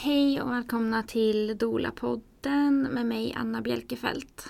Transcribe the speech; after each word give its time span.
Hej 0.00 0.42
och 0.42 0.50
välkomna 0.50 1.02
till 1.02 1.58
Dola-podden 1.58 2.88
med 2.88 3.06
mig 3.06 3.34
Anna 3.36 3.62
Bjelkefelt. 3.62 4.48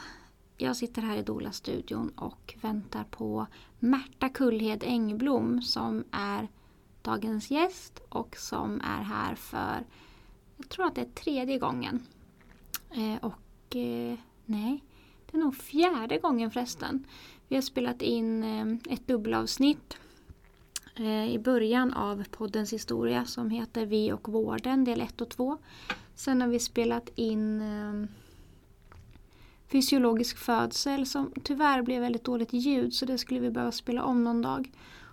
Jag 0.56 0.76
sitter 0.76 1.02
här 1.02 1.17
i 1.17 1.22
Dola-studion 1.22 2.08
och 2.08 2.54
väntar 2.60 3.04
på 3.04 3.47
Märta 3.79 4.29
Kullhed 4.29 4.84
Engblom 4.84 5.63
som 5.63 6.05
är 6.11 6.49
dagens 7.03 7.50
gäst 7.50 8.03
och 8.09 8.37
som 8.37 8.80
är 8.80 9.03
här 9.03 9.34
för, 9.34 9.84
jag 10.57 10.69
tror 10.69 10.87
att 10.87 10.95
det 10.95 11.00
är 11.00 11.14
tredje 11.25 11.59
gången. 11.59 12.03
Eh, 12.91 13.17
och 13.25 13.77
eh, 13.77 14.19
nej, 14.45 14.85
det 15.30 15.37
är 15.37 15.41
nog 15.41 15.57
fjärde 15.57 16.19
gången 16.19 16.51
förresten. 16.51 17.05
Vi 17.49 17.55
har 17.55 17.62
spelat 17.62 18.03
in 18.03 18.43
eh, 18.43 18.93
ett 18.95 19.07
dubbelavsnitt 19.07 19.99
Eh, 21.01 21.35
i 21.35 21.39
början 21.39 21.93
av 21.93 22.25
poddens 22.31 22.73
historia 22.73 23.25
som 23.25 23.51
heter 23.51 23.87
Vi 23.87 24.12
och 24.12 24.29
vården 24.29 24.85
del 24.85 25.01
1 25.01 25.21
och 25.21 25.29
2. 25.29 25.59
Sen 26.14 26.41
har 26.41 26.49
vi 26.49 26.59
spelat 26.59 27.11
in 27.14 27.61
eh, 27.61 28.09
Fysiologisk 29.69 30.39
födsel 30.39 31.07
som 31.07 31.32
tyvärr 31.43 31.82
blev 31.82 32.00
väldigt 32.00 32.24
dåligt 32.24 32.52
ljud 32.52 32.95
så 32.95 33.06
det 33.06 33.19
skulle 33.19 33.41
vi 33.41 33.50
behöva 33.50 33.72
spela 33.72 34.02
om 34.02 34.24
någon 34.24 34.42
dag. 34.42 34.70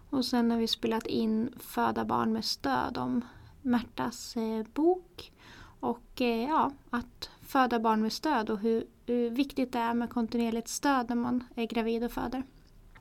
Och 0.09 0.25
sen 0.25 0.51
har 0.51 0.57
vi 0.57 0.67
spelat 0.67 1.07
in 1.07 1.49
Föda 1.59 2.05
barn 2.05 2.33
med 2.33 2.45
stöd 2.45 2.97
om 2.97 3.21
Märtas 3.61 4.37
eh, 4.37 4.65
bok. 4.73 5.31
Och 5.79 6.21
ja, 6.49 6.71
att 6.89 7.29
föda 7.41 7.79
barn 7.79 8.01
med 8.01 8.13
stöd 8.13 8.49
och 8.49 8.59
hur, 8.59 8.83
hur 9.05 9.29
viktigt 9.29 9.73
det 9.73 9.79
är 9.79 9.93
med 9.93 10.09
kontinuerligt 10.09 10.67
stöd 10.67 11.09
när 11.09 11.15
man 11.15 11.43
är 11.55 11.65
gravid 11.65 12.03
och 12.03 12.11
föder. 12.11 12.43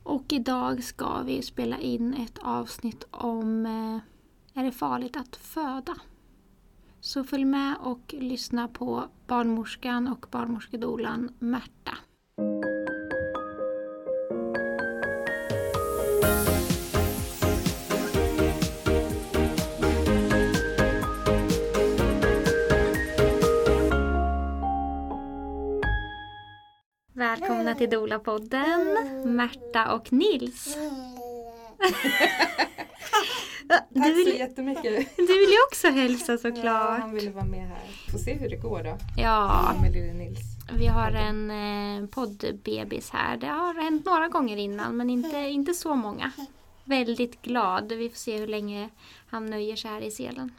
Och 0.05 0.33
idag 0.33 0.83
ska 0.83 1.21
vi 1.21 1.41
spela 1.41 1.79
in 1.79 2.13
ett 2.13 2.39
avsnitt 2.41 3.03
om 3.11 3.65
eh, 3.65 4.59
Är 4.59 4.65
det 4.65 4.71
farligt 4.71 5.17
att 5.17 5.35
föda? 5.35 5.95
Så 6.99 7.23
följ 7.23 7.45
med 7.45 7.75
och 7.81 8.15
lyssna 8.19 8.67
på 8.67 9.03
barnmorskan 9.27 10.07
och 10.07 10.25
barnmorskedolan 10.31 11.33
Märta. 11.39 11.97
Välkomna 27.39 27.75
till 27.75 27.89
Dola-podden, 27.89 28.97
Märta 29.25 29.93
och 29.95 30.13
Nils. 30.13 30.77
Tack 33.69 33.83
så 33.93 34.13
vill, 34.13 34.35
jättemycket. 34.39 35.15
du 35.17 35.25
vill 35.25 35.49
ju 35.49 35.57
också 35.71 35.87
hälsa 35.87 36.31
Ja, 36.31 36.37
såklart. 36.37 36.99
han 36.99 37.13
ville 37.13 37.31
vara 37.31 37.45
med 37.45 37.67
här. 37.67 38.11
Får 38.11 38.17
se 38.17 38.33
hur 38.33 38.49
det 38.49 38.55
går 38.55 38.83
då. 38.83 38.97
Ja, 39.17 39.73
Med 39.81 39.91
lille 39.93 40.13
Nils. 40.13 40.39
vi 40.77 40.87
har 40.87 41.11
en 41.11 41.51
eh, 41.51 42.09
poddbebis 42.09 43.09
här. 43.09 43.37
Det 43.37 43.47
har 43.47 43.73
hänt 43.83 44.05
några 44.05 44.27
gånger 44.27 44.57
innan 44.57 44.97
men 44.97 45.09
inte, 45.09 45.37
inte 45.37 45.73
så 45.73 45.95
många. 45.95 46.31
Väldigt 46.83 47.41
glad. 47.41 47.91
Vi 47.91 48.09
får 48.09 48.17
se 48.17 48.37
hur 48.37 48.47
länge 48.47 48.89
han 49.29 49.45
nöjer 49.45 49.75
sig 49.75 49.91
här 49.91 50.01
i 50.01 50.11
selen. 50.11 50.51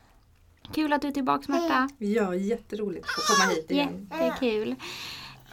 Kul 0.75 0.93
att 0.93 1.03
du 1.03 1.09
är 1.09 1.13
tillbaka 1.13 1.53
Märta. 1.53 1.89
Ja, 1.99 2.35
jätteroligt 2.35 3.07
att 3.07 3.37
komma 3.37 3.51
hit 3.55 3.71
igen. 3.71 4.11
Jättekul. 4.21 4.75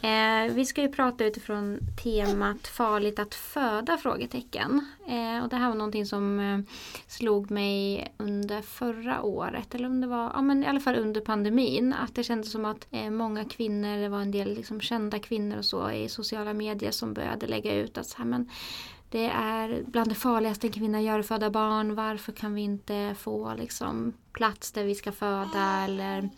Eh, 0.04 0.52
vi 0.54 0.66
ska 0.66 0.82
ju 0.82 0.88
prata 0.88 1.24
utifrån 1.24 1.78
temat 2.02 2.66
farligt 2.66 3.18
att 3.18 3.34
föda? 3.34 3.98
frågetecken. 3.98 4.86
Eh, 5.06 5.42
och 5.42 5.48
det 5.48 5.56
här 5.56 5.68
var 5.68 5.74
någonting 5.74 6.06
som 6.06 6.40
eh, 6.40 6.58
slog 7.06 7.50
mig 7.50 8.08
under 8.16 8.62
förra 8.62 9.22
året, 9.22 9.74
eller 9.74 9.86
om 9.86 10.00
det 10.00 10.06
var, 10.06 10.30
ja 10.34 10.42
men 10.42 10.64
i 10.64 10.66
alla 10.66 10.80
fall 10.80 10.96
under 10.96 11.20
pandemin. 11.20 11.92
Att 11.92 12.14
det 12.14 12.22
kändes 12.22 12.52
som 12.52 12.64
att 12.64 12.86
eh, 12.90 13.10
många 13.10 13.44
kvinnor, 13.44 13.96
det 13.96 14.08
var 14.08 14.20
en 14.20 14.30
del 14.30 14.54
liksom, 14.54 14.80
kända 14.80 15.18
kvinnor 15.18 15.58
och 15.58 15.64
så 15.64 15.90
i 15.90 16.08
sociala 16.08 16.52
medier 16.52 16.90
som 16.90 17.14
började 17.14 17.46
lägga 17.46 17.74
ut 17.74 17.98
att 17.98 18.06
så 18.06 18.18
här, 18.18 18.24
men 18.24 18.50
det 19.10 19.26
är 19.26 19.82
bland 19.86 20.08
det 20.08 20.14
farligaste 20.14 20.66
en 20.66 20.72
kvinna 20.72 21.02
gör 21.02 21.18
att 21.18 21.26
föda 21.26 21.50
barn. 21.50 21.94
Varför 21.94 22.32
kan 22.32 22.54
vi 22.54 22.62
inte 22.62 23.14
få 23.18 23.54
liksom, 23.58 24.12
plats 24.32 24.72
där 24.72 24.84
vi 24.84 24.94
ska 24.94 25.12
föda? 25.12 25.84
Eller 25.84 26.30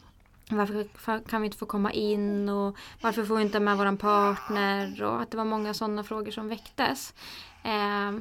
varför 0.51 0.87
kan 1.29 1.41
vi 1.41 1.47
inte 1.47 1.59
få 1.59 1.67
komma 1.67 1.93
in? 1.93 2.49
Och 2.49 2.77
varför 3.03 3.25
får 3.25 3.37
vi 3.37 3.43
inte 3.43 3.61
med 3.61 3.77
våran 3.77 3.97
partner? 3.97 5.03
Och 5.03 5.23
att 5.23 5.31
det 5.31 5.37
var 5.37 5.45
många 5.45 5.75
sådana 5.75 6.05
frågor 6.05 6.31
som 6.31 6.49
väcktes. 6.49 7.15
Eh, 7.63 8.19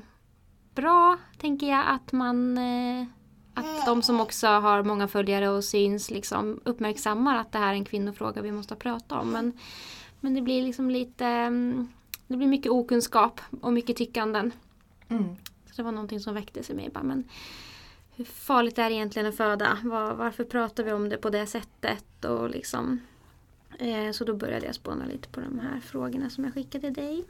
bra, 0.75 1.17
tänker 1.37 1.67
jag, 1.67 1.83
att 1.87 2.11
man 2.11 2.57
eh, 2.57 3.05
att 3.53 3.85
de 3.85 4.01
som 4.01 4.19
också 4.19 4.47
har 4.47 4.83
många 4.83 5.07
följare 5.07 5.49
och 5.49 5.63
syns 5.63 6.11
liksom 6.11 6.59
uppmärksammar 6.63 7.37
att 7.37 7.51
det 7.51 7.57
här 7.59 7.69
är 7.69 7.73
en 7.73 7.85
kvinnofråga 7.85 8.41
vi 8.41 8.51
måste 8.51 8.75
prata 8.75 9.19
om. 9.19 9.29
Men, 9.29 9.53
men 10.19 10.33
det 10.33 10.41
blir 10.41 10.63
liksom 10.63 10.89
lite 10.89 11.25
mm, 11.25 11.87
det 12.27 12.37
blir 12.37 12.47
mycket 12.47 12.71
okunskap 12.71 13.41
och 13.61 13.73
mycket 13.73 13.97
tyckanden. 13.97 14.51
Mm. 15.09 15.35
Så 15.65 15.73
det 15.75 15.83
var 15.83 15.91
någonting 15.91 16.19
som 16.19 16.33
väcktes 16.33 16.69
i 16.69 16.73
mig. 16.73 16.89
Bara, 16.93 17.03
men 17.03 17.23
hur 18.15 18.25
farligt 18.25 18.77
är 18.77 18.89
det 18.89 18.95
egentligen 18.95 19.27
att 19.27 19.37
föda? 19.37 19.77
Var, 19.83 20.13
varför 20.13 20.43
pratar 20.43 20.83
vi 20.83 20.91
om 20.91 21.09
det 21.09 21.17
på 21.17 21.29
det 21.29 21.45
sättet? 21.45 22.25
Och 22.25 22.49
liksom, 22.49 22.99
eh, 23.79 24.11
så 24.11 24.23
då 24.23 24.33
började 24.33 24.65
jag 24.65 24.75
spåna 24.75 25.05
lite 25.05 25.29
på 25.29 25.39
de 25.39 25.59
här 25.59 25.79
frågorna 25.79 26.29
som 26.29 26.43
jag 26.43 26.53
skickade 26.53 26.89
dig. 26.89 27.25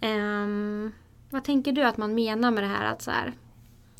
Ehm, 0.00 0.92
vad 1.30 1.44
tänker 1.44 1.72
du 1.72 1.82
att 1.82 1.96
man 1.96 2.14
menar 2.14 2.50
med 2.50 2.64
det 2.64 2.68
här 2.68 2.92
att 2.92 3.02
så 3.02 3.10
här, 3.10 3.32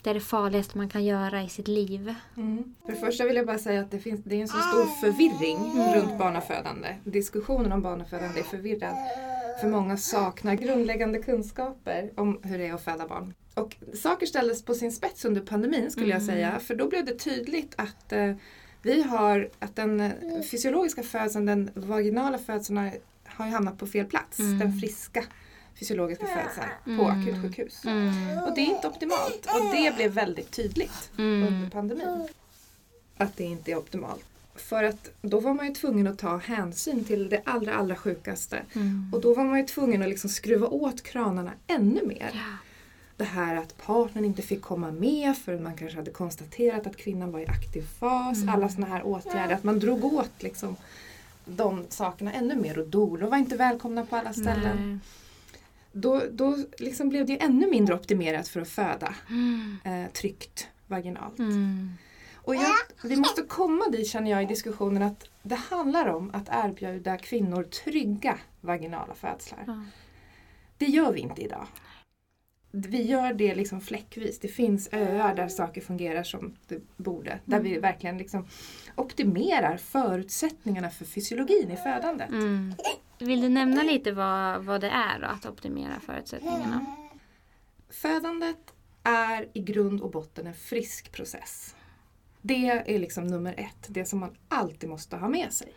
det 0.02 0.10
är 0.10 0.14
det 0.14 0.20
farligaste 0.20 0.78
man 0.78 0.88
kan 0.88 1.04
göra 1.04 1.42
i 1.42 1.48
sitt 1.48 1.68
liv? 1.68 2.14
Mm. 2.36 2.74
För 2.86 2.92
det 2.92 2.98
första 2.98 3.24
vill 3.24 3.36
jag 3.36 3.46
bara 3.46 3.58
säga 3.58 3.80
att 3.80 3.90
det, 3.90 3.98
finns, 3.98 4.20
det 4.24 4.36
är 4.36 4.40
en 4.40 4.48
så 4.48 4.58
stor 4.58 5.00
förvirring 5.00 5.58
runt 5.94 6.18
barnafödande. 6.18 6.96
Diskussionen 7.04 7.72
om 7.72 7.82
barnafödande 7.82 8.40
är 8.40 8.44
förvirrad. 8.44 8.94
För 9.60 9.68
många 9.68 9.96
saknar 9.96 10.54
grundläggande 10.54 11.22
kunskaper 11.22 12.10
om 12.16 12.40
hur 12.42 12.58
det 12.58 12.66
är 12.66 12.74
att 12.74 12.84
föda 12.84 13.06
barn. 13.06 13.34
Och 13.54 13.76
saker 13.94 14.26
ställdes 14.26 14.62
på 14.62 14.74
sin 14.74 14.92
spets 14.92 15.24
under 15.24 15.40
pandemin 15.40 15.90
skulle 15.90 16.10
jag 16.10 16.22
säga. 16.22 16.60
För 16.60 16.74
då 16.74 16.88
blev 16.88 17.04
det 17.04 17.14
tydligt 17.14 17.74
att 17.76 18.12
eh, 18.12 18.32
vi 18.82 19.02
har, 19.02 19.48
att 19.58 19.76
den 19.76 20.00
eh, 20.00 20.42
fysiologiska 20.50 21.02
födseln, 21.02 21.46
den 21.46 21.70
vaginala 21.74 22.38
födseln 22.38 22.76
har, 22.78 22.92
har 23.24 23.46
ju 23.46 23.52
hamnat 23.52 23.78
på 23.78 23.86
fel 23.86 24.06
plats. 24.06 24.38
Mm. 24.38 24.58
Den 24.58 24.80
friska 24.80 25.24
fysiologiska 25.78 26.26
födseln 26.26 26.98
på 26.98 27.04
Mm. 27.10 27.20
akutsjukhus. 27.22 27.84
Mm. 27.84 28.38
Och 28.38 28.54
det 28.54 28.60
är 28.60 28.66
inte 28.66 28.88
optimalt. 28.88 29.46
Och 29.46 29.74
det 29.74 29.96
blev 29.96 30.12
väldigt 30.12 30.50
tydligt 30.50 31.10
Mm. 31.18 31.48
under 31.54 31.70
pandemin. 31.70 32.28
Att 33.16 33.36
det 33.36 33.44
inte 33.44 33.72
är 33.72 33.76
optimalt. 33.76 34.24
För 34.54 34.84
att 34.84 35.10
då 35.22 35.40
var 35.40 35.54
man 35.54 35.66
ju 35.66 35.74
tvungen 35.74 36.06
att 36.06 36.18
ta 36.18 36.36
hänsyn 36.36 37.04
till 37.04 37.28
det 37.28 37.42
allra, 37.44 37.74
allra 37.74 37.96
sjukaste. 37.96 38.62
Mm. 38.72 39.10
Och 39.14 39.20
då 39.20 39.34
var 39.34 39.44
man 39.44 39.58
ju 39.58 39.66
tvungen 39.66 40.02
att 40.02 40.08
liksom 40.08 40.30
skruva 40.30 40.66
åt 40.66 41.02
kranarna 41.02 41.52
ännu 41.66 42.06
mer. 42.06 42.30
Ja. 42.34 42.40
Det 43.22 43.26
här 43.26 43.56
att 43.56 43.76
partnern 43.86 44.24
inte 44.24 44.42
fick 44.42 44.62
komma 44.62 44.90
med 44.90 45.36
förrän 45.36 45.62
man 45.62 45.76
kanske 45.76 45.98
hade 45.98 46.10
konstaterat 46.10 46.86
att 46.86 46.96
kvinnan 46.96 47.32
var 47.32 47.40
i 47.40 47.46
aktiv 47.46 47.82
fas. 47.82 48.42
Mm. 48.42 48.54
Alla 48.54 48.68
sådana 48.68 48.86
här 48.86 49.02
åtgärder. 49.06 49.54
Att 49.54 49.64
man 49.64 49.78
drog 49.78 50.04
åt 50.04 50.42
liksom 50.42 50.76
de 51.44 51.84
sakerna 51.88 52.32
ännu 52.32 52.56
mer. 52.56 52.78
Och 52.78 52.86
dolor 52.88 53.28
var 53.28 53.38
inte 53.38 53.56
välkomna 53.56 54.06
på 54.06 54.16
alla 54.16 54.32
ställen. 54.32 54.90
Nej. 54.90 54.98
Då, 55.92 56.22
då 56.30 56.58
liksom 56.78 57.08
blev 57.08 57.26
det 57.26 57.42
ännu 57.42 57.70
mindre 57.70 57.94
optimerat 57.94 58.48
för 58.48 58.60
att 58.60 58.68
föda 58.68 59.14
Mm. 59.28 59.78
eh, 59.84 60.12
tryggt 60.12 60.68
vaginalt. 60.86 61.38
Mm. 61.38 61.92
Och 62.34 62.54
jag, 62.54 62.74
vi 63.04 63.16
måste 63.16 63.42
komma 63.42 63.88
dit 63.88 64.08
känner 64.08 64.30
jag 64.30 64.42
i 64.42 64.46
diskussionen 64.46 65.02
att 65.02 65.24
det 65.42 65.54
handlar 65.70 66.06
om 66.08 66.30
att 66.34 66.48
erbjuda 66.50 67.16
kvinnor 67.16 67.62
trygga 67.62 68.38
vaginala 68.60 69.14
födslar. 69.14 69.64
Ja. 69.66 69.84
Det 70.78 70.86
gör 70.86 71.12
vi 71.12 71.20
inte 71.20 71.42
idag. 71.42 71.66
Vi 72.74 73.02
gör 73.02 73.32
det 73.32 73.54
liksom 73.54 73.80
fläckvis. 73.80 74.38
Det 74.38 74.48
finns 74.48 74.88
öar 74.92 75.34
där 75.34 75.48
saker 75.48 75.80
fungerar 75.80 76.22
som 76.22 76.56
det 76.68 76.80
borde. 76.96 77.38
Där 77.44 77.60
vi 77.60 77.78
verkligen 77.78 78.18
liksom 78.18 78.46
optimerar 78.96 79.76
förutsättningarna 79.76 80.90
för 80.90 81.04
fysiologin 81.04 81.70
i 81.70 81.76
födandet. 81.76 82.28
Mm. 82.28 82.74
Vill 83.18 83.40
du 83.40 83.48
nämna 83.48 83.82
lite 83.82 84.12
vad, 84.12 84.64
vad 84.64 84.80
det 84.80 84.90
är 84.90 85.20
då, 85.20 85.26
att 85.26 85.46
optimera 85.46 86.00
förutsättningarna? 86.00 86.86
Födandet 87.90 88.74
är 89.02 89.48
i 89.52 89.60
grund 89.60 90.00
och 90.00 90.10
botten 90.10 90.46
en 90.46 90.54
frisk 90.54 91.12
process. 91.12 91.76
Det 92.42 92.68
är 92.68 92.98
liksom 92.98 93.26
nummer 93.26 93.54
ett, 93.56 93.86
det 93.88 94.04
som 94.04 94.18
man 94.18 94.36
alltid 94.48 94.88
måste 94.88 95.16
ha 95.16 95.28
med 95.28 95.52
sig. 95.52 95.72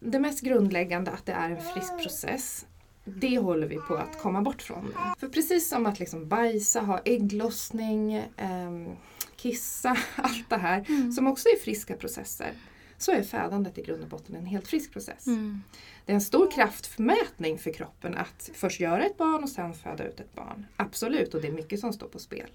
Det 0.00 0.20
mest 0.20 0.40
grundläggande 0.40 1.10
att 1.10 1.26
det 1.26 1.32
är 1.32 1.50
en 1.50 1.60
frisk 1.60 2.02
process, 2.02 2.66
det 3.06 3.38
håller 3.38 3.66
vi 3.66 3.76
på 3.76 3.94
att 3.94 4.18
komma 4.18 4.42
bort 4.42 4.62
från. 4.62 4.94
För 5.18 5.28
precis 5.28 5.68
som 5.68 5.86
att 5.86 5.98
liksom 5.98 6.28
bajsa, 6.28 6.80
ha 6.80 7.00
ägglossning, 7.04 8.24
ehm, 8.36 8.96
kissa, 9.36 9.96
allt 10.16 10.50
det 10.50 10.56
här, 10.56 11.12
som 11.12 11.26
också 11.26 11.48
är 11.48 11.58
friska 11.58 11.96
processer, 11.96 12.52
så 12.98 13.12
är 13.12 13.22
födandet 13.22 13.78
i 13.78 13.82
grund 13.82 14.02
och 14.02 14.08
botten 14.08 14.36
en 14.36 14.46
helt 14.46 14.68
frisk 14.68 14.92
process. 14.92 15.26
Mm. 15.26 15.62
Det 16.04 16.12
är 16.12 16.14
en 16.14 16.20
stor 16.20 16.50
kraftmätning 16.50 17.58
för 17.58 17.72
kroppen 17.72 18.14
att 18.14 18.50
först 18.54 18.80
göra 18.80 19.04
ett 19.04 19.16
barn 19.16 19.42
och 19.42 19.50
sen 19.50 19.74
föda 19.74 20.04
ut 20.04 20.20
ett 20.20 20.34
barn. 20.34 20.66
Absolut, 20.76 21.34
och 21.34 21.40
det 21.40 21.48
är 21.48 21.52
mycket 21.52 21.80
som 21.80 21.92
står 21.92 22.08
på 22.08 22.18
spel. 22.18 22.50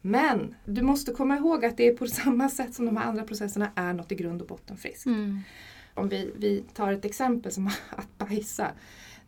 Men 0.00 0.54
du 0.64 0.82
måste 0.82 1.12
komma 1.12 1.36
ihåg 1.36 1.64
att 1.64 1.76
det 1.76 1.88
är 1.88 1.94
på 1.96 2.06
samma 2.06 2.48
sätt 2.48 2.74
som 2.74 2.86
de 2.86 2.96
här 2.96 3.04
andra 3.04 3.24
processerna 3.24 3.70
är 3.74 3.92
något 3.92 4.12
i 4.12 4.14
grund 4.14 4.42
och 4.42 4.48
botten 4.48 4.76
friskt. 4.76 5.06
Mm. 5.06 5.40
Om 5.94 6.08
vi, 6.08 6.32
vi 6.36 6.64
tar 6.74 6.92
ett 6.92 7.04
exempel 7.04 7.52
som 7.52 7.66
att 7.90 8.18
bajsa. 8.18 8.70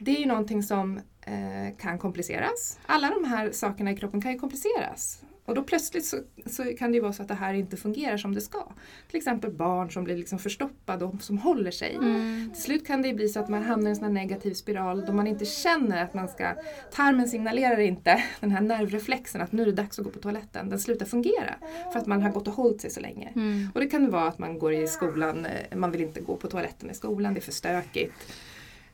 Det 0.03 0.17
är 0.17 0.21
ju 0.21 0.27
någonting 0.27 0.63
som 0.63 1.01
eh, 1.27 1.77
kan 1.79 1.99
kompliceras. 1.99 2.79
Alla 2.87 3.11
de 3.11 3.25
här 3.25 3.53
sakerna 3.53 3.91
i 3.91 3.97
kroppen 3.97 4.23
kan 4.23 4.33
ju 4.33 4.39
kompliceras. 4.39 5.23
Och 5.45 5.55
då 5.55 5.63
plötsligt 5.63 6.05
så, 6.05 6.17
så, 6.47 6.65
kan 6.79 6.93
det 6.93 6.97
ju 6.97 7.03
vara 7.03 7.13
så 7.13 7.23
att 7.23 7.29
det 7.29 7.35
här 7.35 7.55
inte 7.55 7.77
fungerar 7.77 8.17
som 8.17 8.35
det 8.35 8.41
ska. 8.41 8.73
Till 9.09 9.17
exempel 9.17 9.51
barn 9.51 9.91
som 9.91 10.05
blir 10.05 10.17
liksom 10.17 10.39
förstoppade 10.39 11.05
och 11.05 11.23
som 11.23 11.39
håller 11.39 11.71
sig. 11.71 11.95
Mm. 11.95 12.51
Till 12.55 12.63
slut 12.63 12.87
kan 12.87 13.03
det 13.03 13.15
bli 13.15 13.29
så 13.29 13.41
att 13.41 13.49
man 13.49 13.63
hamnar 13.63 13.87
i 13.87 13.91
en 13.91 13.97
sån 13.97 14.05
här 14.05 14.13
negativ 14.13 14.55
spiral 14.55 15.05
då 15.07 15.13
man 15.13 15.27
inte 15.27 15.45
känner 15.45 16.05
att 16.05 16.15
man 16.15 16.29
ska... 16.29 16.55
Tarmen 16.93 17.29
signalerar 17.29 17.81
inte 17.81 18.25
den 18.41 18.51
här 18.51 18.61
nervreflexen 18.61 19.41
att 19.41 19.53
nu 19.53 19.63
är 19.63 19.67
det 19.67 19.73
dags 19.73 19.99
att 19.99 20.05
gå 20.05 20.11
på 20.11 20.19
toaletten. 20.19 20.69
Den 20.69 20.79
slutar 20.79 21.07
fungera 21.07 21.55
för 21.93 21.99
att 21.99 22.07
man 22.07 22.23
har 22.23 22.31
gått 22.31 22.49
och 22.49 22.55
hållit 22.55 22.81
sig 22.81 22.91
så 22.91 23.01
länge. 23.01 23.33
Mm. 23.35 23.69
Och 23.75 23.81
det 23.81 23.87
kan 23.87 24.11
vara 24.11 24.29
att 24.29 24.39
man 24.39 24.59
går 24.59 24.73
i 24.73 24.87
skolan, 24.87 25.47
eh, 25.47 25.77
man 25.77 25.91
vill 25.91 26.01
inte 26.01 26.21
gå 26.21 26.37
på 26.37 26.49
toaletten 26.49 26.91
i 26.91 26.95
skolan, 26.95 27.35
det 27.35 27.41
är 27.41 27.43
för 27.43 27.53
stökigt. 27.53 28.15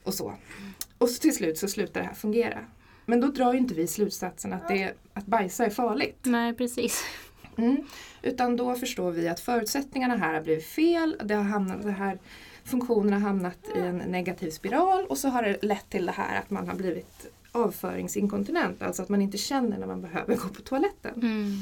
Och 0.09 0.15
så. 0.15 0.35
Och 0.99 1.09
så 1.11 1.21
till 1.21 1.35
slut 1.35 1.59
så 1.59 1.69
slutar 1.69 2.01
det 2.01 2.07
här 2.07 2.15
fungera. 2.15 2.59
Men 3.07 3.21
då 3.21 3.27
drar 3.27 3.53
ju 3.53 3.59
inte 3.59 3.75
vi 3.75 3.87
slutsatsen 3.87 4.53
att, 4.53 4.69
det, 4.69 4.93
att 5.13 5.27
bajsa 5.27 5.67
är 5.67 5.71
farligt. 5.71 6.19
Nej, 6.23 6.55
precis. 6.55 7.05
Mm. 7.57 7.77
Utan 8.23 8.57
då 8.57 8.75
förstår 8.75 9.11
vi 9.11 9.29
att 9.29 9.41
förutsättningarna 9.41 10.17
här 10.17 10.35
har 10.35 10.41
blivit 10.41 10.67
fel. 10.67 11.17
Det 11.25 11.35
har 11.35 11.43
hamnat, 11.43 11.83
det 11.83 11.91
här, 11.91 12.19
funktionen 12.65 13.13
har 13.13 13.21
hamnat 13.21 13.59
i 13.77 13.79
en 13.79 13.97
negativ 13.97 14.51
spiral 14.51 15.05
och 15.05 15.19
så 15.19 15.29
har 15.29 15.43
det 15.43 15.63
lett 15.63 15.91
till 15.91 16.07
det 16.07 16.13
här 16.13 16.39
att 16.39 16.51
man 16.51 16.69
har 16.69 16.75
blivit 16.75 17.27
avföringsinkontinent. 17.53 18.83
Alltså 18.83 19.03
att 19.03 19.09
man 19.09 19.23
inte 19.23 19.39
känner 19.39 19.79
när 19.79 19.87
man 19.87 20.03
behöver 20.03 20.37
gå 20.37 20.49
på 20.49 20.63
toaletten. 20.63 21.15
Mm. 21.15 21.57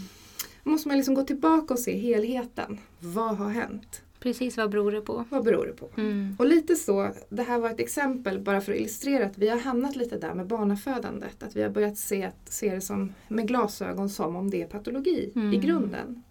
Då 0.64 0.70
måste 0.70 0.88
man 0.88 0.96
liksom 0.96 1.14
gå 1.14 1.22
tillbaka 1.22 1.74
och 1.74 1.80
se 1.80 1.98
helheten. 1.98 2.80
Vad 2.98 3.36
har 3.36 3.50
hänt? 3.50 4.02
Precis, 4.26 4.56
vad 4.56 4.70
beror 4.70 4.92
det 4.92 5.00
på? 5.00 5.24
Vad 5.30 5.44
beror 5.44 5.66
det 5.66 5.72
på? 5.72 5.90
Mm. 5.96 6.36
Och 6.38 6.46
lite 6.46 6.76
så, 6.76 7.10
det 7.28 7.42
här 7.42 7.58
var 7.58 7.70
ett 7.70 7.80
exempel 7.80 8.40
bara 8.40 8.60
för 8.60 8.72
att 8.72 8.78
illustrera 8.78 9.26
att 9.26 9.38
vi 9.38 9.48
har 9.48 9.58
hamnat 9.58 9.96
lite 9.96 10.18
där 10.18 10.34
med 10.34 10.46
barnafödandet. 10.46 11.42
Att 11.42 11.56
vi 11.56 11.62
har 11.62 11.70
börjat 11.70 11.98
se, 11.98 12.30
se 12.44 12.74
det 12.74 12.80
som, 12.80 13.12
med 13.28 13.48
glasögon 13.48 14.10
som 14.10 14.36
om 14.36 14.50
det 14.50 14.62
är 14.62 14.66
patologi 14.66 15.32
Mm. 15.34 15.52
i 15.52 15.56
grunden. 15.56 16.22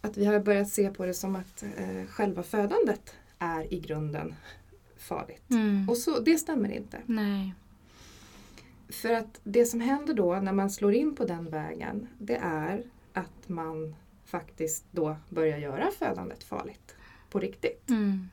Att 0.00 0.16
vi 0.16 0.24
har 0.24 0.40
börjat 0.40 0.68
se 0.68 0.90
på 0.90 1.06
det 1.06 1.14
som 1.14 1.36
att 1.36 1.62
eh, 1.62 2.06
själva 2.08 2.42
födandet 2.42 3.14
är 3.38 3.74
i 3.74 3.80
grunden 3.80 4.34
farligt. 4.98 5.50
Mm. 5.50 5.88
Och 5.88 5.96
så, 5.96 6.20
det 6.20 6.38
stämmer 6.38 6.70
inte. 6.70 6.98
Nej. 7.06 7.54
För 8.88 9.12
att 9.12 9.40
det 9.44 9.64
som 9.64 9.80
händer 9.80 10.14
då 10.14 10.34
när 10.34 10.52
man 10.52 10.70
slår 10.70 10.94
in 10.94 11.14
på 11.14 11.24
den 11.24 11.50
vägen 11.50 12.08
det 12.18 12.36
är 12.42 12.82
att 13.12 13.48
man 13.48 13.94
faktiskt 14.30 14.84
då 14.90 15.16
börjar 15.28 15.58
göra 15.58 15.90
födandet 15.98 16.44
farligt. 16.44 16.94
På 17.30 17.38
riktigt. 17.38 17.90
Mm. 17.90 18.28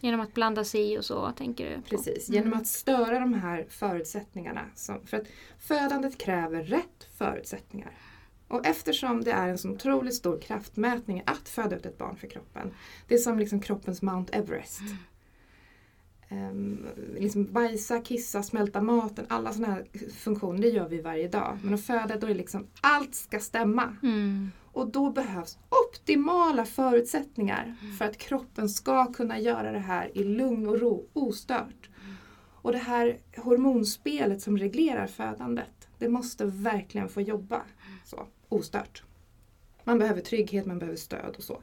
Genom 0.00 0.20
att 0.20 0.34
blanda 0.34 0.64
sig 0.64 0.92
i 0.92 0.98
och 0.98 1.04
så, 1.04 1.32
tänker 1.32 1.70
du? 1.70 1.76
på? 1.76 1.82
Precis, 1.88 2.28
Mm. 2.28 2.42
genom 2.44 2.58
att 2.60 2.66
störa 2.66 3.18
de 3.18 3.34
här 3.34 3.66
förutsättningarna. 3.68 4.60
Som, 4.74 5.06
för 5.06 5.16
att 5.16 5.26
födandet 5.58 6.18
kräver 6.18 6.62
rätt 6.64 7.08
förutsättningar. 7.18 7.90
Och 8.48 8.66
eftersom 8.66 9.24
det 9.24 9.30
är 9.30 9.48
en 9.48 9.58
så 9.58 9.70
otroligt 9.70 10.14
stor 10.14 10.40
kraftmätning 10.40 11.22
att 11.26 11.48
föda 11.48 11.76
ut 11.76 11.86
ett 11.86 11.98
barn 11.98 12.16
för 12.16 12.26
kroppen. 12.26 12.74
Det 13.08 13.14
är 13.14 13.18
som 13.18 13.38
liksom 13.38 13.60
kroppens 13.60 14.02
Mount 14.02 14.32
Everest. 14.36 14.80
Ehm, 16.28 16.86
liksom 17.18 17.52
bajsa, 17.52 18.00
kissa, 18.00 18.42
smälta 18.42 18.80
maten, 18.80 19.26
alla 19.28 19.52
sådana 19.52 19.74
här 19.74 19.86
funktioner, 20.10 20.62
det 20.62 20.68
gör 20.68 20.88
vi 20.88 21.00
varje 21.00 21.28
dag. 21.28 21.58
Men 21.62 21.74
att 21.74 21.84
föda, 21.84 22.16
då 22.18 22.26
är 22.26 22.30
det 22.30 22.34
liksom 22.36 22.66
allt 22.80 23.14
ska 23.14 23.40
stämma. 23.40 23.96
Mm. 24.02 24.50
Och 24.76 24.90
då 24.90 25.10
behövs 25.10 25.58
optimala 25.86 26.64
förutsättningar 26.64 27.76
för 27.98 28.04
att 28.04 28.16
kroppen 28.16 28.68
ska 28.68 29.12
kunna 29.12 29.38
göra 29.40 29.72
det 29.72 29.78
här 29.78 30.10
i 30.18 30.24
lugn 30.24 30.68
och 30.68 30.80
ro, 30.80 31.06
ostört. 31.12 31.90
Och 32.62 32.72
det 32.72 32.78
här 32.78 33.18
hormonspelet 33.36 34.42
som 34.42 34.58
reglerar 34.58 35.06
födandet, 35.06 35.88
det 35.98 36.08
måste 36.08 36.44
verkligen 36.44 37.08
få 37.08 37.20
jobba 37.20 37.62
så, 38.04 38.26
ostört. 38.48 39.02
Man 39.84 39.98
behöver 39.98 40.20
trygghet, 40.20 40.66
man 40.66 40.78
behöver 40.78 40.96
stöd 40.98 41.34
och 41.36 41.42
så. 41.42 41.62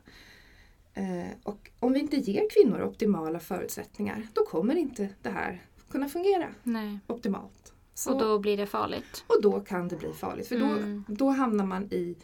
Eh, 0.93 1.27
och 1.43 1.71
om 1.79 1.93
vi 1.93 1.99
inte 1.99 2.17
ger 2.17 2.47
kvinnor 2.49 2.81
optimala 2.83 3.39
förutsättningar, 3.39 4.27
då 4.33 4.45
kommer 4.45 4.75
inte 4.75 5.09
det 5.21 5.29
här 5.29 5.61
kunna 5.91 6.09
fungera 6.09 6.47
Nej. 6.63 6.99
optimalt. 7.07 7.73
Så, 7.93 8.13
Och 8.13 8.19
då 8.19 8.39
blir 8.39 8.57
det 8.57 8.65
farligt. 8.67 9.23
och 9.27 9.41
då 9.41 9.59
kan 9.59 9.87
det 9.87 9.95
bli 9.95 10.13
farligt, 10.13 10.47
för 10.47 10.59
då, 10.59 10.65
Mm. 10.65 11.03
då 11.07 11.29
hamnar 11.29 11.65
man 11.65 11.83
i 11.83 12.15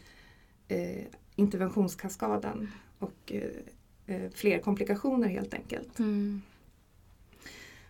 eh, 0.70 1.04
interventionskaskaden 1.36 2.70
och 2.98 3.32
eh, 3.32 4.14
eh, 4.16 4.30
fler 4.34 4.58
komplikationer 4.58 5.28
helt 5.28 5.54
enkelt. 5.54 5.98
Mm. 5.98 6.42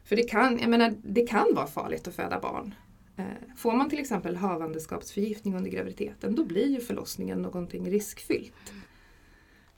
För 0.05 0.17
det 0.17 0.23
kan, 0.23 0.59
jag 0.59 0.71
menar, 0.71 0.95
det 1.03 1.27
kan 1.27 1.55
vara 1.55 1.67
farligt 1.67 2.09
att 2.09 2.15
föda 2.15 2.41
barn. 2.41 2.75
Eh, 3.17 3.25
får 3.57 3.73
man 3.73 3.91
till 3.91 3.99
exempel 3.99 4.37
havandeskapsförgiftning 4.37 5.55
under 5.55 5.71
graviditeten 5.71 6.35
då 6.35 6.45
blir 6.45 6.67
ju 6.67 6.81
förlossningen 6.81 7.43
någonting 7.43 7.91
riskfyllt. 7.91 8.73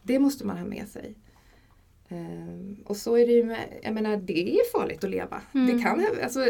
Det 0.02 0.18
måste 0.18 0.46
man 0.46 0.58
ha 0.58 0.64
med 0.64 0.88
sig. 0.88 1.14
Eh, 2.08 2.84
och 2.84 2.96
så 2.96 3.16
är 3.16 3.26
det 3.26 3.32
ju 3.32 3.44
med, 3.44 3.80
jag 3.82 3.94
menar 3.94 4.16
det 4.16 4.58
är 4.58 4.72
farligt 4.72 5.04
att 5.04 5.10
leva. 5.10 5.42
Mm. 5.54 5.76
Det 5.76 5.82
kan, 5.82 6.06
alltså, 6.22 6.46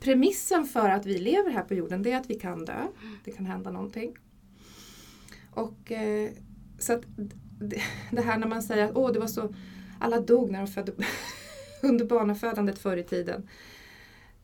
premissen 0.00 0.64
för 0.64 0.88
att 0.88 1.06
vi 1.06 1.18
lever 1.18 1.50
här 1.50 1.62
på 1.62 1.74
jorden 1.74 2.02
det 2.02 2.12
är 2.12 2.16
att 2.16 2.30
vi 2.30 2.34
kan 2.34 2.64
dö. 2.64 2.86
Det 3.24 3.30
kan 3.30 3.46
hända 3.46 3.70
någonting. 3.70 4.16
Och 5.56 5.92
eh, 5.92 6.30
så 6.78 6.92
att 6.92 7.02
det 8.10 8.20
här 8.20 8.38
när 8.38 8.46
man 8.46 8.62
säger 8.62 8.84
att 8.84 8.96
åh, 8.96 9.12
det 9.12 9.18
var 9.18 9.26
så, 9.26 9.54
alla 9.98 10.20
dog 10.20 10.50
när 10.50 10.58
de 10.58 10.66
födde 10.66 10.92
under 11.82 12.04
barnafödandet 12.04 12.78
förr 12.78 12.96
i 12.96 13.02
tiden. 13.02 13.48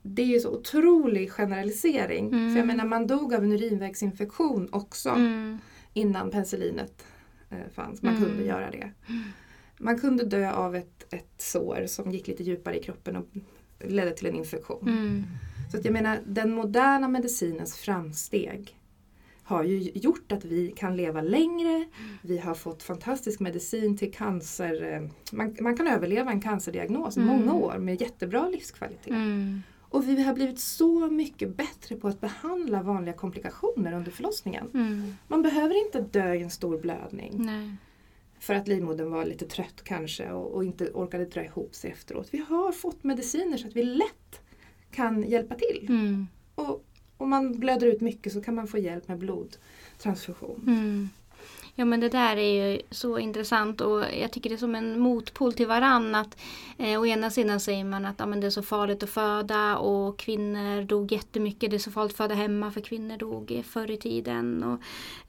Det 0.03 0.23
är 0.23 0.27
ju 0.27 0.41
så 0.41 0.51
otrolig 0.51 1.31
generalisering. 1.33 2.27
Mm. 2.29 2.51
För 2.53 2.59
jag 2.59 2.67
menar 2.67 2.85
man 2.85 3.07
dog 3.07 3.35
av 3.35 3.45
en 3.45 3.53
urinvägsinfektion 3.53 4.69
också 4.73 5.09
Mm. 5.11 5.59
innan 5.93 6.31
penicillinet 6.31 7.05
eh, 7.51 7.59
fanns. 7.75 8.03
Man 8.03 8.17
Mm. 8.17 8.29
kunde 8.29 8.45
göra 8.45 8.71
det. 8.71 8.91
Man 9.79 9.99
kunde 10.01 10.25
dö 10.25 10.53
av 10.53 10.77
ett, 10.77 11.15
ett 11.15 11.35
sår 11.39 11.85
som 11.87 12.11
gick 12.11 12.27
lite 12.29 12.43
djupare 12.43 12.79
i 12.79 12.83
kroppen 12.83 13.17
och 13.17 13.27
ledde 13.81 14.11
till 14.11 14.27
en 14.27 14.35
infektion. 14.35 14.89
Mm. 14.89 15.23
Så 15.71 15.79
att 15.79 15.85
jag 15.85 15.93
menar 15.93 16.19
den 16.27 16.53
moderna 16.55 17.09
medicinens 17.09 17.77
framsteg 17.77 18.77
har 19.45 19.65
ju 19.65 19.91
gjort 19.95 20.33
att 20.33 20.45
vi 20.45 20.73
kan 20.77 20.97
leva 20.97 21.21
längre. 21.23 21.85
Vi 22.23 22.39
har 22.39 22.55
fått 22.55 22.83
fantastisk 22.83 23.41
medicin 23.41 23.97
till 23.97 24.13
cancer. 24.13 24.93
eh, 24.93 25.09
Man, 25.33 25.57
man 25.61 25.77
kan 25.77 25.87
överleva 25.87 26.31
en 26.31 26.41
cancerdiagnos 26.41 27.17
Mm. 27.17 27.29
många 27.29 27.55
år 27.55 27.79
med 27.79 28.01
jättebra 28.01 28.49
livskvalitet. 28.49 29.07
Mm. 29.11 29.63
Och 29.81 30.09
vi 30.09 30.23
har 30.23 30.35
blivit 30.35 30.59
så 30.61 31.11
mycket 31.11 31.57
bättre 31.57 31.97
på 31.97 32.09
att 32.09 32.21
behandla 32.21 32.83
vanliga 32.83 33.15
komplikationer 33.15 33.93
under 33.93 34.11
förlossningen. 34.11 34.71
Mm. 34.75 35.15
Man 35.29 35.43
behöver 35.43 35.85
inte 35.87 36.01
dö 36.01 36.35
i 36.35 36.43
en 36.43 36.51
stor 36.51 36.79
blödning 36.79 37.33
Nej. 37.45 37.77
för 38.41 38.55
att 38.55 38.69
livmodern 38.69 39.11
var 39.11 39.25
lite 39.25 39.47
trött 39.47 39.83
kanske 39.85 40.31
och, 40.33 40.55
och 40.55 40.65
inte 40.65 40.91
orkade 40.95 41.25
dra 41.25 41.45
ihop 41.45 41.75
sig 41.75 41.91
efteråt. 41.91 42.29
Vi 42.31 42.39
har 42.49 42.73
fått 42.73 43.05
mediciner 43.05 43.57
så 43.57 43.69
att 43.69 43.77
vi 43.77 43.83
lätt 43.83 44.41
kan 44.91 45.23
hjälpa 45.23 45.55
till. 45.55 45.87
Mm. 45.89 46.27
Och 46.55 46.85
om 47.23 47.31
man 47.31 47.59
blöder 47.59 47.87
ut 47.87 48.01
mycket 48.01 48.33
så 48.33 48.43
kan 48.43 48.55
man 48.55 48.67
få 48.67 48.79
hjälp 48.79 49.09
med 49.09 49.19
blodtransfusion. 49.19 50.65
Mm. 50.67 51.09
Ja 51.75 51.85
men 51.85 52.01
det 52.01 52.09
där 52.09 52.37
är 52.37 52.71
ju 52.71 52.81
så 52.91 53.19
intressant 53.19 53.81
och 53.81 54.05
jag 54.21 54.33
tycker 54.33 54.51
det 54.51 54.57
är 54.57 54.59
som 54.59 54.75
en 54.75 55.01
motpol 55.01 55.53
till 55.53 55.67
varann. 55.67 56.15
Att, 56.15 56.41
eh, 56.79 57.01
å 57.01 57.07
ena 57.07 57.31
sidan 57.31 57.61
säger 57.61 57.85
man 57.85 58.07
att 58.07 58.15
ja, 58.19 58.27
men 58.27 58.41
det 58.41 58.47
är 58.47 58.51
så 58.51 58.63
farligt 58.63 59.03
att 59.03 59.11
föda 59.11 59.77
och 59.77 60.19
kvinnor 60.19 60.83
dog 60.83 61.13
jättemycket. 61.13 61.71
Det 61.71 61.77
är 61.77 61.79
så 61.79 61.91
farligt 61.91 62.13
att 62.13 62.17
föda 62.17 62.35
hemma 62.35 62.71
för 62.71 62.81
kvinnor 62.81 63.17
dog 63.17 63.63
förr 63.67 63.91
i 63.91 63.97
tiden. 63.97 64.63
Och, 64.63 64.81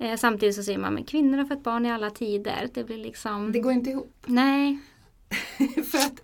eh, 0.06 0.18
samtidigt 0.18 0.56
så 0.56 0.64
säger 0.64 0.80
man 0.80 0.98
att 0.98 1.08
kvinnor 1.08 1.38
har 1.38 1.46
fått 1.46 1.64
barn 1.64 1.86
i 1.86 1.92
alla 1.92 2.10
tider. 2.10 2.70
Det 2.74 2.84
blir 2.84 2.98
liksom... 2.98 3.52
Det 3.52 3.60
går 3.60 3.72
inte 3.72 3.90
ihop. 3.90 4.16
Nej. 4.26 4.80
för, 5.92 5.98
att, 5.98 6.22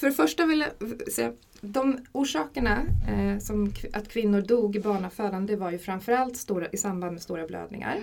för 0.00 0.06
det 0.06 0.12
första 0.12 0.46
vill 0.46 0.64
jag 0.80 1.12
säga 1.12 1.32
de 1.60 1.98
orsakerna 2.12 2.82
eh, 3.08 3.38
som 3.38 3.72
att 3.92 4.08
kvinnor 4.08 4.40
dog 4.40 4.76
i 4.76 4.80
barnafödande 4.80 5.56
var 5.56 5.70
ju 5.70 5.78
framförallt 5.78 6.36
stora, 6.36 6.68
i 6.68 6.76
samband 6.76 7.12
med 7.12 7.22
stora 7.22 7.46
blödningar. 7.46 7.98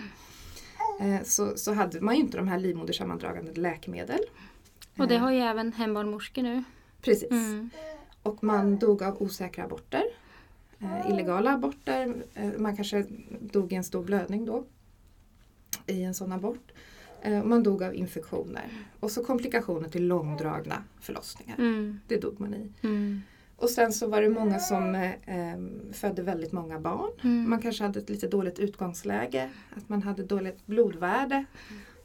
Eh, 0.99 1.23
så, 1.23 1.57
så 1.57 1.73
hade 1.73 2.01
man 2.01 2.15
ju 2.15 2.21
inte 2.21 2.37
de 2.37 2.47
här 2.47 2.59
livmodersammandragande 2.59 3.53
läkemedel. 3.53 4.19
Och 4.97 5.07
det 5.07 5.15
Eh, 5.15 5.21
har 5.21 5.31
ju 5.31 5.39
även 5.39 5.73
hembarnmorskor 5.73 6.41
nu. 6.41 6.63
Precis. 7.01 7.31
Mm. 7.31 7.69
Och 8.23 8.43
man 8.43 8.77
dog 8.77 9.03
av 9.03 9.21
osäkra 9.21 9.63
aborter. 9.63 10.03
Eh, 10.79 11.11
illegala 11.11 11.53
aborter. 11.53 12.15
Eh, 12.33 12.49
man 12.57 12.75
kanske 12.75 13.05
dog 13.39 13.73
i 13.73 13.75
en 13.75 13.83
stor 13.83 14.03
blödning 14.03 14.45
då. 14.45 14.65
I 15.87 16.03
en 16.03 16.13
sån 16.13 16.31
abort. 16.31 16.71
Eh, 17.21 17.43
man 17.43 17.63
dog 17.63 17.83
av 17.83 17.95
infektioner. 17.95 18.69
Och 18.99 19.11
så 19.11 19.23
komplikationer 19.25 19.89
till 19.89 20.07
långdragna 20.07 20.83
förlossningar. 21.01 21.55
Mm. 21.57 21.99
Det 22.07 22.17
dog 22.17 22.39
man 22.39 22.53
i. 22.53 22.71
Mm. 22.81 23.21
Och 23.55 23.69
sen 23.69 23.93
så 23.93 24.07
var 24.07 24.21
det 24.21 24.29
många 24.29 24.59
som 24.59 24.95
eh, 24.95 25.93
födde 25.93 26.21
väldigt 26.23 26.51
många 26.51 26.79
barn. 26.79 27.11
Mm. 27.23 27.49
Man 27.49 27.61
kanske 27.61 27.83
hade 27.83 27.99
ett 27.99 28.09
lite 28.09 28.27
dåligt 28.27 28.59
utgångsläge, 28.59 29.49
att 29.75 29.89
man 29.89 30.03
hade 30.03 30.23
dåligt 30.23 30.65
blodvärde. 30.65 31.45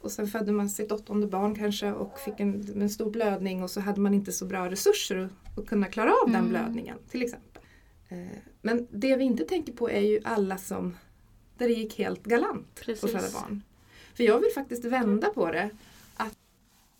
Och 0.01 0.11
sen 0.11 0.27
födde 0.27 0.51
man 0.51 0.69
sitt 0.69 0.91
åttonde 0.91 1.27
barn 1.27 1.55
kanske 1.55 1.91
och 1.91 2.19
fick 2.19 2.39
en, 2.39 2.81
en 2.81 2.89
stor 2.89 3.11
blödning 3.11 3.63
och 3.63 3.69
så 3.71 3.79
hade 3.79 4.01
man 4.01 4.13
inte 4.13 4.31
så 4.31 4.45
bra 4.45 4.71
resurser 4.71 5.17
att, 5.17 5.59
att 5.59 5.67
kunna 5.67 5.85
klara 5.87 6.11
av 6.11 6.25
den 6.31 6.35
Mm. 6.35 6.49
blödningen 6.49 6.97
till 7.09 7.21
exempel. 7.21 7.61
Eh, 8.09 8.17
men 8.61 8.87
det 8.91 9.15
vi 9.15 9.23
inte 9.23 9.43
tänker 9.43 9.73
på 9.73 9.89
är 9.89 10.01
ju 10.01 10.19
alla 10.23 10.57
som, 10.57 10.97
där 11.57 11.67
det 11.67 11.73
gick 11.73 11.97
helt 11.97 12.23
galant 12.23 12.81
Precis. 12.85 13.03
att 13.03 13.11
föda 13.11 13.39
barn. 13.41 13.61
För 14.13 14.23
jag 14.23 14.39
vill 14.39 14.51
faktiskt 14.55 14.85
vända 14.85 15.29
på 15.29 15.51
det. 15.51 15.69
Att 16.15 16.37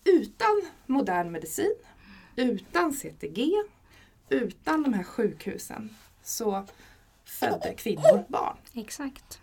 utan 0.04 0.62
modern 0.86 1.32
medicin, 1.32 1.74
utan 2.36 2.92
CTG, 2.92 3.52
utan 4.28 4.82
de 4.82 4.94
här 4.94 5.02
sjukhusen 5.02 5.90
så 6.22 6.64
födde 7.24 7.74
kvinnor 7.74 8.24
barn. 8.28 8.56
Exakt. 8.74 9.40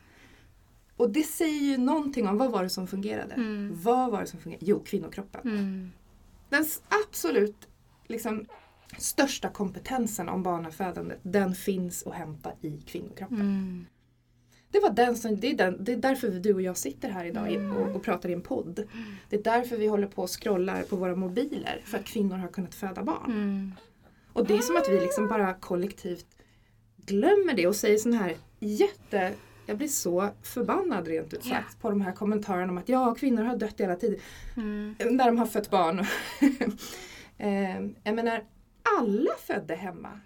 Och 0.97 1.09
det 1.09 1.23
säger 1.23 1.61
ju 1.61 1.77
någonting 1.77 2.27
om 2.27 2.37
vad 2.37 2.51
var 2.51 2.63
det 2.63 2.69
som 2.69 2.87
fungerade. 2.87 3.33
Mm. 3.33 3.71
Vad 3.81 4.11
var 4.11 4.21
det 4.21 4.27
som 4.27 4.39
fungerade? 4.39 4.65
Jo, 4.65 4.83
kvinnokroppen. 4.85 5.41
Mm. 5.41 5.91
Den 6.49 6.65
absolut 7.07 7.67
liksom, 8.07 8.45
största 8.97 9.49
kompetensen 9.49 10.29
om 10.29 10.43
barnafödandet 10.43 11.19
den 11.23 11.55
finns 11.55 12.07
att 12.07 12.13
hämta 12.13 12.51
i 12.61 12.81
kvinnokroppen. 12.81 13.41
Mm. 13.41 13.85
Det, 14.71 14.79
var 14.79 14.89
den 14.89 15.15
som, 15.15 15.39
det, 15.39 15.47
är 15.47 15.55
den, 15.57 15.83
det 15.83 15.93
är 15.93 15.97
därför 15.97 16.27
du 16.27 16.53
och 16.53 16.61
jag 16.61 16.77
sitter 16.77 17.09
här 17.09 17.25
idag 17.25 17.73
och, 17.77 17.95
och 17.95 18.03
pratar 18.03 18.29
i 18.29 18.33
en 18.33 18.41
podd. 18.41 18.83
Det 19.29 19.35
är 19.35 19.43
därför 19.43 19.77
vi 19.77 19.87
håller 19.87 20.07
på 20.07 20.21
och 20.21 20.41
scrollar 20.41 20.83
på 20.83 20.95
våra 20.95 21.15
mobiler. 21.15 21.81
För 21.85 21.97
att 21.97 22.05
kvinnor 22.05 22.37
har 22.37 22.47
kunnat 22.47 22.75
föda 22.75 23.03
barn. 23.03 23.31
Mm. 23.31 23.71
Och 24.33 24.47
det 24.47 24.53
är 24.53 24.61
som 24.61 24.77
att 24.77 24.89
vi 24.89 24.99
liksom 24.99 25.27
bara 25.27 25.53
kollektivt 25.53 26.25
glömmer 27.05 27.53
det 27.53 27.67
och 27.67 27.75
säger 27.75 27.97
sån 27.97 28.13
här 28.13 28.35
jätte... 28.59 29.33
Jag 29.65 29.77
blir 29.77 29.87
så 29.87 30.29
förbannad 30.43 31.07
rent 31.07 31.33
ut 31.33 31.43
sagt 31.43 31.81
på 31.81 31.89
de 31.89 32.01
här 32.01 32.11
kommentarerna 32.11 32.71
om 32.71 32.77
att 32.77 32.89
ja, 32.89 33.15
kvinnor 33.15 33.43
har 33.43 33.55
dött 33.55 33.79
hela 33.79 33.95
tiden. 33.95 34.19
Mm. 34.57 34.95
När 34.99 35.25
de 35.25 35.37
har 35.37 35.45
fött 35.45 35.69
barn. 35.69 35.99
eh, 37.37 37.81
jag 38.03 38.15
menar, 38.15 38.43
alla 38.99 39.31
födde 39.47 39.75
hemma. 39.75 40.19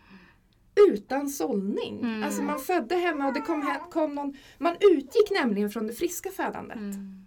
Utan 0.90 1.30
sållning. 1.30 2.00
Mm. 2.00 2.24
Alltså 2.24 2.42
man 2.42 2.60
födde 2.60 2.96
hemma 2.96 3.28
och 3.28 3.34
det 3.34 3.42
kom, 3.42 3.62
he- 3.64 3.90
kom 3.92 4.16
någon... 4.16 4.38
Man 4.58 4.76
utgick 4.80 5.32
nämligen 5.32 5.70
från 5.70 5.88
det 5.88 5.94
friska 5.94 6.30
födandet. 6.30 6.78
Mm. 6.78 7.26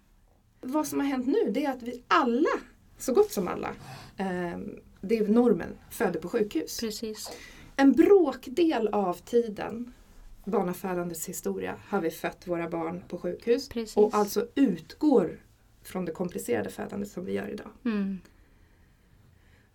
Vad 0.60 0.86
som 0.86 1.00
har 1.00 1.06
hänt 1.06 1.26
nu 1.26 1.50
det 1.50 1.64
är 1.64 1.70
att 1.70 1.82
vi 1.82 2.02
alla, 2.08 2.48
så 2.98 3.12
gott 3.12 3.32
som 3.32 3.48
alla, 3.48 3.68
eh, 4.16 4.58
det 5.00 5.18
är 5.18 5.28
normen, 5.28 5.76
föder 5.90 6.20
på 6.20 6.28
sjukhus. 6.28 6.80
Precis. 6.80 7.30
En 7.76 7.92
bråkdel 7.92 8.88
av 8.88 9.14
tiden 9.14 9.92
barnafödandets 10.44 11.28
historia 11.28 11.74
har 11.88 12.00
vi 12.00 12.10
fött 12.10 12.46
våra 12.46 12.68
barn 12.68 13.02
på 13.08 13.18
sjukhus 13.18 13.68
Precis. 13.68 13.96
och 13.96 14.14
alltså 14.14 14.46
utgår 14.54 15.40
från 15.82 16.04
det 16.04 16.12
komplicerade 16.12 16.70
födandet 16.70 17.10
som 17.10 17.24
vi 17.24 17.32
gör 17.32 17.48
idag. 17.48 17.70
Mm. 17.84 18.18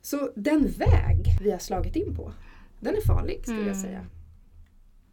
Så 0.01 0.32
den 0.36 0.68
väg 0.68 1.18
vi 1.44 1.51
har 1.51 1.60
slagit 1.60 1.96
in 1.96 2.15
på, 2.15 2.32
den 2.84 2.96
är 2.96 3.02
farlig 3.02 3.42
skulle 3.44 3.58
jag 3.58 3.68
Mm. 3.68 3.82
säga. 3.82 4.06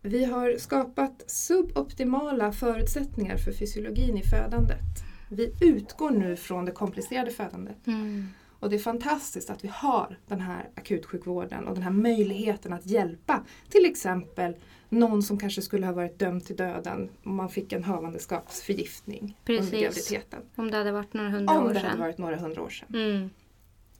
Vi 0.02 0.24
har 0.24 0.58
skapat 0.58 1.24
suboptimala 1.26 2.52
förutsättningar 2.52 3.36
för 3.36 3.52
fysiologin 3.52 4.18
i 4.18 4.22
födandet. 4.22 5.04
Vi 5.30 5.52
utgår 5.60 6.10
nu 6.10 6.36
från 6.36 6.64
det 6.64 6.72
komplicerade 6.72 7.30
födandet. 7.30 7.86
Mm. 7.86 8.26
Och 8.60 8.70
det 8.70 8.76
är 8.76 8.80
fantastiskt 8.80 9.50
att 9.50 9.64
vi 9.64 9.68
har 9.74 10.18
den 10.26 10.40
här 10.40 10.68
akutsjukvården 10.74 11.68
och 11.68 11.74
den 11.74 11.82
här 11.82 11.90
möjligheten 11.90 12.72
att 12.72 12.86
hjälpa 12.86 13.44
till 13.68 13.84
exempel 13.84 14.56
någon 14.88 15.22
som 15.22 15.38
kanske 15.38 15.62
skulle 15.62 15.86
ha 15.86 15.92
varit 15.92 16.18
dömd 16.18 16.44
till 16.44 16.56
döden 16.56 17.08
om 17.24 17.34
man 17.34 17.48
fick 17.48 17.72
en 17.72 17.84
havandeskapsförgiftning 17.84 19.36
Precis. 19.44 19.66
under 19.72 19.82
graviditeten. 19.82 20.40
Om 20.56 20.70
det 20.70 20.76
hade 20.76 20.92
varit 20.92 21.12
några 21.14 21.30
hundra 21.30 21.54
Om 21.58 21.64
år 21.66 21.72
det 21.72 21.78
hade 21.78 21.90
sedan. 21.90 22.00
varit 22.00 22.18
några 22.18 22.36
hundra 22.36 22.62
år 22.62 22.68
sedan. 22.70 22.88
Mm. 22.94 23.30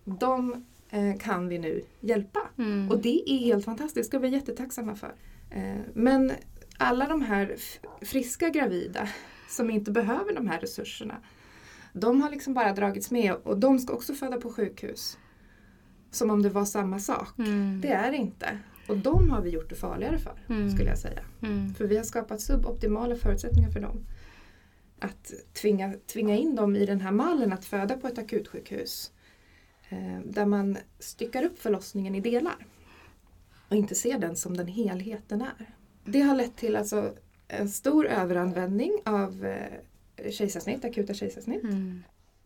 De 0.05 0.65
kan 1.21 1.49
vi 1.49 1.59
nu 1.59 1.83
hjälpa. 2.01 2.41
Mm. 2.59 2.91
Och 2.91 2.99
det 2.99 3.31
är 3.31 3.39
helt 3.39 3.65
fantastiskt, 3.65 3.95
det 3.95 4.05
ska 4.05 4.19
vi 4.19 4.31
vara 4.31 4.41
jättetacksamma 4.41 4.95
för. 4.95 5.15
Eh, 5.51 5.77
men 5.95 6.33
alla 6.79 7.07
de 7.09 7.23
här 7.23 7.57
friska 8.01 8.49
gravida 8.49 9.09
som 9.49 9.71
inte 9.71 9.91
behöver 9.91 10.35
de 10.35 10.47
här 10.49 10.61
resurserna, 10.61 11.17
de 11.93 12.21
har 12.23 12.31
liksom 12.31 12.55
bara 12.55 12.73
dragits 12.73 13.11
med 13.11 13.35
och 13.35 13.59
de 13.59 13.79
ska 13.79 13.93
också 13.95 14.15
föda 14.15 14.41
på 14.41 14.53
sjukhus. 14.53 15.19
Som 16.11 16.31
om 16.31 16.43
det 16.43 16.49
var 16.49 16.65
samma 16.65 16.99
sak. 16.99 17.39
Mm. 17.39 17.81
Det 17.81 17.89
är 17.89 18.11
det 18.11 18.17
inte. 18.17 18.59
Och 18.89 18.97
de 18.97 19.31
har 19.31 19.43
vi 19.43 19.51
gjort 19.51 19.69
det 19.69 19.75
farligare 19.75 20.19
för, 20.19 20.39
Mm. 20.49 20.71
skulle 20.71 20.89
jag 20.89 20.99
säga. 20.99 21.21
Mm. 21.43 21.75
För 21.75 21.85
vi 21.85 21.97
har 21.97 22.05
skapat 22.05 22.41
suboptimala 22.41 23.17
förutsättningar 23.17 23.71
för 23.71 23.81
dem. 23.81 24.07
Att 24.99 25.33
tvinga, 25.61 25.95
tvinga 26.13 26.37
in 26.37 26.57
dem 26.57 26.77
i 26.77 26.87
den 26.87 27.01
här 27.01 27.11
mallen 27.13 27.53
att 27.53 27.65
föda 27.65 27.97
på 27.97 28.07
ett 28.07 28.19
akutsjukhus. 28.19 29.13
Eh, 29.91 30.21
där 30.25 30.47
man 30.47 30.79
styckar 30.99 31.43
upp 31.43 31.59
förlossningen 31.59 32.15
i 32.15 32.21
delar. 32.21 32.67
Och 33.69 33.77
inte 33.77 33.95
ser 33.95 34.19
den 34.19 34.37
som 34.37 34.57
den 34.57 34.67
helhet 34.67 35.23
den 35.29 35.43
är. 35.43 35.75
Det 36.05 36.21
har 36.21 36.35
lett 36.37 36.57
till 36.57 36.77
alltså 36.77 37.13
en 37.49 37.69
stor 37.69 38.07
överanvändning 38.07 38.93
av 39.05 39.47
eh, 39.47 40.31
kejsarsnitt, 40.31 40.85
akuta 40.85 41.15
kejsarsnitt. 41.15 41.63
Mm. 41.63 42.03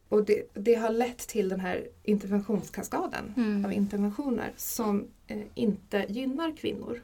Och 0.08 0.24
det, 0.24 0.42
det 0.54 0.74
har 0.74 0.90
lett 0.90 1.18
till 1.18 1.48
den 1.48 1.60
här 1.60 1.88
interventionskaskaden 2.02 3.34
Mm. 3.36 3.64
av 3.64 3.72
interventioner 3.72 4.52
som 4.56 5.08
eh, 5.26 5.42
inte 5.54 6.06
gynnar 6.08 6.56
kvinnor. 6.56 7.00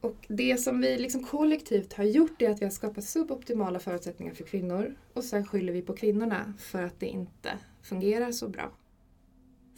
Och 0.00 0.16
det 0.28 0.56
som 0.56 0.80
vi 0.80 0.98
liksom 0.98 1.24
kollektivt 1.24 1.92
har 1.92 2.04
gjort 2.04 2.42
är 2.42 2.50
att 2.50 2.60
vi 2.60 2.64
har 2.64 2.70
skapat 2.72 3.04
suboptimala 3.04 3.80
förutsättningar 3.80 4.34
för 4.34 4.44
kvinnor 4.44 4.94
och 5.12 5.24
sen 5.24 5.46
skyller 5.46 5.72
vi 5.72 5.82
på 5.82 5.92
kvinnorna 5.92 6.54
för 6.58 6.82
att 6.82 7.00
det 7.00 7.06
inte 7.06 7.50
fungerar 7.82 8.32
så 8.32 8.48
bra. 8.48 8.70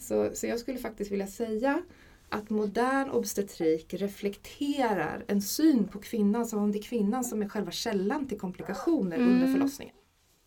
Så, 0.01 0.31
så 0.33 0.47
jag 0.47 0.59
skulle 0.59 0.77
faktiskt 0.79 1.11
vilja 1.11 1.27
säga 1.27 1.81
att 2.29 2.49
modern 2.49 3.09
obstetrik 3.09 3.93
reflekterar 3.93 5.25
en 5.27 5.41
syn 5.41 5.87
på 5.87 5.99
kvinnan 5.99 6.45
som 6.45 6.59
om 6.59 6.71
det 6.71 6.79
är 6.79 6.83
kvinnan 6.83 7.23
som 7.23 7.41
är 7.41 7.49
själva 7.49 7.71
källan 7.71 8.27
till 8.27 8.39
komplikationer 8.39 9.17
Mm. 9.17 9.29
under 9.33 9.47
förlossningen. 9.53 9.95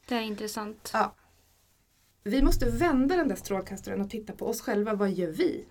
Det 0.09 0.15
är 0.15 0.21
intressant. 0.21 0.91
Ja. 0.93 1.15
Vi 2.25 2.43
måste 2.43 2.71
vända 2.71 3.17
den 3.17 3.29
där 3.29 3.37
strålkastaren 3.37 4.01
och 4.01 4.11
titta 4.11 4.33
på 4.33 4.47
oss 4.47 4.61
själva. 4.61 4.95
Vad 4.95 5.11
gör 5.11 5.31
vi? 5.31 5.65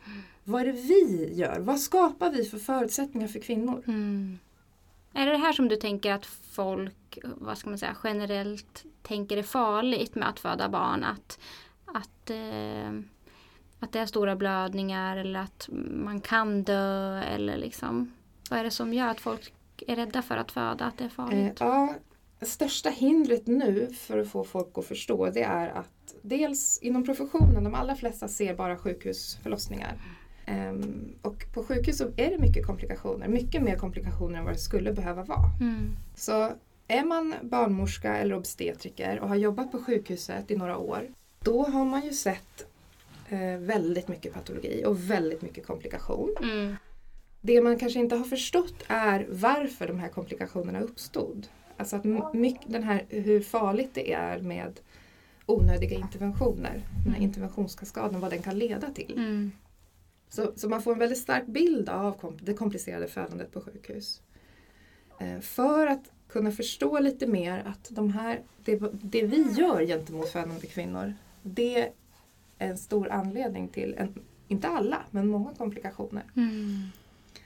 Vad 0.44 0.62
är 0.62 0.66
det 0.66 0.72
vi 0.72 1.34
gör? 1.34 1.60
Vad 1.60 1.80
skapar 1.80 2.32
vi 2.32 2.46
för 2.46 2.58
förutsättningar 2.58 3.28
för 3.28 3.40
kvinnor? 3.40 3.84
Mm. 3.88 4.40
Är 5.14 5.26
det 5.26 5.32
det 5.32 5.38
här 5.38 5.54
som 5.54 5.68
du 5.68 5.76
tänker 5.76 6.12
att 6.12 6.26
folk, 6.26 7.18
vad 7.24 7.58
ska 7.58 7.70
man 7.70 7.80
säga, 7.80 7.98
generellt 8.04 8.86
tänker 9.02 9.38
är 9.38 9.44
farligt 9.44 10.16
med 10.16 10.30
att 10.30 10.40
föda 10.40 10.70
barn? 10.70 11.04
Att, 11.04 11.40
att, 11.86 12.30
eh, 12.30 12.92
att 13.84 13.92
det 13.92 14.00
är 14.00 14.06
stora 14.06 14.36
blödningar 14.36 15.18
eller 15.18 15.40
att 15.40 15.70
man 15.92 16.22
kan 16.22 16.64
dö 16.64 17.20
eller 17.22 17.58
liksom. 17.58 18.12
Vad 18.50 18.60
är 18.60 18.64
det 18.64 18.72
som 18.72 18.94
gör 18.94 19.08
att 19.08 19.20
folk 19.22 19.54
är 19.88 19.96
rädda 19.96 20.22
för 20.22 20.38
att 20.38 20.52
föda, 20.52 20.86
att 20.86 20.98
det 20.98 21.04
är 21.04 21.06
Eh, 21.06 21.12
farligt? 21.12 21.58
ja, 21.60 21.94
största 22.42 22.90
hindret 22.90 23.48
nu 23.48 23.90
för 23.94 24.18
att 24.18 24.28
få 24.28 24.44
folk 24.44 24.78
att 24.78 24.86
förstå 24.86 25.30
det 25.30 25.44
är 25.44 25.70
att 25.70 26.16
dels 26.22 26.80
inom 26.82 27.04
professionen, 27.04 27.64
de 27.64 27.76
allra 27.76 27.96
flesta 27.96 28.28
ser 28.28 28.56
bara 28.56 28.78
sjukhusförlossningar. 28.78 29.96
Ehm, 30.46 31.16
och 31.22 31.46
på 31.54 31.64
sjukhus 31.64 31.98
så 31.98 32.04
är 32.18 32.30
det 32.30 32.38
mycket 32.40 32.66
komplikationer, 32.66 33.28
mycket 33.28 33.62
mer 33.64 33.78
komplikationer 33.78 34.40
än 34.40 34.46
vad 34.46 34.54
det 34.54 34.60
skulle 34.60 34.94
behöva 34.94 35.24
vara. 35.24 35.50
Mm. 35.62 35.96
Så 36.16 36.52
är 36.88 37.04
man 37.04 37.36
barnmorska 37.42 38.18
eller 38.18 38.36
obstetriker 38.36 39.20
och 39.20 39.30
har 39.30 39.36
jobbat 39.36 39.72
på 39.72 39.80
sjukhuset 39.80 40.52
i 40.52 40.56
några 40.58 40.78
år, 40.78 41.08
då 41.40 41.64
har 41.64 41.86
man 41.86 42.02
ju 42.02 42.14
sett 42.14 42.66
eh, 43.34 43.58
väldigt 43.58 44.08
mycket 44.08 44.34
patologi 44.34 44.84
och 44.86 45.10
väldigt 45.10 45.42
mycket 45.42 45.68
komplikation. 45.68 46.36
Mm. 46.42 46.76
Det 47.42 47.62
man 47.62 47.80
kanske 47.80 48.00
inte 48.00 48.16
har 48.16 48.26
förstått 48.26 48.76
är 48.88 49.28
varför 49.30 49.88
de 49.88 50.00
här 50.00 50.10
komplikationerna 50.10 50.82
uppstod. 50.82 51.48
Alltså 51.78 51.96
att 51.96 52.34
mycket, 52.34 52.72
den 52.72 52.84
här, 52.84 53.06
hur 53.10 53.42
farligt 53.42 53.92
det 53.94 54.14
är 54.14 54.40
med 54.40 54.80
onödiga 55.46 55.98
interventioner. 55.98 56.72
Den 56.74 57.12
här 57.14 57.20
Mm. 57.20 57.22
interventionskaskaden, 57.22 58.20
vad 58.20 58.32
den 58.32 58.42
kan 58.42 58.60
leda 58.60 58.90
till. 58.90 59.14
Mm. 59.18 59.52
Så, 60.30 60.52
så 60.56 60.70
man 60.70 60.82
får 60.82 60.94
en 60.94 61.00
väldigt 61.00 61.20
stark 61.20 61.46
bild 61.48 61.90
av 61.90 62.40
det 62.42 62.54
komplicerade 62.54 63.08
födandet 63.08 63.52
på 63.52 63.62
sjukhus. 63.62 64.22
Eh, 65.20 65.40
för 65.40 65.88
att 65.88 66.12
kunna 66.28 66.52
förstå 66.52 67.00
lite 67.00 67.28
mer 67.28 67.64
att 67.66 67.88
de 67.90 68.12
här, 68.14 68.42
det, 68.66 68.82
det 68.92 69.24
vi 69.24 69.52
gör 69.52 69.86
gentemot 69.86 70.30
födande 70.30 70.68
kvinnor, 70.68 71.14
det 71.44 71.90
en 72.64 72.78
stor 72.78 73.12
anledning 73.12 73.68
till, 73.68 73.96
en, 73.98 74.22
inte 74.48 74.68
alla, 74.68 75.02
men 75.12 75.28
många 75.28 75.54
komplikationer. 75.54 76.24
Mm. 76.36 76.88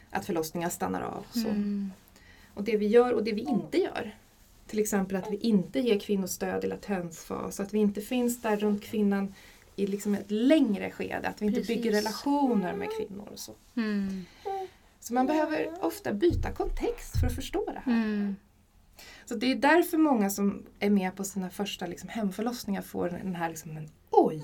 Att 0.10 0.26
förlossningar 0.26 0.70
stannar 0.70 1.02
av. 1.02 1.26
Så. 1.32 1.48
Mm. 1.48 1.92
Och 2.54 2.64
det 2.64 2.78
vi 2.78 2.88
gör 2.88 3.14
och 3.14 3.24
det 3.24 3.32
vi 3.32 3.42
inte 3.42 3.78
gör. 3.78 4.16
Till 4.68 4.80
exempel 4.80 5.16
att 5.16 5.32
vi 5.32 5.38
inte 5.38 5.80
ger 5.80 6.00
kvinnor 6.00 6.28
stöd 6.28 6.64
i 6.64 6.68
latensfas, 6.68 7.60
att 7.60 7.74
vi 7.74 7.80
inte 7.80 8.02
finns 8.02 8.42
där 8.42 8.58
runt 8.58 8.84
kvinnan 8.84 9.34
i 9.76 9.88
liksom 9.88 10.16
ett 10.16 10.32
längre 10.32 10.92
skede, 10.92 11.28
att 11.28 11.42
vi 11.42 11.46
inte 11.46 11.60
Precis. 11.60 11.76
bygger 11.76 11.92
relationer 11.92 12.74
med 12.74 12.88
kvinnor. 12.98 13.28
Och 13.32 13.40
så. 13.40 13.52
Mm. 13.76 14.26
Så 15.00 15.14
man 15.14 15.26
behöver 15.26 15.86
ofta 15.86 16.14
byta 16.14 16.52
kontext 16.52 17.20
för 17.20 17.28
att 17.28 17.36
förstå 17.36 17.66
det 17.66 17.82
här. 17.86 17.94
Mm. 17.94 18.36
Så 19.26 19.36
det 19.36 19.52
är 19.52 19.56
därför 19.56 19.98
många 19.98 20.30
som 20.30 20.66
är 20.80 20.90
med 20.90 21.16
på 21.16 21.24
sina 21.24 21.50
första 21.50 21.86
liksom, 21.86 22.10
hemförlossningar 22.10 22.82
får 22.82 23.10
den 23.10 23.36
här 23.36 23.50
liksom, 23.50 23.74
men, 23.74 23.90
oj, 24.10 24.44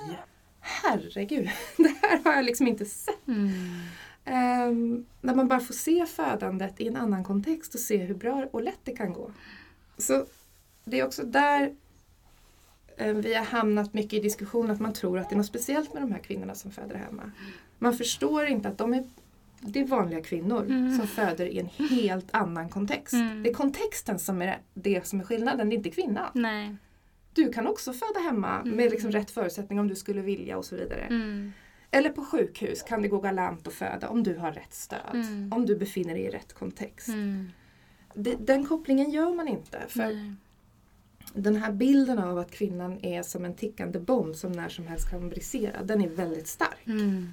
herregud, 0.63 1.50
det 1.77 1.93
här 2.01 2.24
har 2.24 2.34
jag 2.34 2.46
liksom 2.46 2.67
inte 2.67 2.86
sett. 2.86 3.27
Mm. 3.27 3.50
Ehm, 4.25 5.05
när 5.22 5.36
man 5.36 5.48
bara 5.48 5.60
får 5.60 5.74
se 5.74 6.05
födandet 6.05 6.82
i 6.82 6.88
en 6.88 6.96
annan 6.98 7.24
kontext 7.24 7.74
och 7.74 7.79
se 7.79 7.98
hur 7.98 8.15
bra 8.15 8.48
och 8.51 8.63
lätt 8.63 8.79
det 8.84 8.96
kan 8.96 9.13
gå. 9.13 9.32
Så 9.98 10.25
det 10.86 11.00
är 11.00 11.05
också 11.05 11.24
där 11.25 11.72
eh, 12.98 13.13
vi 13.13 13.34
har 13.34 13.46
hamnat 13.46 13.93
mycket 13.93 14.13
i 14.13 14.20
diskussion 14.20 14.72
att 14.72 14.79
man 14.79 14.93
tror 14.93 15.20
att 15.20 15.29
det 15.29 15.36
är 15.36 15.38
något 15.38 15.46
speciellt 15.46 15.93
med 15.93 16.03
de 16.03 16.12
här 16.12 16.20
kvinnorna 16.20 16.55
som 16.55 16.72
föder 16.72 16.96
hemma. 16.96 17.32
Man 17.79 17.98
förstår 17.98 18.46
inte 18.46 18.67
att 18.70 18.77
de 18.77 18.93
är, 18.93 19.03
det 19.60 19.79
är 19.79 19.86
vanliga 19.86 20.22
kvinnor 20.22 20.65
Mm. 20.65 20.98
som 20.98 21.08
föder 21.08 21.46
i 21.46 21.60
en 21.60 21.88
helt 21.89 22.27
annan 22.32 22.70
kontext. 22.70 23.13
Mm. 23.13 23.43
Det 23.43 23.50
är 23.50 23.53
kontexten 23.53 24.20
som 24.20 24.41
är 24.41 24.60
det 24.74 25.08
som 25.08 25.20
är 25.20 25.24
skillnaden, 25.24 25.70
det 25.70 25.75
är 25.75 25.77
inte 25.77 25.89
kvinnan. 25.91 26.29
Nej. 26.34 26.75
Du 27.33 27.53
kan 27.53 27.67
också 27.67 27.93
föda 27.93 28.19
hemma 28.19 28.59
Mm. 28.61 28.75
med 28.77 28.91
liksom 28.91 29.11
rätt 29.11 29.31
förutsättningar 29.31 29.81
om 29.81 29.87
du 29.87 29.95
skulle 29.95 30.21
vilja 30.21 30.57
och 30.57 30.65
så 30.65 30.75
vidare. 30.75 31.01
Mm. 31.01 31.53
Eller 31.91 32.09
på 32.09 32.25
sjukhus 32.25 32.81
kan 32.83 33.01
det 33.01 33.07
gå 33.07 33.19
galant 33.19 33.67
att 33.67 33.73
föda 33.73 34.09
om 34.09 34.23
du 34.23 34.35
har 34.35 34.51
rätt 34.51 34.73
stöd. 34.73 34.99
Mm. 35.13 35.53
Om 35.53 35.65
du 35.65 35.75
befinner 35.75 36.13
dig 36.13 36.23
i 36.23 36.29
rätt 36.29 36.53
kontext. 36.53 37.07
Mm. 37.07 37.49
Det, 38.13 38.35
den 38.39 38.65
kopplingen 38.65 39.11
gör 39.11 39.33
man 39.33 39.47
inte. 39.47 39.81
För 39.87 39.99
Nej. 39.99 40.33
den 41.33 41.55
här 41.55 41.71
bilden 41.71 42.19
av 42.19 42.37
att 42.37 42.51
kvinnan 42.51 43.05
är 43.05 43.23
som 43.23 43.45
en 43.45 43.55
tickande 43.55 43.99
bomb 43.99 44.35
som 44.35 44.51
när 44.51 44.69
som 44.69 44.87
helst 44.87 45.09
kan 45.09 45.29
brisera, 45.29 45.83
den 45.83 46.01
är 46.01 46.09
väldigt 46.09 46.47
stark. 46.47 46.87
Mm. 46.87 47.27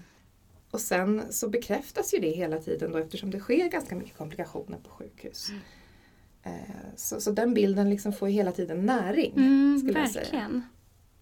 Och 0.70 0.80
sen 0.80 1.22
så 1.30 1.48
bekräftas 1.48 2.14
ju 2.14 2.18
det 2.18 2.30
hela 2.30 2.58
tiden 2.58 2.92
då 2.92 2.98
eftersom 2.98 3.30
det 3.30 3.40
sker 3.40 3.68
ganska 3.68 3.96
mycket 3.96 4.16
komplikationer 4.16 4.78
på 4.78 4.90
sjukhus. 4.90 5.50
Eh, 5.50 5.56
Så, 6.96 7.20
så 7.20 7.30
den 7.30 7.54
bilden 7.54 7.90
liksom 7.90 8.12
får 8.12 8.26
hela 8.26 8.52
tiden 8.52 8.86
näring. 8.86 9.32
Mm, 9.36 9.78
skulle 9.78 9.98
jag 9.98 10.10
säga. 10.10 10.22
verkligen. 10.22 10.62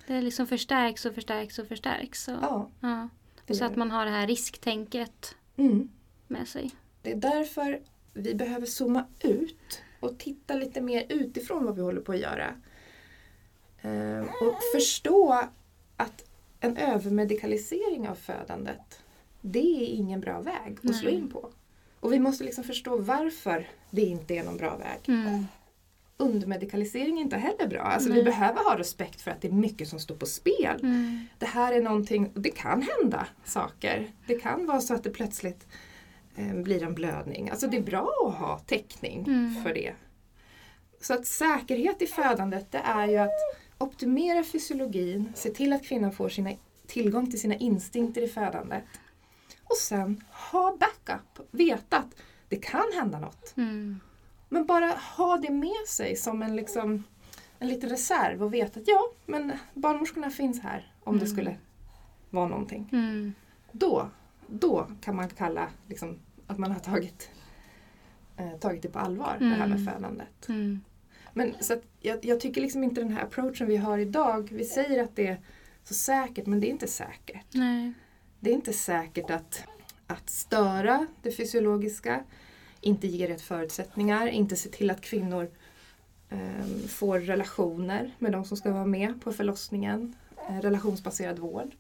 Det 0.07 0.21
liksom 0.21 0.47
förstärks 0.47 1.05
och 1.05 1.15
förstärks 1.15 1.59
och 1.59 1.67
förstärks. 1.67 2.29
Och, 2.29 2.35
ja. 2.43 2.71
Ja, 2.81 3.09
Och 3.49 3.57
så 3.57 3.65
att 3.65 3.77
man 3.77 3.91
har 3.91 4.05
det 4.05 4.11
här 4.11 4.27
risktänket 4.27 5.35
mm. 5.57 5.89
med 6.27 6.49
sig. 6.49 6.71
Det 7.03 7.13
är 7.13 7.17
därför 7.17 7.81
vi 8.13 8.35
behöver 8.35 8.67
zooma 8.67 9.05
ut 9.21 9.83
och 10.01 10.19
titta 10.19 10.55
lite 10.55 10.81
mer 10.81 11.07
utifrån 11.09 11.65
vad 11.65 11.77
vi 11.77 11.83
håller 11.83 12.01
på 12.01 12.13
att 12.13 12.19
göra. 12.19 12.55
Eh, 13.83 14.21
Och 14.21 14.55
förstå 14.75 15.49
att 15.97 16.25
en 16.61 16.77
övermedikalisering 16.77 18.09
av 18.09 18.15
födandet, 18.15 19.03
det 19.41 19.83
är 19.83 19.87
ingen 19.87 20.21
bra 20.21 20.41
väg 20.41 20.79
att 20.85 20.97
slå 20.97 21.11
Nej. 21.11 21.19
in 21.19 21.29
på. 21.31 21.51
Och 22.01 22.13
vi 22.13 22.19
måste 22.19 22.45
liksom 22.45 22.65
förstå 22.65 22.97
varför 22.97 23.69
det 23.91 24.03
inte 24.03 24.35
är 24.35 24.45
någon 24.45 24.57
bra 24.57 24.77
väg. 24.77 24.99
Mm. 25.09 25.47
Undermedikalisering 26.17 27.19
är 27.19 27.23
inte 27.23 27.37
heller 27.37 27.67
bra. 27.67 27.81
Alltså 27.81 28.13
vi 28.13 28.23
behöver 28.23 28.65
ha 28.65 28.79
respekt 28.79 29.21
för 29.21 29.31
att 29.31 29.41
det 29.41 29.49
är 29.49 29.53
mycket 29.53 29.89
som 29.89 30.01
står 30.01 30.15
på 30.15 30.27
spel. 30.27 30.81
Mm. 30.83 31.27
Det 31.39 31.47
här 31.47 31.73
är 31.73 31.83
någonting, 31.83 32.31
det 32.35 32.51
kan 32.51 32.83
hända 32.83 33.27
saker. 33.45 34.11
Det 34.27 34.35
kan 34.35 34.67
vara 34.67 34.81
så 34.81 34.95
att 34.95 35.05
det 35.05 35.11
plötsligt 35.11 35.67
eh, 36.37 36.55
blir 36.55 36.83
en 36.83 36.95
blödning. 36.95 37.51
Alltså 37.51 37.67
det 37.67 37.77
är 37.77 37.83
bra 37.83 38.13
att 38.29 38.35
ha 38.35 38.59
täckning 38.59 39.25
Mm. 39.27 39.63
för 39.63 39.75
det. 39.75 39.93
Så 41.01 41.15
att 41.15 41.27
säkerhet 41.27 42.03
i 42.03 42.07
födandet 42.07 42.73
det 42.73 42.79
är 42.85 43.09
ju 43.09 43.17
att 43.17 43.39
optimera 43.79 44.45
fysiologin, 44.45 45.33
se 45.35 45.51
till 45.51 45.73
att 45.73 45.85
kvinnan 45.85 46.13
får 46.13 46.29
sina, 46.29 46.51
tillgång 46.87 47.31
till 47.31 47.41
sina 47.41 47.55
instinkter 47.55 48.23
i 48.23 48.29
födandet. 48.29 48.85
Och 49.69 49.77
sen 49.77 50.25
ha 50.31 50.77
backup, 50.81 51.49
veta 51.51 51.99
att 51.99 52.15
det 52.49 52.57
kan 52.57 52.85
hända 52.95 53.19
något. 53.21 53.57
Mm. 53.57 54.01
Men 54.49 54.67
bara 54.67 54.87
ha 55.17 55.37
det 55.37 55.51
med 55.53 55.87
sig 55.89 56.17
som 56.17 56.43
en, 56.43 56.57
liksom, 56.57 57.05
en 57.59 57.69
liten 57.69 57.91
reserv 57.91 58.43
och 58.43 58.55
veta 58.55 58.81
att 58.81 58.89
ja, 58.89 59.01
men 59.27 59.53
barnmorskorna 59.75 60.31
finns 60.31 60.61
här 60.61 60.93
om 61.05 61.19
det 61.19 61.25
Mm. 61.25 61.37
skulle 61.37 61.57
vara 62.31 62.49
någonting. 62.49 62.89
Mm. 62.93 63.33
Då, 63.73 64.09
då 64.47 64.87
kan 65.01 65.17
man 65.17 65.29
kalla 65.29 65.69
liksom, 65.89 66.19
att 66.47 66.59
man 66.59 66.73
har 66.73 66.81
tagit, 66.81 67.31
eh, 68.37 68.53
tagit 68.59 68.83
det 68.83 68.89
på 68.89 68.99
allvar, 68.99 69.37
det 69.39 69.45
här 69.47 69.67
med 69.67 69.79
Mm. 69.81 69.87
födandet. 69.95 70.49
Mm. 70.49 70.81
Men 71.33 71.55
så 71.61 71.73
att 71.73 71.83
jag, 72.01 72.25
jag 72.25 72.41
tycker 72.41 72.61
liksom 72.61 72.85
inte 72.85 73.01
den 73.01 73.13
här 73.13 73.23
approachen 73.23 73.67
vi 73.67 73.77
har 73.77 73.99
idag, 73.99 74.49
vi 74.53 74.65
säger 74.65 75.03
att 75.03 75.17
det 75.17 75.27
är 75.27 75.41
så 75.85 75.95
säkert, 75.95 76.47
men 76.47 76.61
det 76.61 76.67
är 76.67 76.71
inte 76.71 76.87
säkert. 76.89 77.47
Nej. 77.55 77.93
Det 78.41 78.51
är 78.51 78.55
inte 78.55 78.73
säkert 78.73 79.31
att, 79.31 79.63
att 80.07 80.31
störa 80.31 81.07
det 81.23 81.33
fysiologiska, 81.33 82.25
inte 82.81 83.07
ge 83.07 83.29
rätt 83.29 83.43
förutsättningar, 83.43 84.27
inte 84.27 84.57
se 84.57 84.69
till 84.69 84.91
att 84.91 85.01
kvinnor 85.01 85.51
ehm, 86.31 86.89
får 86.89 87.21
relationer 87.21 88.15
med 88.19 88.33
de 88.33 88.45
som 88.45 88.57
ska 88.57 88.73
vara 88.73 88.87
med 88.87 89.23
på 89.23 89.33
förlossningen, 89.33 90.15
eh, 90.49 90.61
relationsbaserad 90.61 91.39
vård. 91.39 91.71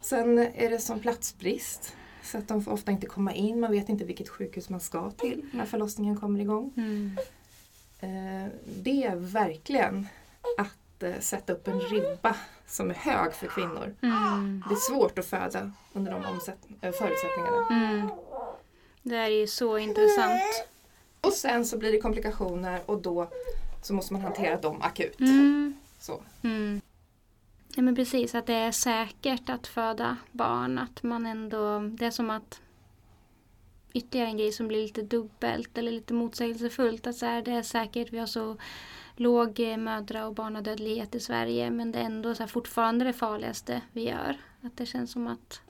Sen 0.00 0.38
är 0.38 0.70
det 0.70 0.78
som 0.78 1.00
platsbrist, 1.00 1.96
så 2.22 2.38
att 2.38 2.48
de 2.48 2.62
får 2.62 2.72
ofta 2.72 2.92
inte 2.92 3.06
komma 3.06 3.34
in, 3.34 3.60
man 3.60 3.70
vet 3.70 3.88
inte 3.88 4.04
vilket 4.04 4.28
sjukhus 4.28 4.68
man 4.68 4.80
ska 4.80 5.10
till 5.10 5.46
när 5.52 5.66
förlossningen 5.66 6.16
kommer 6.16 6.40
igång. 6.40 6.72
Mm. 6.76 7.16
Eh, 8.00 8.52
det 8.82 9.04
är 9.04 9.16
verkligen 9.16 10.06
att 10.58 10.78
eh, 11.02 11.18
sätta 11.20 11.52
upp 11.52 11.68
en 11.68 11.80
ribba 11.80 12.36
som 12.66 12.90
är 12.90 12.94
hög 12.94 13.34
för 13.34 13.46
kvinnor. 13.46 13.94
Mm. 14.02 14.64
Det 14.68 14.74
är 14.74 14.78
svårt 14.78 15.18
att 15.18 15.26
föda 15.26 15.72
under 15.92 16.12
de 16.12 16.24
omsätt- 16.24 16.68
eh, 16.80 16.92
förutsättningarna. 16.92 17.66
Mm. 17.70 18.08
Det 19.02 19.16
här 19.16 19.30
är 19.30 19.40
ju 19.40 19.46
så 19.46 19.78
intressant. 19.78 20.42
Och 21.20 21.32
sen 21.32 21.64
så 21.66 21.78
blir 21.78 21.92
det 21.92 22.00
komplikationer 22.00 22.80
och 22.86 23.02
då 23.02 23.30
så 23.82 23.94
måste 23.94 24.12
man 24.12 24.22
hantera 24.22 24.60
dem 24.60 24.82
akut. 24.82 25.20
Mm. 25.20 25.74
Så. 25.98 26.22
Mm. 26.42 26.80
Ja 27.74 27.82
men 27.82 27.96
precis, 27.96 28.34
att 28.34 28.46
det 28.46 28.54
är 28.54 28.72
säkert 28.72 29.48
att 29.48 29.66
föda 29.66 30.16
barn. 30.32 30.78
Att 30.78 31.02
man 31.02 31.26
ändå, 31.26 31.78
det 31.78 32.06
är 32.06 32.10
som 32.10 32.30
att 32.30 32.60
ytterligare 33.92 34.28
en 34.28 34.36
grej 34.36 34.52
som 34.52 34.68
blir 34.68 34.82
lite 34.82 35.02
dubbelt 35.02 35.78
eller 35.78 35.92
lite 35.92 36.14
motsägelsefullt. 36.14 37.06
Att 37.06 37.16
så 37.16 37.26
här, 37.26 37.42
det 37.42 37.50
är 37.52 37.62
säkert, 37.62 38.12
vi 38.12 38.18
har 38.18 38.26
så 38.26 38.56
låg 39.16 39.60
eh, 39.60 39.76
mödra 39.76 40.26
och 40.26 40.34
barnadödlighet 40.34 41.14
i 41.14 41.20
Sverige 41.20 41.70
men 41.70 41.92
det 41.92 41.98
är 41.98 42.04
ändå 42.04 42.34
så 42.34 42.46
fortfarande 42.46 43.04
det 43.04 43.12
farligaste 43.12 43.80
vi 43.92 44.08
gör. 44.08 44.36
Att 44.62 44.76
det 44.76 44.86
känns 44.86 45.12
som 45.12 45.26
att 45.26 45.60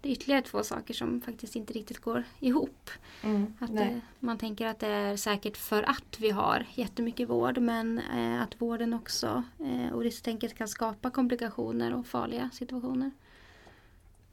det 0.00 0.08
är 0.08 0.12
ytterligare 0.12 0.42
två 0.42 0.62
saker 0.62 0.94
som 0.94 1.20
faktiskt 1.20 1.56
inte 1.56 1.72
riktigt 1.72 1.98
går 1.98 2.24
ihop. 2.40 2.90
Mm. 3.22 3.54
Att 3.58 3.76
det, 3.76 4.00
man 4.20 4.38
tänker 4.38 4.66
att 4.66 4.78
det 4.78 4.86
är 4.86 5.16
säkert 5.16 5.56
för 5.56 5.82
att 5.82 6.16
vi 6.18 6.30
har 6.30 6.66
jättemycket 6.74 7.28
vård 7.28 7.58
men 7.58 7.98
eh, 7.98 8.42
att 8.42 8.60
vården 8.60 8.94
också 8.94 9.42
eh, 9.60 9.94
och 9.94 10.02
risktänket 10.02 10.54
kan 10.54 10.68
skapa 10.68 11.10
komplikationer 11.10 11.94
och 11.94 12.06
farliga 12.06 12.50
situationer. 12.52 13.10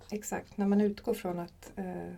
Exakt, 0.10 0.58
när 0.58 0.68
man 0.68 0.82
utgår 0.82 1.14
från 1.14 1.40
att 1.40 1.72
eh, 1.76 2.14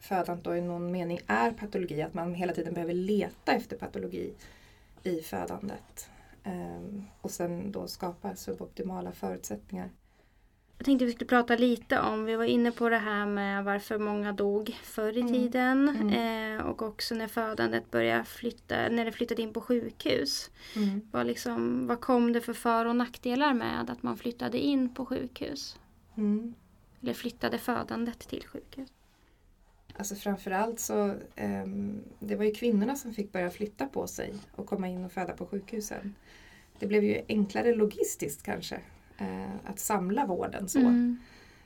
födandet 0.00 0.44
då 0.44 0.56
i 0.56 0.60
någon 0.60 0.90
mening 0.90 1.20
är 1.26 1.50
patologi, 1.50 2.02
att 2.02 2.14
man 2.14 2.34
hela 2.34 2.52
tiden 2.52 2.74
behöver 2.74 2.94
leta 2.94 3.52
efter 3.52 3.76
patologi 3.76 4.34
i 5.06 5.22
födandet. 5.22 6.10
Ehm, 6.42 7.04
och 7.20 7.30
sen 7.30 7.72
då 7.72 7.86
skapa 7.88 8.36
suboptimala 8.36 9.12
förutsättningar. 9.12 9.90
Jag 10.78 10.84
tänkte 10.86 11.04
vi 11.04 11.12
skulle 11.12 11.28
prata 11.28 11.56
lite 11.56 12.00
om, 12.00 12.24
vi 12.24 12.36
var 12.36 12.44
inne 12.44 12.72
på 12.72 12.88
det 12.88 12.98
här 12.98 13.26
med 13.26 13.64
varför 13.64 13.98
många 13.98 14.32
dog 14.32 14.76
förr 14.82 15.16
i 15.16 15.20
Mm. 15.20 15.32
tiden 15.32 15.88
Mm. 15.88 16.58
eh, 16.58 16.66
och 16.66 16.82
också 16.82 17.14
när 17.14 17.28
födandet 17.28 17.90
började 17.90 18.24
flytta, 18.24 18.88
när 18.88 19.04
det 19.04 19.12
flyttade 19.12 19.42
in 19.42 19.52
på 19.52 19.60
sjukhus. 19.60 20.50
Vad, 21.10 21.26
liksom, 21.26 21.86
vad 21.86 22.00
kom 22.00 22.32
det 22.32 22.40
för 22.40 22.52
för 22.52 22.84
och 22.86 22.96
nackdelar 22.96 23.54
med 23.54 23.90
att 23.90 24.02
man 24.02 24.16
flyttade 24.16 24.58
in 24.58 24.94
på 24.94 25.06
sjukhus? 25.06 25.78
Mm. 26.14 26.54
Eller 27.02 27.14
flyttade 27.14 27.58
födandet 27.58 28.18
till 28.18 28.46
sjukhus? 28.46 28.88
Alltså 29.98 30.14
framförallt 30.14 30.80
så 30.80 31.14
ehm, 31.36 32.00
det 32.18 32.36
var 32.36 32.44
ju 32.44 32.52
kvinnorna 32.54 32.96
som 32.96 33.14
fick 33.14 33.32
börja 33.32 33.50
flytta 33.50 33.86
på 33.86 34.06
sig 34.06 34.34
och 34.54 34.66
komma 34.66 34.88
in 34.88 35.04
och 35.04 35.12
föda 35.12 35.32
på 35.32 35.46
sjukhusen. 35.46 36.14
Det 36.78 36.86
blev 36.86 37.04
ju 37.04 37.22
enklare 37.28 37.74
logistiskt 37.74 38.42
kanske 38.42 38.80
eh, 39.18 39.54
att 39.64 39.78
samla 39.78 40.26
vården 40.26 40.68
så. 40.68 40.78
Mm. 40.78 41.18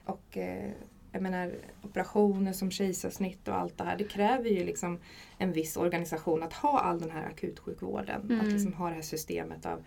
Och 0.04 0.36
eh, 0.36 0.70
jag 1.12 1.22
menar 1.22 1.54
operationer 1.82 2.52
som 2.52 2.70
kejsarsnitt 2.70 3.48
och 3.48 3.54
allt 3.54 3.78
det 3.78 3.84
här 3.84 3.96
det 3.96 4.04
kräver 4.04 4.50
ju 4.50 4.64
liksom 4.64 4.98
en 5.38 5.52
viss 5.52 5.76
organisation 5.76 6.42
att 6.42 6.52
ha 6.52 6.80
all 6.80 7.00
den 7.00 7.10
här 7.10 7.26
akutsjukvården. 7.26 8.22
Mm. 8.22 8.40
Att 8.40 8.52
liksom 8.52 8.72
ha 8.72 8.88
det 8.88 8.94
här 8.94 9.02
systemet 9.02 9.66
av 9.66 9.84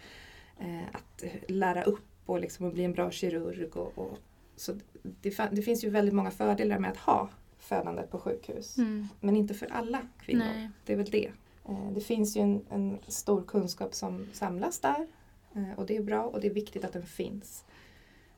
eh, 0.60 0.88
att 0.92 1.24
lära 1.48 1.84
upp 1.84 2.06
och 2.26 2.40
liksom 2.40 2.72
bli 2.72 2.84
en 2.84 2.94
bra 2.94 3.12
kirurg. 3.12 3.78
Och, 3.78 3.98
och, 3.98 4.18
så 4.56 4.74
det, 5.02 5.50
det 5.52 5.62
finns 5.62 5.84
ju 5.84 5.90
väldigt 5.90 6.16
många 6.16 6.32
fördelar 6.32 6.80
med 6.80 6.92
att 6.92 6.98
ha 6.98 7.30
födandet 7.64 8.12
på 8.12 8.20
sjukhus. 8.20 8.78
Mm. 8.78 9.08
Men 9.20 9.36
inte 9.36 9.54
för 9.54 9.68
alla 9.72 10.02
kvinnor. 10.20 10.46
Nej. 10.46 10.70
Det 10.86 10.94
är 10.94 10.98
väl 10.98 11.10
det. 11.10 11.32
Eh, 11.70 11.92
Det 11.92 12.02
finns 12.02 12.38
ju 12.38 12.42
en, 12.42 12.66
en 12.70 12.98
stor 13.08 13.44
kunskap 13.44 13.94
som 13.94 14.28
samlas 14.34 14.80
där. 14.80 15.08
eh, 15.56 15.72
Och 15.80 15.86
det 15.86 15.98
är 15.98 16.04
bra 16.04 16.24
och 16.24 16.42
det 16.42 16.48
är 16.48 16.54
viktigt 16.54 16.86
att 16.86 16.94
den 16.94 17.06
finns. 17.06 17.66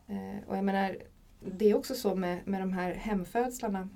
Eh, 0.07 0.47
Och 0.49 0.57
jag 0.57 0.63
menar, 0.65 0.97
det 1.57 1.69
är 1.69 1.75
också 1.77 1.95
så 1.95 2.15
med, 2.15 2.47
med 2.47 2.61
de 2.61 2.73
här 2.73 2.93
hemfödslarna. 2.93 3.89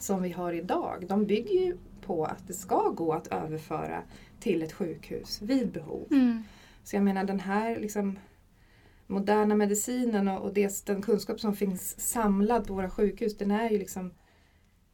som 0.00 0.22
vi 0.22 0.30
har 0.32 0.52
idag, 0.52 1.04
de 1.08 1.26
bygger 1.26 1.64
ju 1.66 1.76
på 2.00 2.24
att 2.24 2.46
det 2.46 2.52
ska 2.54 2.88
gå 2.88 3.12
att 3.12 3.26
överföra 3.26 4.02
till 4.40 4.62
ett 4.62 4.72
sjukhus 4.72 5.42
vid 5.42 5.72
behov. 5.72 6.06
Mm. 6.10 6.42
Så 6.84 6.96
jag 6.96 7.02
menar 7.02 7.24
den 7.24 7.40
här 7.40 7.80
liksom, 7.80 8.18
moderna 9.06 9.54
medicinen 9.54 10.28
och, 10.28 10.42
och 10.42 10.54
det, 10.54 10.86
den 10.86 11.02
kunskap 11.02 11.40
som 11.40 11.56
finns 11.56 12.00
samlad 12.00 12.66
på 12.66 12.74
våra 12.74 12.90
sjukhus, 12.90 13.36
den 13.36 13.50
är 13.50 13.70
ju 13.70 13.78
liksom 13.78 14.10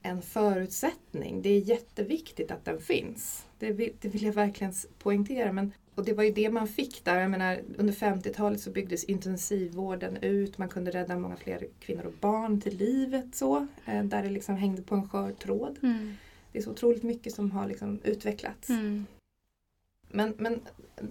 en 0.03 0.23
förutsättning. 0.23 1.43
Det 1.43 1.49
är 1.49 1.61
jätteviktigt 1.61 2.51
att 2.51 2.65
den 2.65 2.81
finns. 2.81 3.47
Det 3.59 3.73
vill, 3.73 3.93
det 4.01 4.09
vill 4.09 4.23
jag 4.23 4.33
verkligen 4.33 4.73
poängtera. 4.99 5.53
Men, 5.53 5.73
och 5.95 6.05
det 6.05 6.13
var 6.13 6.25
ju 6.25 6.33
det 6.33 6.51
man 6.51 6.69
fick 6.69 7.05
där. 7.05 7.21
Jag 7.21 7.31
menar, 7.31 7.61
under 7.77 7.93
50-talet 7.95 8.61
så 8.61 8.71
byggdes 8.71 9.05
intensivvården 9.05 10.17
ut. 10.17 10.59
Man 10.59 10.69
kunde 10.69 10.91
rädda 10.91 11.19
många 11.19 11.37
fler 11.37 11.67
kvinnor 11.81 12.07
och 12.07 12.13
barn 12.21 12.61
till 12.61 12.77
livet. 12.77 13.35
så 13.35 13.67
eh, 13.87 14.05
Där 14.05 14.23
det 14.23 14.31
liksom 14.31 14.57
hängde 14.57 14.83
på 14.83 14.95
en 14.95 15.09
skör 15.09 15.33
tråd. 15.33 15.79
Mm. 15.83 16.15
Det 16.53 16.59
är 16.59 16.63
så 16.63 16.71
otroligt 16.71 17.03
mycket 17.03 17.35
som 17.35 17.51
har 17.51 17.67
liksom 17.67 18.01
utvecklats. 18.05 18.71
Mm. 18.71 19.07
Men, 20.09 20.35
men 20.39 20.61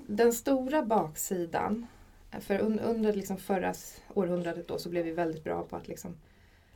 den 0.08 0.34
stora 0.34 0.84
baksidan, 0.84 1.88
för 2.39 2.60
un, 2.60 2.80
under 2.80 3.13
liksom 3.13 3.38
förra 3.38 3.73
århundradet 4.13 4.67
då 4.67 4.77
så 4.77 4.89
blev 4.89 5.06
vi 5.06 5.12
väldigt 5.12 5.43
bra 5.43 5.63
på 5.63 5.75
att 5.75 5.88
liksom, 5.88 6.15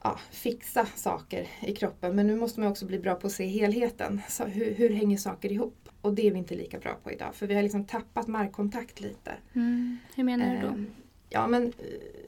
ja, 0.06 0.20
fixa 0.32 0.86
saker 0.96 1.48
i 1.62 1.74
kroppen. 1.76 2.15
Men 2.15 2.28
nu 2.28 2.36
måste 2.36 2.60
man 2.60 2.70
också 2.72 2.86
bli 2.86 3.00
bra 3.00 3.15
på 3.15 3.28
att 3.28 3.34
se 3.34 3.46
helheten. 3.46 4.22
Så 4.30 4.44
hur, 4.44 4.74
hur 4.74 4.89
hänger 4.89 5.18
saker 5.18 5.52
ihop? 5.52 5.89
Och 6.02 6.13
det 6.13 6.28
är 6.28 6.32
vi 6.32 6.38
inte 6.38 6.56
lika 6.56 6.80
bra 6.80 6.98
på 7.04 7.12
idag 7.12 7.36
för 7.36 7.48
vi 7.48 7.56
har 7.56 7.63
liksom 7.63 7.86
tappat 7.86 8.28
markkontakt 8.28 9.00
lite. 9.00 9.32
Mm. 9.54 9.98
Hur 10.15 10.24
menar 10.24 10.56
du 10.56 10.62
då? 10.62 10.68
Ehm, 10.68 10.88
Ja 11.30 11.48
men 11.48 11.63
eh, 11.65 11.74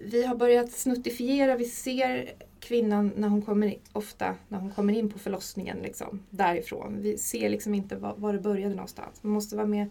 vi 0.04 0.26
har 0.26 0.36
börjat 0.36 0.72
snuttifiera, 0.72 1.56
vi 1.56 1.66
ser 1.66 2.32
kvinnan 2.60 3.12
när 3.18 3.28
hon 3.28 3.42
kommer 3.42 3.68
in, 3.68 3.80
ofta 3.94 4.36
när 4.48 4.60
hon 4.60 4.72
kommer 4.72 4.94
in 4.94 5.10
på 5.10 5.20
förlossningen 5.20 5.78
liksom, 5.78 6.20
därifrån. 6.30 7.02
Vi 7.02 7.18
ser 7.18 7.50
liksom 7.50 7.74
inte 7.76 7.96
var, 7.96 8.16
var 8.18 8.34
det 8.34 8.40
började 8.40 8.76
någonstans. 8.76 9.24
Man 9.24 9.34
måste 9.34 9.56
vara 9.56 9.68
med 9.68 9.90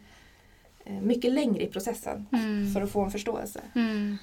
eh, 0.85 1.01
mycket 1.01 1.33
längre 1.33 1.63
i 1.63 1.67
processen 1.67 2.27
Mm. 2.33 2.73
för 2.73 2.81
att 2.83 2.91
få 2.91 3.01
en 3.05 3.11
förståelse. 3.11 3.61
Mm. 3.75 4.17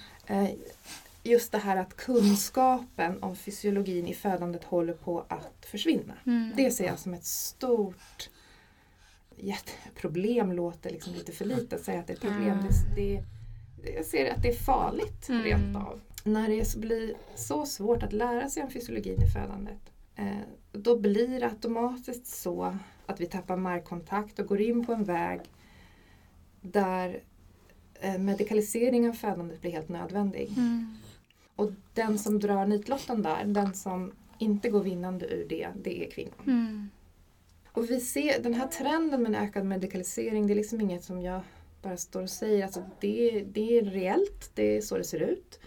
Just 1.24 1.52
det 1.52 1.58
här 1.58 1.78
att 1.78 1.96
kunskapen 1.96 3.24
om 3.24 3.36
fysiologin 3.36 4.08
i 4.08 4.14
födandet 4.14 4.64
håller 4.64 4.94
på 4.94 5.26
att 5.28 5.66
försvinna. 5.66 6.14
Mm. 6.26 6.52
Det 6.56 6.72
ser 6.72 6.86
jag 6.86 7.00
som 7.00 7.14
ett 7.14 7.26
stort 7.26 8.30
jätteproblem, 9.36 10.52
låter 10.52 10.90
liksom 10.90 11.14
lite 11.14 11.32
för 11.32 11.46
lite 11.46 11.76
att 11.76 11.82
säga 11.82 12.00
att 12.00 12.08
det 12.08 12.14
är 12.14 12.16
ett 12.16 12.22
problem. 12.22 12.60
Mm. 12.60 12.66
Det, 12.96 13.24
det, 13.84 13.92
jag 13.92 14.06
ser 14.06 14.32
att 14.32 14.42
det 14.42 14.50
är 14.50 14.56
farligt 14.56 15.30
Mm. 15.30 15.44
rent 15.44 15.76
av. 15.78 16.00
När 16.24 16.50
det 16.50 16.76
blir 16.76 17.14
så 17.36 17.66
svårt 17.66 18.04
att 18.04 18.14
lära 18.14 18.50
sig 18.50 18.64
om 18.64 18.70
fysiologin 18.70 19.22
i 19.22 19.28
födandet 19.28 19.92
eh, 20.16 20.38
då 20.72 21.00
blir 21.00 21.40
det 21.40 21.46
automatiskt 21.46 22.28
så 22.28 22.78
att 23.06 23.22
vi 23.22 23.26
tappar 23.26 23.58
markkontakt 23.58 24.40
och 24.40 24.48
går 24.48 24.62
in 24.62 24.86
på 24.86 24.94
en 24.94 25.04
väg 25.04 25.40
där 26.62 27.20
eh, 27.94 28.18
medikalisering 28.18 29.10
av 29.10 29.14
födandet 29.14 29.62
blir 29.62 29.72
helt 29.72 29.90
nödvändig. 29.90 30.54
Mm. 30.58 30.98
Och 31.56 31.72
den 31.94 32.20
som 32.20 32.40
drar 32.40 32.66
nitlotten 32.66 33.22
där, 33.22 33.44
den 33.46 33.74
som 33.74 34.12
inte 34.38 34.70
går 34.70 34.84
vinnande 34.84 35.26
ur 35.26 35.46
det, 35.50 35.68
det 35.84 36.06
är 36.06 36.12
kvinnan. 36.12 36.40
Mm. 36.48 36.90
Och 37.72 37.90
vi 37.90 38.00
ser 38.00 38.42
den 38.44 38.54
här 38.54 38.68
trenden 38.68 39.24
med 39.24 39.36
en 39.36 39.44
ökad 39.44 39.66
medikalisering, 39.66 40.48
det 40.48 40.54
är 40.54 40.56
liksom 40.56 40.82
inget 40.82 41.04
som 41.04 41.22
jag 41.22 41.42
bara 41.82 41.98
står 41.98 42.22
och 42.22 42.30
säger. 42.30 42.64
Alltså 42.64 42.84
det, 43.00 43.44
det 43.54 43.78
är 43.78 43.86
reellt, 43.86 44.52
det 44.54 44.78
är 44.78 44.82
så 44.82 44.98
det 44.98 45.04
ser 45.04 45.20
ut. 45.20 45.60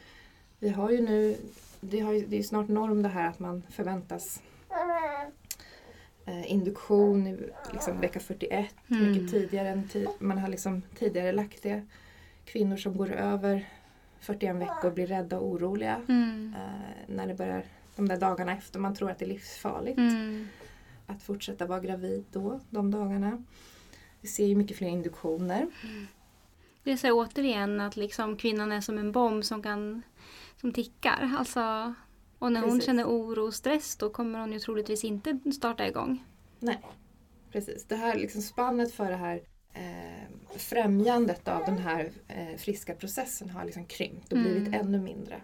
Vi 0.58 0.68
har 0.68 0.90
ju 0.90 1.00
nu, 1.00 1.36
det, 1.80 2.00
har 2.00 2.12
ju, 2.12 2.26
det 2.26 2.36
är 2.36 2.38
ju 2.38 2.44
snart 2.44 2.68
norm 2.68 3.02
det 3.02 3.08
här 3.08 3.28
att 3.28 3.38
man 3.38 3.62
förväntas 3.70 4.42
eh, 6.26 6.52
induktion 6.52 7.26
i 7.26 7.38
liksom 7.72 8.00
vecka 8.00 8.20
41, 8.20 8.66
Mm. 8.88 9.12
mycket 9.12 9.30
tidigare 9.30 9.68
än 9.68 9.88
man 10.18 10.38
har 10.38 10.48
liksom 10.48 10.82
tidigare 10.98 11.32
lagt 11.32 11.62
det. 11.62 11.86
Kvinnor 12.44 12.76
som 12.76 12.96
går 12.96 13.12
över 13.12 13.68
41 14.20 14.56
veckor 14.56 14.90
blir 14.90 15.06
rädda 15.06 15.38
och 15.38 15.46
oroliga 15.46 16.00
Mm. 16.08 16.54
eh, 16.56 17.14
när 17.14 17.26
det 17.26 17.34
börjar 17.34 17.64
de 17.96 18.08
där 18.08 18.16
dagarna 18.16 18.52
efter 18.56 18.78
man 18.78 18.94
tror 18.94 19.10
att 19.10 19.18
det 19.18 19.24
är 19.24 19.28
livsfarligt 19.28 19.98
Mm. 19.98 20.48
att 21.06 21.22
fortsätta 21.22 21.66
vara 21.66 21.80
gravid 21.80 22.24
då, 22.32 22.60
de 22.70 22.90
dagarna. 22.90 23.42
Vi 24.20 24.28
ser 24.28 24.46
ju 24.46 24.56
mycket 24.56 24.76
fler 24.76 24.88
induktioner. 24.88 25.66
Det 26.82 26.92
är 26.92 26.96
så 26.96 27.12
återigen 27.12 27.80
att 27.80 27.96
liksom 27.96 28.36
kvinnan 28.36 28.72
är 28.72 28.80
som 28.80 28.98
en 28.98 29.12
bomb 29.12 29.44
som 29.44 29.62
kan 29.62 30.02
som 30.60 30.72
tickar. 30.72 31.34
Alltså, 31.38 31.94
och 32.38 32.52
när 32.52 32.60
hon 32.60 32.70
Precis. 32.70 32.86
känner 32.86 33.04
oro 33.04 33.46
och 33.46 33.54
stress 33.54 33.96
då 33.96 34.10
kommer 34.10 34.38
hon 34.38 34.52
ju 34.52 34.58
troligtvis 34.58 35.04
inte 35.04 35.38
starta 35.54 35.88
igång. 35.88 36.24
Nej, 36.58 36.80
precis. 37.52 37.84
Det 37.84 37.96
här 37.96 38.16
liksom 38.18 38.42
spannet 38.42 38.94
för 38.94 39.10
det 39.10 39.16
här 39.16 39.40
eh, 39.76 40.56
främjandet 40.58 41.48
av 41.48 41.64
den 41.66 41.78
här 41.78 42.10
eh, 42.28 42.56
friska 42.58 42.94
processen 42.94 43.50
har 43.50 43.64
liksom 43.64 43.84
krympt 43.84 44.32
och 44.32 44.38
Mm. 44.38 44.50
blivit 44.52 44.74
ännu 44.80 44.98
mindre. 45.00 45.40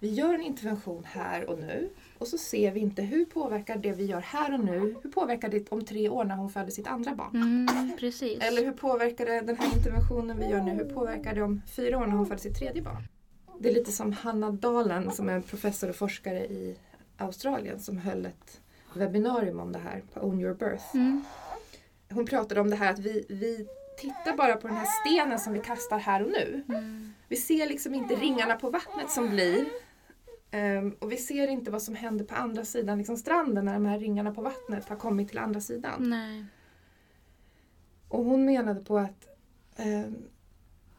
Vi 0.00 0.08
gör 0.14 0.34
en 0.34 0.42
intervention 0.42 1.04
här 1.04 1.50
och 1.50 1.58
nu 1.58 1.90
och 2.18 2.28
så 2.28 2.38
ser 2.38 2.72
vi 2.72 2.80
inte 2.80 3.02
hur 3.02 3.24
påverkar 3.24 3.76
det 3.78 3.92
vi 3.92 4.04
gör 4.04 4.20
här 4.20 4.54
och 4.54 4.60
nu, 4.64 4.94
hur 5.02 5.10
påverkar 5.10 5.48
det 5.48 5.72
om 5.72 5.84
tre 5.84 6.08
år 6.08 6.24
när 6.24 6.36
hon 6.36 6.50
föder 6.50 6.70
sitt 6.70 6.86
andra 6.86 7.14
barn? 7.14 7.36
Mm, 7.36 7.96
precis. 7.98 8.38
Eller 8.42 8.64
hur 8.64 8.72
påverkar 8.72 9.26
det 9.26 9.40
den 9.40 9.56
här 9.56 9.76
interventionen 9.76 10.38
vi 10.38 10.46
gör 10.46 10.62
nu, 10.62 10.70
hur 10.70 10.94
påverkar 10.94 11.34
det 11.34 11.42
om 11.42 11.62
fyra 11.76 11.98
år 11.98 12.06
när 12.06 12.16
hon 12.16 12.26
föder 12.26 12.40
sitt 12.40 12.58
tredje 12.58 12.82
barn? 12.82 13.08
Det 13.60 13.68
är 13.68 13.74
lite 13.74 13.92
som 13.92 14.12
Hanna 14.12 14.50
Dahlen 14.50 15.10
som 15.10 15.28
är 15.28 15.32
en 15.32 15.42
professor 15.42 15.88
och 15.88 15.96
forskare 15.96 16.38
i 16.46 16.76
Australien 17.16 17.80
som 17.80 17.98
höll 17.98 18.26
ett 18.26 18.60
webbinarium 18.94 19.60
om 19.60 19.72
det 19.72 19.78
här 19.78 20.02
på 20.14 20.20
Own 20.20 20.40
Your 20.40 20.54
Birth. 20.54 20.84
Mm. 20.96 21.24
Hon 22.10 22.26
pratade 22.26 22.60
om 22.60 22.70
det 22.70 22.76
här 22.76 22.92
att 22.92 22.98
vi, 22.98 23.26
vi 23.28 23.66
tittar 23.98 24.36
bara 24.36 24.56
på 24.56 24.68
den 24.68 24.76
här 24.76 24.86
stenen 24.86 25.38
som 25.38 25.52
vi 25.52 25.60
kastar 25.60 25.98
här 25.98 26.22
och 26.22 26.30
nu. 26.30 26.64
Mm. 26.68 27.12
Vi 27.28 27.36
ser 27.36 27.68
liksom 27.68 27.94
inte 27.94 28.14
ringarna 28.14 28.56
på 28.56 28.70
vattnet 28.70 29.10
som 29.10 29.30
blir. 29.30 29.64
Ehm, 30.50 30.90
och 30.98 31.12
vi 31.12 31.16
ser 31.16 31.48
inte 31.48 31.70
vad 31.70 31.82
som 31.82 31.94
händer 31.94 32.24
på 32.24 32.34
andra 32.34 32.64
sidan 32.64 32.98
liksom 32.98 33.16
stranden 33.16 33.64
när 33.64 33.74
de 33.74 33.86
här 33.86 33.98
ringarna 33.98 34.34
på 34.34 34.42
vattnet 34.42 34.88
har 34.88 34.96
kommit 34.96 35.28
till 35.28 35.38
andra 35.38 35.60
sidan. 35.60 36.10
Nej. 36.10 36.44
Och 38.08 38.24
hon 38.24 38.44
menade 38.44 38.80
på 38.80 38.98
att, 38.98 39.28
eh, 39.76 40.12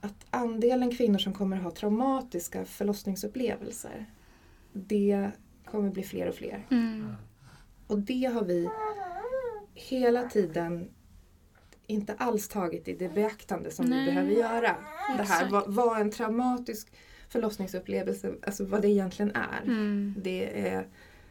att 0.01 0.25
andelen 0.29 0.95
kvinnor 0.95 1.19
som 1.19 1.33
kommer 1.33 1.57
att 1.57 1.63
ha 1.63 1.71
traumatiska 1.71 2.65
förlossningsupplevelser, 2.65 4.05
det 4.73 5.31
kommer 5.65 5.89
bli 5.89 6.03
fler 6.03 6.29
och 6.29 6.35
fler. 6.35 6.65
Mm. 6.71 7.13
Och 7.87 7.99
det 7.99 8.25
har 8.25 8.43
vi 8.43 8.69
hela 9.73 10.29
tiden 10.29 10.89
inte 11.89 12.13
alls 12.13 12.47
tagit 12.47 12.87
i 12.87 12.93
det 12.93 13.09
beaktande 13.09 13.71
som 13.71 13.85
Nej. 13.85 13.99
vi 13.99 14.05
behöver 14.05 14.31
göra. 14.31 14.75
Det 15.17 15.23
här, 15.23 15.49
vad, 15.49 15.73
vad 15.73 16.01
en 16.01 16.11
traumatisk 16.11 16.91
förlossningsupplevelse, 17.29 18.33
alltså 18.41 18.65
vad 18.65 18.81
det 18.81 18.87
egentligen 18.87 19.31
är. 19.35 19.61
Mm. 19.63 20.15
Det 20.17 20.69
är 20.69 20.87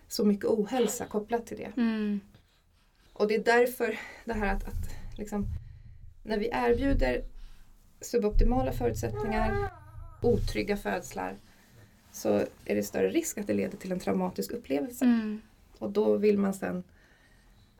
så 0.09 0.25
mycket 0.25 0.44
ohälsa 0.44 1.05
kopplat 1.05 1.47
till 1.47 1.57
det. 1.57 1.73
Mm. 1.77 2.21
Och 3.12 3.29
det 3.29 3.35
är 3.35 3.44
därför 3.44 3.99
det 4.25 4.33
här 4.33 4.55
att, 4.55 4.64
att 4.64 5.18
liksom, 5.18 5.47
när 6.23 6.38
vi 6.38 6.49
erbjuder 6.53 7.25
suboptimala 8.01 8.73
förutsättningar, 8.73 9.71
otrygga 10.23 10.77
födslar, 10.77 11.37
så 12.12 12.44
är 12.64 12.75
det 12.75 12.83
större 12.83 13.09
risk 13.09 13.38
att 13.38 13.47
det 13.47 13.55
leder 13.55 13.79
till 13.79 13.92
en 13.92 14.01
traumatisk 14.01 14.53
upplevelse. 14.53 15.05
Mm. 15.05 15.40
Och 15.79 15.90
då 15.90 16.16
vill 16.16 16.38
man 16.38 16.55
sen 16.55 16.85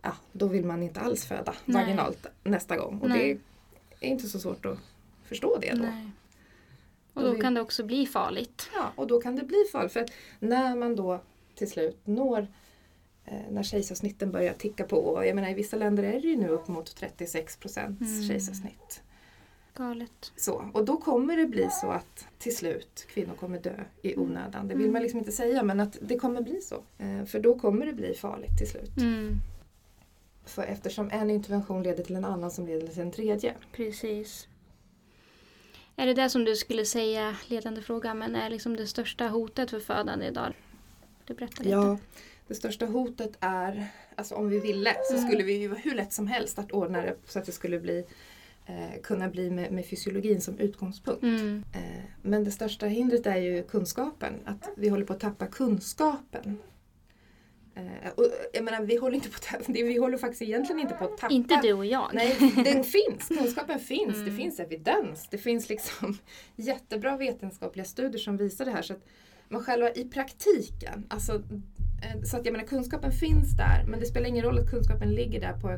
Ja, 0.03 0.13
då 0.33 0.47
vill 0.47 0.65
man 0.65 0.83
inte 0.83 1.01
alls 1.01 1.25
föda 1.25 1.55
Nej. 1.65 1.85
vaginalt 1.85 2.27
nästa 2.45 2.77
gång. 2.77 2.99
Och 3.01 3.09
Nej. 3.09 3.41
det 4.01 4.07
är 4.07 4.11
inte 4.11 4.27
så 4.29 4.39
svårt 4.41 4.67
att 4.67 4.79
förstå 5.25 5.59
det 5.61 5.71
då. 5.75 5.83
Nej. 5.83 6.11
Och 7.13 7.23
Och 7.23 7.29
då 7.29 7.35
vi- 7.35 7.41
kan 7.41 7.55
det 7.55 7.61
också 7.61 7.85
bli 7.85 8.07
farligt. 8.07 8.71
Ja, 8.75 8.93
och 8.97 9.07
då 9.07 9.21
kan 9.21 9.37
det 9.37 9.43
bli 9.45 9.65
farligt. 9.73 9.93
För 9.93 10.01
att 10.01 10.11
när 10.41 10.77
man 10.77 10.97
då 10.97 11.21
till 11.55 11.71
slut 11.71 11.99
når 12.05 12.47
eh, 13.25 13.41
när 13.51 13.63
kejsarsnitten 13.63 14.33
börjar 14.33 14.53
ticka 14.55 14.85
på. 14.85 15.23
Jag 15.27 15.35
menar, 15.35 15.49
I 15.49 15.55
vissa 15.55 15.77
länder 15.77 16.03
är 16.03 16.21
det 16.21 16.29
ju 16.29 16.37
nu 16.37 16.49
upp 16.49 16.69
mot 16.69 16.97
36 16.97 17.57
procents 17.57 18.01
Mm. 18.03 18.29
kejsarsnitt. 18.29 19.03
Galet. 19.75 20.33
Så, 20.37 20.71
och 20.75 20.85
då 20.85 20.97
kommer 20.97 21.37
det 21.37 21.47
bli 21.47 21.69
så 21.71 21.91
att 21.91 22.27
till 22.39 22.57
slut 22.57 23.07
kvinnor 23.11 23.35
kommer 23.35 23.59
dö 23.61 23.75
i 24.03 24.17
onödan. 24.17 24.69
Det 24.69 24.75
vill 24.75 24.83
Mm. 24.85 24.93
man 24.93 25.03
liksom 25.03 25.19
inte 25.19 25.33
säga 25.33 25.63
men 25.63 25.81
att 25.81 25.97
det 26.01 26.19
kommer 26.19 26.43
bli 26.43 26.61
så. 26.61 26.83
Eh, 26.99 27.25
för 27.25 27.41
då 27.41 27.59
kommer 27.59 27.87
det 27.87 27.93
bli 27.93 28.15
farligt 28.15 28.59
till 28.59 28.69
slut. 28.71 28.97
Mm. 28.97 29.35
För 30.49 30.63
eftersom 30.63 31.11
en 31.11 31.31
intervention 31.31 31.83
leder 31.83 32.05
till 32.05 32.17
en 32.17 32.25
annan 32.25 32.51
som 32.51 32.67
leder 32.67 32.87
till 32.89 33.03
en 33.03 33.11
tredje. 33.13 33.55
Precis. 33.73 34.49
Är 35.97 36.07
det 36.07 36.15
det 36.15 36.31
som 36.31 36.45
du 36.45 36.57
skulle 36.57 36.85
säga, 36.85 37.37
ledande 37.47 37.83
fråga, 37.83 38.15
men 38.15 38.37
är 38.37 38.51
liksom 38.51 38.77
det 38.77 38.87
största 38.87 39.29
hotet 39.29 39.71
för 39.71 39.81
födande 39.81 40.27
idag? 40.27 40.53
Du 41.25 41.35
berättar 41.35 41.65
lite. 41.65 41.77
Ja, 41.77 41.99
det 42.49 42.55
största 42.55 42.87
hotet 42.87 43.33
är, 43.41 43.87
alltså 44.15 44.35
om 44.35 44.49
vi 44.49 44.61
ville 44.61 44.95
så 45.11 45.17
Mm. 45.17 45.29
skulle 45.29 45.45
vi 45.45 45.53
ju 45.53 45.75
hur 45.75 45.95
lätt 45.95 46.13
som 46.13 46.27
helst 46.27 46.59
att 46.59 46.73
ordna 46.73 47.03
det 47.03 47.17
så 47.27 47.39
att 47.39 47.47
det 47.47 47.53
skulle 47.53 47.81
bli, 47.81 48.05
eh, 48.67 49.01
kunna 49.03 49.29
bli 49.29 49.51
med, 49.51 49.73
med 49.73 49.87
fysiologin 49.87 50.41
som 50.41 50.59
utgångspunkt. 50.59 51.23
Mm. 51.23 51.65
Eh, 51.75 52.05
men 52.23 52.45
det 52.45 52.51
största 52.51 52.87
hindret 52.87 53.27
är 53.27 53.37
ju 53.37 53.63
kunskapen, 53.63 54.35
att 54.45 54.69
vi 54.77 54.89
håller 54.89 55.05
på 55.05 55.13
att 55.13 55.21
tappa 55.21 55.47
kunskapen. 55.47 56.59
Eh, 57.79 58.11
och, 58.17 58.27
jag 58.53 58.65
menar, 58.65 58.83
vi 58.83 58.97
håller, 58.97 59.15
inte 59.17 59.29
på 59.29 59.37
det- 59.67 59.83
vi 59.83 59.99
håller 59.99 60.19
faktiskt 60.19 60.43
egentligen 60.43 60.81
inte 60.81 60.95
på 60.95 61.05
att 61.05 61.19
tappa. 61.19 61.35
Inte 61.35 61.61
du 61.63 61.73
och 61.73 61.87
jag. 61.87 62.11
Nej, 62.13 62.37
den 62.65 62.85
finns. 62.97 63.29
Kunskapen 63.29 63.79
finns. 63.81 64.15
Det 64.15 64.23
Mm. 64.23 64.37
finns 64.37 64.61
evidens. 64.61 65.29
Det 65.31 65.39
finns 65.39 65.69
liksom 65.69 66.19
jättebra 66.57 67.17
vetenskapliga 67.17 67.85
studier 67.85 68.19
som 68.19 68.37
visar 68.37 68.65
det 68.65 68.71
här. 68.71 68.83
Så 68.83 68.93
att 68.93 69.05
man 69.49 69.65
själva 69.65 69.91
i 69.93 70.05
praktiken, 70.05 71.07
alltså, 71.09 71.33
eh, 71.35 72.23
så 72.25 72.37
att 72.37 72.45
jag 72.47 72.53
menar 72.53 72.67
kunskapen 72.67 73.13
finns 73.13 73.57
där 73.57 73.85
men 73.89 74.01
det 74.01 74.07
spelar 74.07 74.29
ingen 74.29 74.45
roll 74.45 74.59
att 74.59 74.71
kunskapen 74.71 75.15
ligger 75.15 75.41
där 75.41 75.53
på 75.61 75.69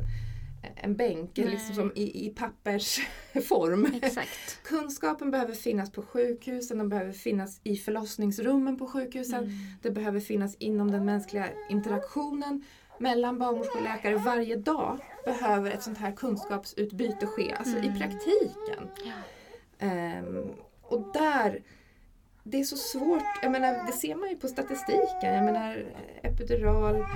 en, 0.77 0.97
bänk 0.97 1.37
liksom 1.37 1.75
som 1.75 1.93
i, 1.95 2.27
i 2.27 2.31
pappersform. 2.31 3.87
Exakt. 4.03 4.63
Kunskapen 4.65 5.31
behöver 5.31 5.55
finnas 5.55 5.93
på 5.93 6.03
sjukhusen, 6.03 6.79
den 6.79 6.89
behöver 6.89 7.13
finnas 7.13 7.61
i 7.65 7.77
förlossningsrummen 7.77 8.79
på 8.79 8.87
sjukhusen. 8.87 9.45
Mm. 9.45 9.57
Det 9.83 9.91
behöver 9.91 10.21
finnas 10.21 10.57
inom 10.59 10.91
den 10.91 11.05
mänskliga 11.05 11.49
interaktionen 11.69 12.65
mellan 12.99 13.39
barnmorskor 13.39 13.77
och 13.77 13.85
läkare. 13.85 14.17
Varje 14.17 14.57
dag 14.57 14.99
behöver 15.25 15.71
ett 15.71 15.83
sånt 15.83 15.99
här 15.99 16.13
kunskapsutbyte 16.13 17.27
ske, 17.27 17.55
alltså 17.59 17.77
i 17.77 17.87
Mm. 17.87 17.99
praktiken. 17.99 18.89
Ja. 19.05 19.13
Ehm, 19.87 20.51
och 20.83 21.13
där, 21.13 21.63
det 22.45 22.61
är 22.61 22.65
så 22.65 22.77
svårt, 22.77 23.23
jag 23.43 23.53
menar 23.53 23.87
det 23.87 23.93
ser 23.93 24.15
man 24.15 24.29
ju 24.29 24.37
på 24.37 24.49
statistiken, 24.49 25.35
jag 25.35 25.45
menar 25.45 25.85
epidural, 26.23 27.07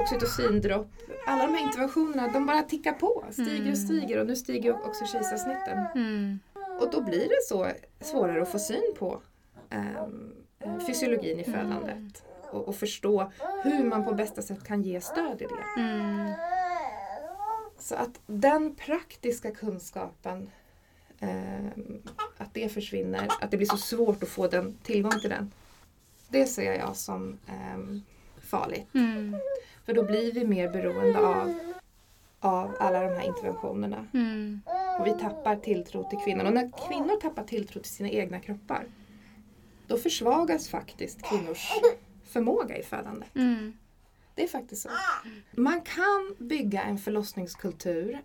oxytocindropp, 0.00 0.86
alla 1.26 1.46
de 1.46 1.54
här 1.54 1.62
interventionerna 1.62 2.28
de 2.28 2.46
bara 2.46 2.62
tickar 2.62 2.92
på, 2.92 3.24
stiger 3.32 3.56
Mm. 3.56 3.70
och 3.72 3.78
stiger 3.78 4.20
och 4.20 4.26
nu 4.26 4.36
stiger 4.36 4.86
också 4.86 5.06
kejsarsnitten. 5.06 5.84
Mm. 5.94 6.38
Och 6.80 6.90
då 6.90 7.00
blir 7.00 7.28
det 7.28 7.42
så 7.48 7.66
svårare 8.00 8.42
att 8.42 8.52
få 8.52 8.58
syn 8.58 8.94
på 8.98 9.22
eh, 9.70 10.06
fysiologin 10.86 11.40
i 11.40 11.44
födandet. 11.44 12.22
Och, 12.50 12.68
och 12.68 12.76
förstå 12.76 13.32
hur 13.64 13.84
man 13.84 14.04
på 14.04 14.14
bästa 14.14 14.42
sätt 14.42 14.64
kan 14.64 14.82
ge 14.82 15.00
stöd 15.00 15.42
i 15.42 15.46
det. 15.46 15.80
Mm. 15.80 16.32
Så 17.78 17.94
att 17.94 18.20
den 18.26 18.74
praktiska 18.74 19.50
kunskapen, 19.50 20.50
ehm, 21.20 22.02
att 22.36 22.54
det 22.54 22.68
försvinner, 22.68 23.28
att 23.40 23.50
det 23.50 23.56
blir 23.56 23.66
så 23.66 23.76
svårt 23.76 24.22
att 24.22 24.28
få 24.28 24.46
den, 24.46 24.78
tillgång 24.82 25.20
till 25.20 25.30
den. 25.30 25.52
Det 26.28 26.46
ser 26.46 26.72
jag 26.72 26.96
som 26.96 27.38
ehm, 27.46 28.02
farligt. 28.40 28.94
Mm. 28.94 29.36
För 29.88 29.94
då 29.94 30.02
blir 30.02 30.32
vi 30.32 30.44
mer 30.44 30.68
beroende 30.68 31.18
av, 31.18 31.54
av 32.40 32.76
alla 32.80 33.00
de 33.00 33.08
här 33.08 33.26
interventionerna. 33.26 34.06
Mm. 34.14 34.60
Och 35.00 35.06
vi 35.06 35.10
tappar 35.10 35.56
tilltro 35.56 36.10
till 36.10 36.18
kvinnan. 36.18 36.46
Och 36.46 36.52
när 36.52 36.88
kvinnor 36.88 37.20
tappar 37.20 37.44
tilltro 37.44 37.80
till 37.80 37.90
sina 37.90 38.08
egna 38.08 38.40
kroppar 38.40 38.86
då 39.86 39.96
försvagas 39.98 40.68
faktiskt 40.68 41.22
kvinnors 41.22 41.70
förmåga 42.24 42.76
i 42.76 42.82
födandet. 42.82 43.36
Mm. 43.36 43.72
Det 44.34 44.42
är 44.42 44.48
faktiskt 44.48 44.82
så. 44.82 44.88
Man 45.52 45.80
kan 45.80 46.34
bygga 46.38 46.82
en 46.82 46.98
förlossningskultur 46.98 48.18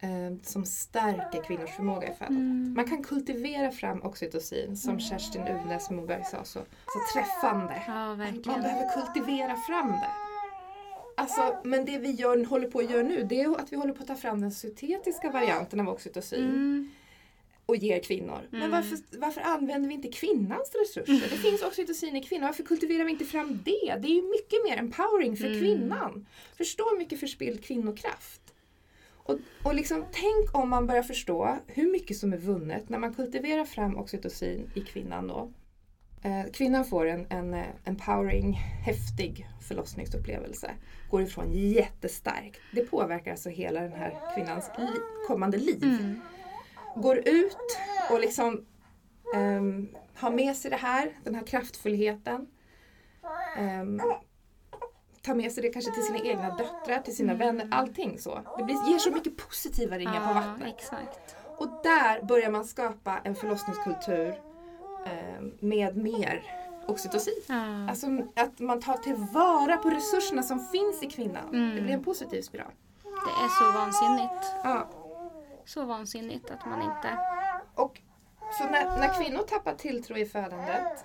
eh, 0.00 0.42
som 0.42 0.64
stärker 0.64 1.42
kvinnors 1.42 1.70
förmåga 1.70 2.08
i 2.08 2.14
födandet. 2.14 2.40
Mm. 2.40 2.74
Man 2.76 2.84
kan 2.88 3.04
kultivera 3.04 3.70
fram 3.70 4.02
oxytocin 4.02 4.76
som 4.76 5.00
Kerstin 5.00 5.42
Unes 5.42 5.90
Moberg 5.90 6.24
sa 6.24 6.44
så, 6.44 6.60
så 6.86 7.14
träffande. 7.14 7.82
Ja, 7.86 8.16
Man 8.16 8.42
behöver 8.42 8.94
kultivera 8.94 9.56
fram 9.56 9.88
det. 9.88 10.21
Alltså, 11.16 11.56
men 11.64 11.84
det 11.84 11.98
vi 11.98 12.10
gör, 12.10 12.44
håller 12.44 12.68
på 12.68 12.78
att 12.78 12.90
göra 12.90 13.02
nu 13.02 13.22
det 13.24 13.40
är 13.40 13.60
att 13.60 13.72
vi 13.72 13.76
håller 13.76 13.92
på 13.92 14.02
att 14.02 14.08
ta 14.08 14.16
fram 14.16 14.40
den 14.40 14.52
syntetiska 14.52 15.30
varianten 15.30 15.80
av 15.80 15.88
oxytocin 15.88 16.44
Mm. 16.44 16.90
och 17.66 17.76
ger 17.76 18.00
kvinnor. 18.02 18.48
Men 18.50 18.60
Mm. 18.62 18.70
varför, 18.70 18.98
varför 19.18 19.40
använder 19.40 19.88
vi 19.88 19.94
inte 19.94 20.08
kvinnans 20.08 20.72
resurser? 20.74 21.28
Det 21.30 21.36
finns 21.36 21.62
oxytocin 21.62 22.16
i 22.16 22.22
kvinnor. 22.22 22.46
Varför 22.46 22.62
kultiverar 22.62 23.04
vi 23.04 23.10
inte 23.10 23.24
fram 23.24 23.60
det? 23.64 23.96
Det 24.00 24.08
är 24.08 24.14
ju 24.14 24.22
mycket 24.22 24.64
mer 24.64 24.76
empowering 24.76 25.36
för 25.36 25.46
Mm. 25.46 25.58
kvinnan. 25.58 26.26
Förstå 26.56 26.90
hur 26.90 26.98
mycket 26.98 27.20
förspilld 27.20 27.64
kvinnokraft. 27.64 28.40
Och, 29.24 29.38
och 29.64 29.74
liksom, 29.74 30.04
tänk 30.12 30.54
om 30.54 30.68
man 30.68 30.86
börjar 30.86 31.02
förstå 31.02 31.56
hur 31.66 31.92
mycket 31.92 32.16
som 32.16 32.32
är 32.32 32.36
vunnet 32.36 32.88
när 32.88 32.98
man 32.98 33.14
kultiverar 33.14 33.64
fram 33.64 33.96
oxytocin 33.96 34.70
i 34.74 34.80
kvinnan 34.80 35.26
då. 35.28 35.52
Eh, 36.24 36.50
kvinnan 36.52 36.84
får 36.84 37.06
en, 37.06 37.26
en 37.30 37.54
eh, 37.54 37.64
empowering, 37.84 38.52
häftig 38.84 39.48
förlossningsupplevelse. 39.68 40.70
Går 41.10 41.22
ifrån 41.22 41.52
jättestarkt. 41.52 42.60
Det 42.72 42.82
påverkar 42.90 43.30
alltså 43.30 43.48
hela 43.48 43.80
den 43.80 43.92
här 43.92 44.34
kvinnans 44.34 44.70
li- 44.78 45.26
kommande 45.28 45.56
liv 45.58 45.82
Mm. 45.84 46.20
går 46.96 47.16
ut 47.28 47.78
och 48.10 48.20
liksom 48.20 48.64
ehm, 49.34 49.88
har 50.14 50.30
med 50.30 50.56
sig 50.56 50.70
det 50.70 50.76
här, 50.76 51.12
den 51.24 51.34
här 51.34 51.46
kraftfullheten. 51.46 52.46
Um, 53.58 54.00
tar 55.22 55.34
med 55.34 55.52
sig 55.52 55.62
det 55.62 55.68
kanske 55.68 55.92
till 55.92 56.02
sina 56.02 56.18
egna 56.18 56.56
döttrar, 56.56 56.98
till 56.98 57.16
sina 57.16 57.32
Mm. 57.32 57.46
vänner, 57.56 57.68
allting 57.76 58.18
så. 58.18 58.40
Det 58.58 58.64
blir, 58.64 58.90
ger 58.90 58.98
så 58.98 59.10
mycket 59.10 59.36
positiva 59.36 59.98
ringar 59.98 60.26
på 60.28 60.34
vattnet. 60.34 60.74
exakt. 60.78 61.36
Och 61.58 61.68
där 61.82 62.22
börjar 62.22 62.50
man 62.50 62.64
skapa 62.64 63.18
en 63.24 63.34
förlossningskultur 63.34 64.34
med 65.60 65.96
mer 65.96 66.42
oxytocin. 66.86 67.42
Ja. 67.46 67.88
Alltså 67.88 68.06
att 68.36 68.60
man 68.60 68.80
tar 68.80 68.96
tillvara 68.96 69.76
på 69.76 69.90
resurserna 69.90 70.42
som 70.42 70.60
finns 70.60 71.02
i 71.02 71.06
kvinnan. 71.06 71.48
Mm. 71.48 71.76
Det 71.76 71.82
blir 71.82 71.94
en 71.94 72.04
positiv 72.04 72.42
spiral. 72.42 72.72
Det 73.02 73.44
är 73.44 73.48
så 73.48 73.78
vansinnigt. 73.78 74.54
Ja. 74.64 74.90
Så 75.64 75.84
vansinnigt 75.84 76.50
att 76.50 76.66
man 76.66 76.82
inte... 76.82 77.18
Och 77.74 78.00
så 78.58 78.64
när, 78.64 78.98
när 78.98 79.22
kvinnor 79.22 79.42
tappar 79.42 79.74
tilltro 79.74 80.16
i 80.16 80.26
födandet 80.26 81.04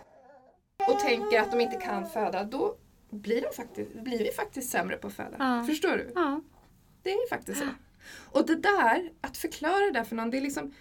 och 0.89 0.99
tänker 0.99 1.41
att 1.41 1.51
de 1.51 1.61
inte 1.61 1.77
kan 1.77 2.09
föda, 2.09 2.43
då 2.43 2.75
blir, 3.09 3.41
de 3.41 3.55
faktiskt, 3.55 3.93
blir 3.93 4.19
vi 4.19 4.31
faktiskt 4.31 4.69
sämre 4.69 4.97
på 4.97 5.07
att 5.07 5.13
föda. 5.13 5.35
Ja. 5.39 5.63
Förstår 5.67 5.97
du? 5.97 6.11
Ja. 6.15 6.41
Det 7.01 7.11
är 7.11 7.29
faktiskt 7.29 7.59
så. 7.59 7.67
Och 8.31 8.45
det 8.45 8.55
där, 8.55 9.11
att 9.21 9.37
förklara 9.37 9.85
det 9.85 9.91
där 9.91 10.03
för 10.03 10.15
någon, 10.15 10.29
det 10.29 10.37
är 10.37 10.41
liksom 10.41 10.73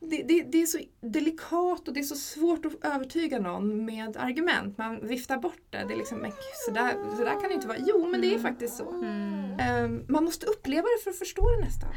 det, 0.00 0.22
det, 0.22 0.42
det 0.42 0.62
är 0.62 0.66
så 0.66 0.78
delikat 1.00 1.88
och 1.88 1.94
det 1.94 2.00
är 2.00 2.04
så 2.04 2.14
svårt 2.16 2.64
att 2.64 2.84
övertyga 2.94 3.38
någon 3.38 3.84
med 3.84 4.16
argument. 4.16 4.78
Man 4.78 5.06
viftar 5.06 5.36
bort 5.38 5.62
det. 5.70 5.84
Det 5.88 5.94
är 5.94 5.96
liksom, 5.98 6.18
men 6.18 6.32
så 6.66 6.70
där, 6.70 6.92
så 7.16 7.24
där 7.24 7.40
kan 7.40 7.48
det 7.48 7.54
inte 7.54 7.68
vara. 7.68 7.78
Jo, 7.86 8.06
men 8.06 8.20
det 8.20 8.34
är 8.34 8.38
faktiskt 8.38 8.76
så. 8.76 8.90
Mm. 8.90 9.56
Ehm, 9.60 10.04
man 10.08 10.24
måste 10.24 10.46
uppleva 10.46 10.82
det 10.82 11.02
för 11.04 11.10
att 11.10 11.18
förstå 11.18 11.50
det 11.50 11.64
nästan. 11.64 11.90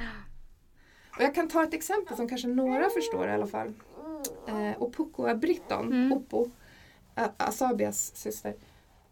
Och 1.18 1.22
jag 1.24 1.36
kan 1.36 1.48
ta 1.48 1.64
ett 1.64 1.74
exempel 1.74 2.18
som 2.18 2.30
kanske 2.30 2.48
några 2.48 2.90
förstår 2.90 3.28
i 3.28 3.32
alla 3.32 3.48
fall. 3.48 3.74
Eh, 4.48 5.36
Britton, 5.36 5.86
Mm. 5.88 6.14
Oppo, 6.14 6.50
Asabias 7.38 8.16
syster. 8.16 8.56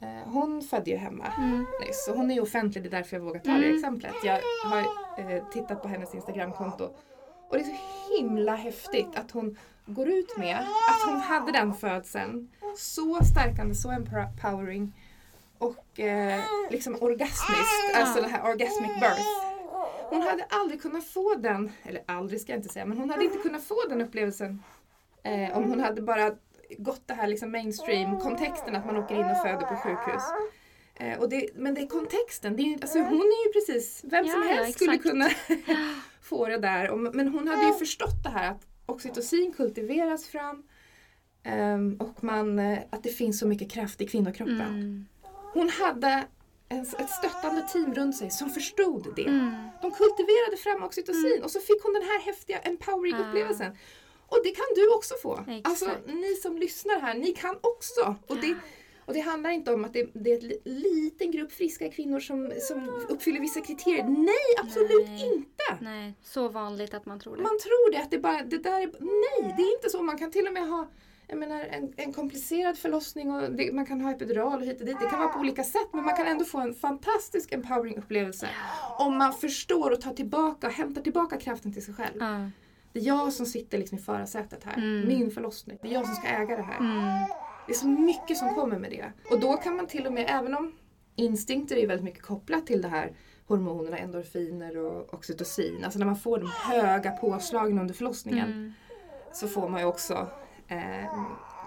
Eh, 0.01 0.31
hon 0.31 0.61
födde 0.61 0.91
ju 0.91 0.97
hemma 0.97 1.25
Mm. 1.37 1.65
nyss 1.87 2.07
och 2.09 2.15
hon 2.17 2.31
är 2.31 2.35
ju 2.35 2.41
offentlig, 2.41 2.83
det 2.83 2.89
är 2.89 2.91
därför 2.91 3.15
jag 3.17 3.23
vågar 3.23 3.39
ta 3.39 3.51
det 3.51 3.65
Mm. 3.65 3.75
exemplet. 3.75 4.13
Jag 4.23 4.39
har 4.65 4.79
eh, 5.17 5.43
tittat 5.51 5.81
på 5.81 5.87
hennes 5.87 6.15
Instagramkonto 6.15 6.83
och 7.49 7.57
det 7.57 7.59
är 7.59 7.63
så 7.63 7.75
himla 8.17 8.55
häftigt 8.55 9.15
att 9.15 9.31
hon 9.31 9.57
går 9.85 10.07
ut 10.09 10.37
med 10.37 10.57
att 10.89 11.09
hon 11.09 11.19
hade 11.19 11.51
den 11.51 11.73
födseln. 11.73 12.49
Så 12.77 13.19
stärkande, 13.23 13.75
så 13.75 13.89
empowering 13.91 14.93
och 15.57 15.99
eh, 15.99 16.41
liksom 16.69 16.95
orgasmiskt, 17.01 17.95
alltså 17.95 18.21
det 18.21 18.27
här 18.27 18.43
orgasmic 18.43 18.99
birth. 18.99 19.21
Hon 20.09 20.21
hade 20.21 20.45
aldrig 20.49 20.81
kunnat 20.81 21.05
få 21.07 21.35
den, 21.35 21.71
eller 21.83 22.03
aldrig 22.05 22.41
ska 22.41 22.51
jag 22.51 22.59
inte 22.59 22.69
säga, 22.69 22.85
men 22.85 22.97
hon 22.97 23.09
hade 23.09 23.23
inte 23.23 23.37
kunnat 23.37 23.63
få 23.63 23.75
den 23.89 24.01
upplevelsen 24.01 24.63
eh, 25.23 25.57
om 25.57 25.63
hon 25.63 25.79
hade 25.79 26.01
bara 26.01 26.31
gått 26.77 27.01
det 27.05 27.13
här 27.13 27.27
liksom 27.27 27.51
mainstream-kontexten 27.51 28.75
att 28.75 28.85
man 28.85 28.97
åker 28.97 29.15
in 29.15 29.25
och 29.31 29.37
föder 29.37 29.65
på 29.67 29.75
sjukhus. 29.75 30.23
Eh, 30.95 31.19
och 31.19 31.29
det, 31.29 31.49
men 31.55 31.73
det 31.73 31.81
är 31.81 31.87
kontexten, 31.87 32.55
det 32.55 32.63
är, 32.63 32.73
alltså 32.81 32.99
hon 32.99 33.21
är 33.21 33.47
ju 33.47 33.53
precis, 33.53 34.01
vem 34.03 34.27
som 34.27 34.43
Ja, 34.43 34.49
ja, 34.49 34.55
helst 34.55 34.75
skulle 34.79 34.95
exakt. 34.95 35.09
kunna 35.09 35.29
få 36.21 36.47
det 36.47 36.57
där. 36.57 36.95
Men 36.95 37.27
hon 37.27 37.47
hade 37.47 37.65
ju 37.67 37.73
förstått 37.73 38.23
det 38.23 38.29
här 38.29 38.51
att 38.51 38.67
oxytocin 38.85 39.53
kultiveras 39.57 40.25
fram 40.25 40.63
ehm, 41.43 41.97
och 41.99 42.23
man, 42.23 42.59
eh, 42.59 42.79
att 42.89 43.03
det 43.03 43.09
finns 43.09 43.39
så 43.39 43.47
mycket 43.47 43.71
kraft 43.71 44.01
i 44.01 44.07
kvinnokroppen. 44.07 44.61
Mm. 44.61 45.05
Hon 45.53 45.69
hade 45.69 46.25
ett 46.69 47.09
stöttande 47.09 47.61
team 47.61 47.93
runt 47.93 48.17
sig 48.17 48.31
som 48.31 48.49
förstod 48.49 49.13
det. 49.15 49.27
Mm. 49.27 49.53
De 49.81 49.91
kultiverade 49.91 50.57
fram 50.57 50.83
oxytocin 50.83 51.43
och 51.43 51.51
så 51.51 51.59
fick 51.59 51.83
hon 51.83 51.93
den 51.93 52.03
här 52.03 52.19
häftiga 52.19 52.59
empowering 52.59 53.15
Ah. 53.15 53.29
upplevelsen. 53.29 53.77
Och 54.27 54.39
det 54.43 54.49
kan 54.49 54.65
du 54.75 54.93
också 54.95 55.15
få. 55.21 55.33
Exakt. 55.47 55.67
Alltså 55.67 55.91
ni 56.07 56.35
som 56.35 56.57
lyssnar 56.57 56.99
här, 56.99 57.13
ni 57.13 57.31
kan 57.31 57.57
också. 57.61 58.15
Och 58.27 58.37
det, 58.37 58.55
och 59.09 59.15
det 59.15 59.19
handlar 59.19 59.49
inte 59.49 59.73
om 59.73 59.85
att 59.85 59.93
det, 59.93 60.09
det 60.13 60.31
är 60.31 60.35
en 60.43 60.47
li- 60.47 60.61
liten 60.63 61.31
grupp 61.31 61.51
friska 61.51 61.91
kvinnor 61.91 62.19
som, 62.19 62.51
som 62.61 62.89
uppfyller 63.09 63.39
vissa 63.39 63.61
kriterier. 63.61 64.03
Nej, 64.03 64.65
absolut 64.65 65.07
Nej. 65.07 65.33
inte! 65.33 65.77
Nej, 65.83 66.13
så 66.23 66.49
vanligt 66.49 66.93
att 66.93 67.05
man 67.05 67.19
tror 67.19 67.35
det. 67.35 67.41
Man 67.41 67.59
tror 67.59 67.91
det, 67.91 67.97
att 67.97 68.11
det 68.11 68.19
bara, 68.19 68.43
det 68.43 68.57
där 68.57 68.81
är, 68.81 68.91
nej 68.99 69.53
det 69.57 69.63
är 69.63 69.75
inte 69.75 69.89
så. 69.89 70.01
Man 70.01 70.17
kan 70.17 70.31
till 70.31 70.47
och 70.47 70.53
med 70.53 70.67
ha 70.69 70.87
jag 71.27 71.37
menar, 71.37 71.59
en, 71.59 71.93
en 71.97 72.13
komplicerad 72.13 72.77
förlossning 72.77 73.31
och 73.31 73.51
det, 73.51 73.73
man 73.73 73.85
kan 73.85 74.01
ha 74.01 74.11
epidural 74.11 74.59
och 74.59 74.65
hit 74.65 74.79
och 74.79 74.85
dit. 74.85 74.99
Det 74.99 75.09
kan 75.09 75.19
vara 75.19 75.29
på 75.29 75.39
olika 75.39 75.63
sätt 75.63 75.87
men 75.93 76.05
man 76.05 76.15
kan 76.15 76.27
ändå 76.27 76.45
få 76.45 76.59
en 76.59 76.73
fantastisk 76.75 77.51
empowering 77.51 77.97
upplevelse. 77.97 78.49
Om 78.99 79.17
man 79.17 79.33
förstår 79.33 79.91
och 79.91 80.01
tar 80.01 80.13
tillbaka 80.13 80.67
och 80.67 80.73
hämtar 80.73 81.01
tillbaka 81.01 81.37
kraften 81.37 81.73
till 81.73 81.85
sig 81.85 81.93
själv. 81.93 82.17
Ja. 82.19 82.49
Det 82.93 82.99
är 82.99 83.03
jag 83.03 83.33
som 83.33 83.45
sitter 83.45 83.77
liksom 83.77 83.97
i 83.97 84.01
förarsätet 84.01 84.63
här. 84.63 84.77
Mm. 84.77 85.07
Min 85.07 85.31
förlossning. 85.31 85.77
Det 85.81 85.87
är 85.87 85.93
jag 85.93 86.05
som 86.05 86.15
ska 86.15 86.27
äga 86.27 86.55
det 86.55 86.63
här. 86.63 86.77
Mm. 86.79 87.27
Det 87.69 87.73
är 87.73 87.77
så 87.77 87.87
mycket 87.87 88.37
som 88.37 88.55
kommer 88.55 88.79
med 88.79 88.91
det. 88.91 89.11
Och 89.31 89.39
då 89.39 89.57
kan 89.57 89.75
man 89.75 89.87
till 89.87 90.07
och 90.07 90.13
med, 90.13 90.25
även 90.29 90.55
om 90.55 90.71
instinkter 91.15 91.75
är 91.75 91.87
väldigt 91.87 92.03
mycket 92.03 92.21
kopplat 92.23 92.67
till 92.67 92.81
det 92.81 92.87
här 92.87 93.13
hormonerna 93.47 93.97
endorfiner 93.97 94.77
och 94.77 95.13
oxytocin. 95.13 95.83
Alltså 95.83 95.99
när 95.99 96.05
man 96.05 96.15
får 96.15 96.37
de 96.39 96.51
höga 96.51 97.11
påslagen 97.11 97.79
under 97.79 97.93
förlossningen 97.93 98.51
Mm. 98.51 98.73
så 99.33 99.47
får 99.47 99.69
man 99.69 99.81
ju 99.81 99.87
också 99.87 100.27
eh, 100.67 101.05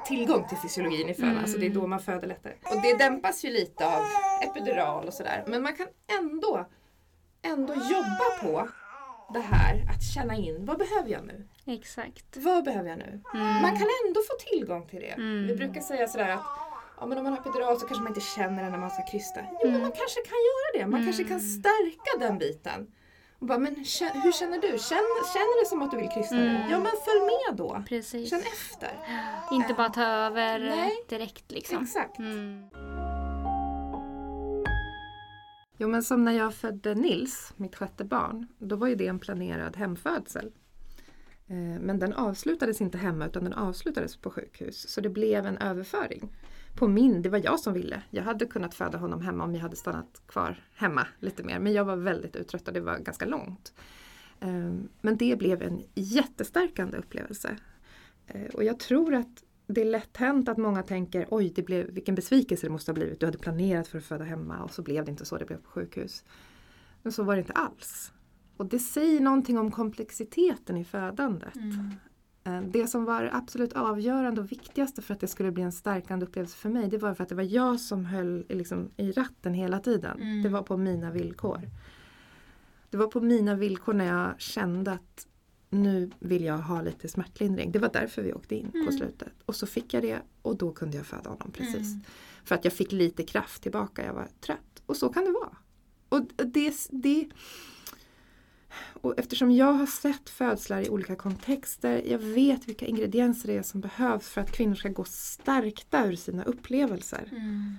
tillgång 0.07 0.49
till 0.49 0.59
fysiologin 0.59 1.09
i 1.09 1.15
födan. 1.15 1.31
Mm. 1.31 1.43
Alltså 1.43 1.59
det 1.59 1.67
är 1.67 1.71
då 1.71 1.87
man 1.87 2.01
föder 2.01 2.29
lättare. 2.29 2.53
Och 2.63 2.83
det 2.83 2.99
dämpas 2.99 3.45
ju 3.45 3.51
lite 3.51 3.87
av 3.87 4.03
epidural 4.43 5.07
och 5.07 5.15
sådär. 5.15 5.45
Men 5.47 5.63
man 5.63 5.77
kan 5.77 5.87
ändå, 6.21 6.67
ändå 7.43 7.75
jobba 7.75 8.43
på 8.43 8.69
det 9.35 9.41
här 9.41 9.83
att 9.91 10.03
känna 10.15 10.37
in 10.37 10.65
vad 10.67 10.79
behöver 10.79 11.11
jag 11.11 11.25
nu? 11.27 11.49
Exakt. 11.67 12.37
Vad 12.37 12.65
behöver 12.65 12.89
jag 12.91 12.99
nu? 12.99 13.21
Mm. 13.35 13.63
Man 13.63 13.71
kan 13.79 13.89
ändå 14.07 14.21
få 14.31 14.35
tillgång 14.51 14.87
till 14.87 15.01
det. 15.01 15.07
Mm. 15.13 15.47
Vi 15.47 15.55
brukar 15.57 15.81
säga 15.81 16.09
sådär 16.09 16.29
att 16.29 16.43
ja, 17.01 17.07
men 17.07 17.19
om 17.19 17.25
man 17.25 17.33
har 17.33 17.41
epidural 17.41 17.81
så 17.81 17.87
kanske 17.87 18.03
man 18.03 18.11
inte 18.13 18.21
känner 18.37 18.63
det 18.65 18.71
när 18.71 18.79
man 18.79 18.91
ska 18.91 19.03
krysta. 19.11 19.41
Jo, 19.51 19.57
men 19.63 19.69
Mm. 19.69 19.81
man 19.83 19.93
kanske 19.93 20.21
kan 20.21 20.39
göra 20.51 20.69
det. 20.85 20.91
Man 20.91 21.05
kanske 21.05 21.23
kan 21.25 21.39
Mm. 21.39 21.49
stärka 21.61 22.19
den 22.27 22.39
biten. 22.39 22.87
Och 23.39 23.47
bara, 23.47 23.59
men 23.59 23.77
hur 23.77 23.85
känner 24.33 24.61
du? 24.61 24.69
Känner, 24.69 25.33
känner 25.35 25.63
det 25.63 25.69
som 25.69 25.83
att 25.83 25.91
du 25.91 25.97
vill 25.97 26.09
krysta 26.09 26.35
nu? 26.35 26.49
Mm. 26.49 26.71
Ja, 26.71 26.79
men 26.79 26.93
följ 27.05 27.21
med 27.21 27.57
då. 27.57 27.83
Precis. 27.89 28.31
Känn 28.31 28.41
efter. 28.41 28.91
Inte 29.53 29.75
bara 29.75 29.89
ta 29.89 30.03
över 30.05 30.59
Nej. 30.59 31.05
direkt 31.09 31.51
liksom. 31.53 31.83
Exakt. 31.83 32.19
Mm. 32.19 32.65
Jo, 35.79 35.89
men 35.89 36.03
som 36.03 36.25
när 36.25 36.33
jag 36.33 36.55
födde 36.55 36.95
Nils, 36.95 37.53
mitt 37.57 37.77
sjätte 37.77 38.05
barn, 38.05 38.47
då 38.59 38.77
var 38.77 38.87
ju 38.87 38.95
det 38.95 39.07
en 39.07 39.19
planerad 39.19 39.77
hemfödsel. 39.77 40.53
Eh, 41.53 41.81
men 41.81 41.99
den 41.99 42.13
avslutades 42.13 42.81
inte 42.81 42.99
hemma 42.99 43.27
utan 43.27 43.45
den 43.45 43.53
avslutades 43.53 44.17
på 44.17 44.31
sjukhus. 44.31 44.89
Så 44.89 45.01
det 45.01 45.09
blev 45.09 45.47
en 45.47 45.59
överföring. 45.59 46.33
På 46.75 46.89
min, 46.89 47.23
det 47.23 47.29
var 47.29 47.41
jag 47.45 47.61
som 47.61 47.73
ville. 47.73 48.03
Jag 48.11 48.23
hade 48.23 48.47
kunnat 48.47 48.75
föda 48.75 48.99
honom 48.99 49.21
hemma 49.21 49.45
om 49.45 49.55
jag 49.55 49.63
hade 49.63 49.77
stannat 49.77 50.23
kvar 50.27 50.65
hemma 50.75 51.07
lite 51.19 51.43
mer. 51.43 51.59
Men 51.59 51.73
jag 51.73 51.85
var 51.85 51.97
väldigt 51.97 52.37
uttröttad, 52.37 52.75
det 52.75 52.81
var 52.81 52.99
ganska 52.99 53.27
långt. 53.27 53.73
Eh, 54.41 54.73
men 55.01 55.17
det 55.17 55.39
blev 55.39 55.63
en 55.63 55.83
jättestärkande 55.95 56.99
upplevelse. 56.99 57.57
Eh, 58.27 58.55
och 58.55 58.65
jag 58.65 58.79
tror 58.79 59.15
att 59.15 59.45
det 59.67 59.81
är 59.81 59.85
lätt 59.85 60.17
hänt 60.17 60.49
att 60.49 60.59
många 60.59 60.83
tänker 60.83 61.27
oj 61.31 61.53
det 61.55 61.63
blev, 61.63 61.87
vilken 61.91 62.15
besvikelse 62.15 62.67
det 62.67 62.71
måste 62.71 62.91
ha 62.91 62.95
blivit. 62.95 63.21
Du 63.21 63.27
hade 63.27 63.39
planerat 63.39 63.89
för 63.89 63.99
att 63.99 64.05
föda 64.05 64.25
hemma 64.25 64.63
och 64.63 64.71
så 64.71 64.83
blev 64.83 65.05
det 65.05 65.11
inte 65.11 65.25
så, 65.25 65.39
det 65.39 65.45
blev 65.45 65.57
på 65.57 65.71
sjukhus. 65.71 66.25
Men 67.03 67.13
så 67.13 67.23
var 67.23 67.35
det 67.35 67.41
inte 67.41 67.53
alls. 67.53 68.13
Och 68.57 68.67
det 68.67 68.79
säger 68.79 69.21
någonting 69.21 69.59
om 69.59 69.71
komplexiteten 69.71 70.77
i 70.77 70.85
födandet. 70.85 71.57
Mm. 71.57 71.91
Eh, 72.45 72.71
Det 72.71 72.87
som 72.87 73.05
var 73.05 73.31
absolut 73.33 73.73
avgörande 73.73 74.41
och 74.41 74.53
viktigaste 74.53 75.03
för 75.03 75.15
att 75.15 75.21
det 75.21 75.29
skulle 75.29 75.53
bli 75.53 75.63
en 75.63 75.73
stärkande 75.73 76.27
upplevelse 76.27 76.57
för 76.57 76.69
mig 76.69 76.89
det 76.89 76.99
var 76.99 77.15
för 77.15 77.23
att 77.23 77.29
det 77.29 77.35
var 77.35 77.43
jag 77.43 77.81
som 77.81 78.05
höll 78.05 78.47
i 78.49 78.55
liksom, 78.55 78.91
i 78.97 79.13
ratten 79.13 79.55
hela 79.55 79.79
tiden. 79.81 80.21
Mm. 80.21 80.43
Det 80.43 80.49
var 80.49 80.63
på 80.63 80.77
mina 80.77 81.11
villkor. 81.11 81.61
Det 82.91 82.97
var 82.97 83.07
på 83.07 83.21
mina 83.21 83.55
villkor 83.55 83.93
när 83.93 84.05
jag 84.05 84.41
kände 84.41 84.93
att 84.93 85.27
nu 85.71 86.11
vill 86.19 86.45
jag 86.45 86.59
ha 86.59 86.83
lite 86.83 87.09
smärtlindring. 87.09 87.73
Det 87.73 87.79
var 87.79 87.91
därför 87.93 88.23
vi 88.23 88.33
åkte 88.33 88.55
in 88.55 88.71
på 88.73 88.79
Mm. 88.79 88.93
slutet. 88.93 89.33
Och 89.47 89.57
så 89.57 89.67
fick 89.67 89.95
jag 89.95 90.03
det 90.03 90.19
och 90.43 90.57
då 90.57 90.73
kunde 90.73 90.97
jag 90.97 91.07
föda 91.07 91.31
honom 91.31 91.51
precis. 91.53 91.93
Mm. 91.93 92.01
För 92.45 92.55
att 92.55 92.65
jag 92.65 92.73
fick 92.73 92.93
lite 92.93 93.23
kraft 93.23 93.63
tillbaka, 93.63 94.07
jag 94.07 94.15
var 94.15 94.29
trött. 94.41 94.83
Och 94.87 94.97
så 94.97 95.09
kan 95.09 95.25
det 95.25 95.31
vara. 95.31 95.57
Och 96.09 96.21
det, 96.47 96.75
det, 96.91 97.29
och 98.75 99.19
eftersom 99.19 99.51
jag 99.51 99.73
har 99.73 99.87
sett 99.87 100.31
födslar 100.31 100.81
i 100.81 100.89
olika 100.89 101.17
kontexter, 101.17 102.03
jag 102.07 102.19
vet 102.19 102.69
vilka 102.69 102.87
ingredienser 102.87 103.49
det 103.49 103.57
är 103.57 103.63
som 103.63 103.81
behövs 103.81 104.29
för 104.29 104.41
att 104.41 104.53
kvinnor 104.53 104.75
ska 104.75 104.89
gå 104.89 105.05
stärkta 105.05 106.07
ur 106.07 106.17
sina 106.17 106.43
upplevelser. 106.45 107.29
Mm. 107.31 107.77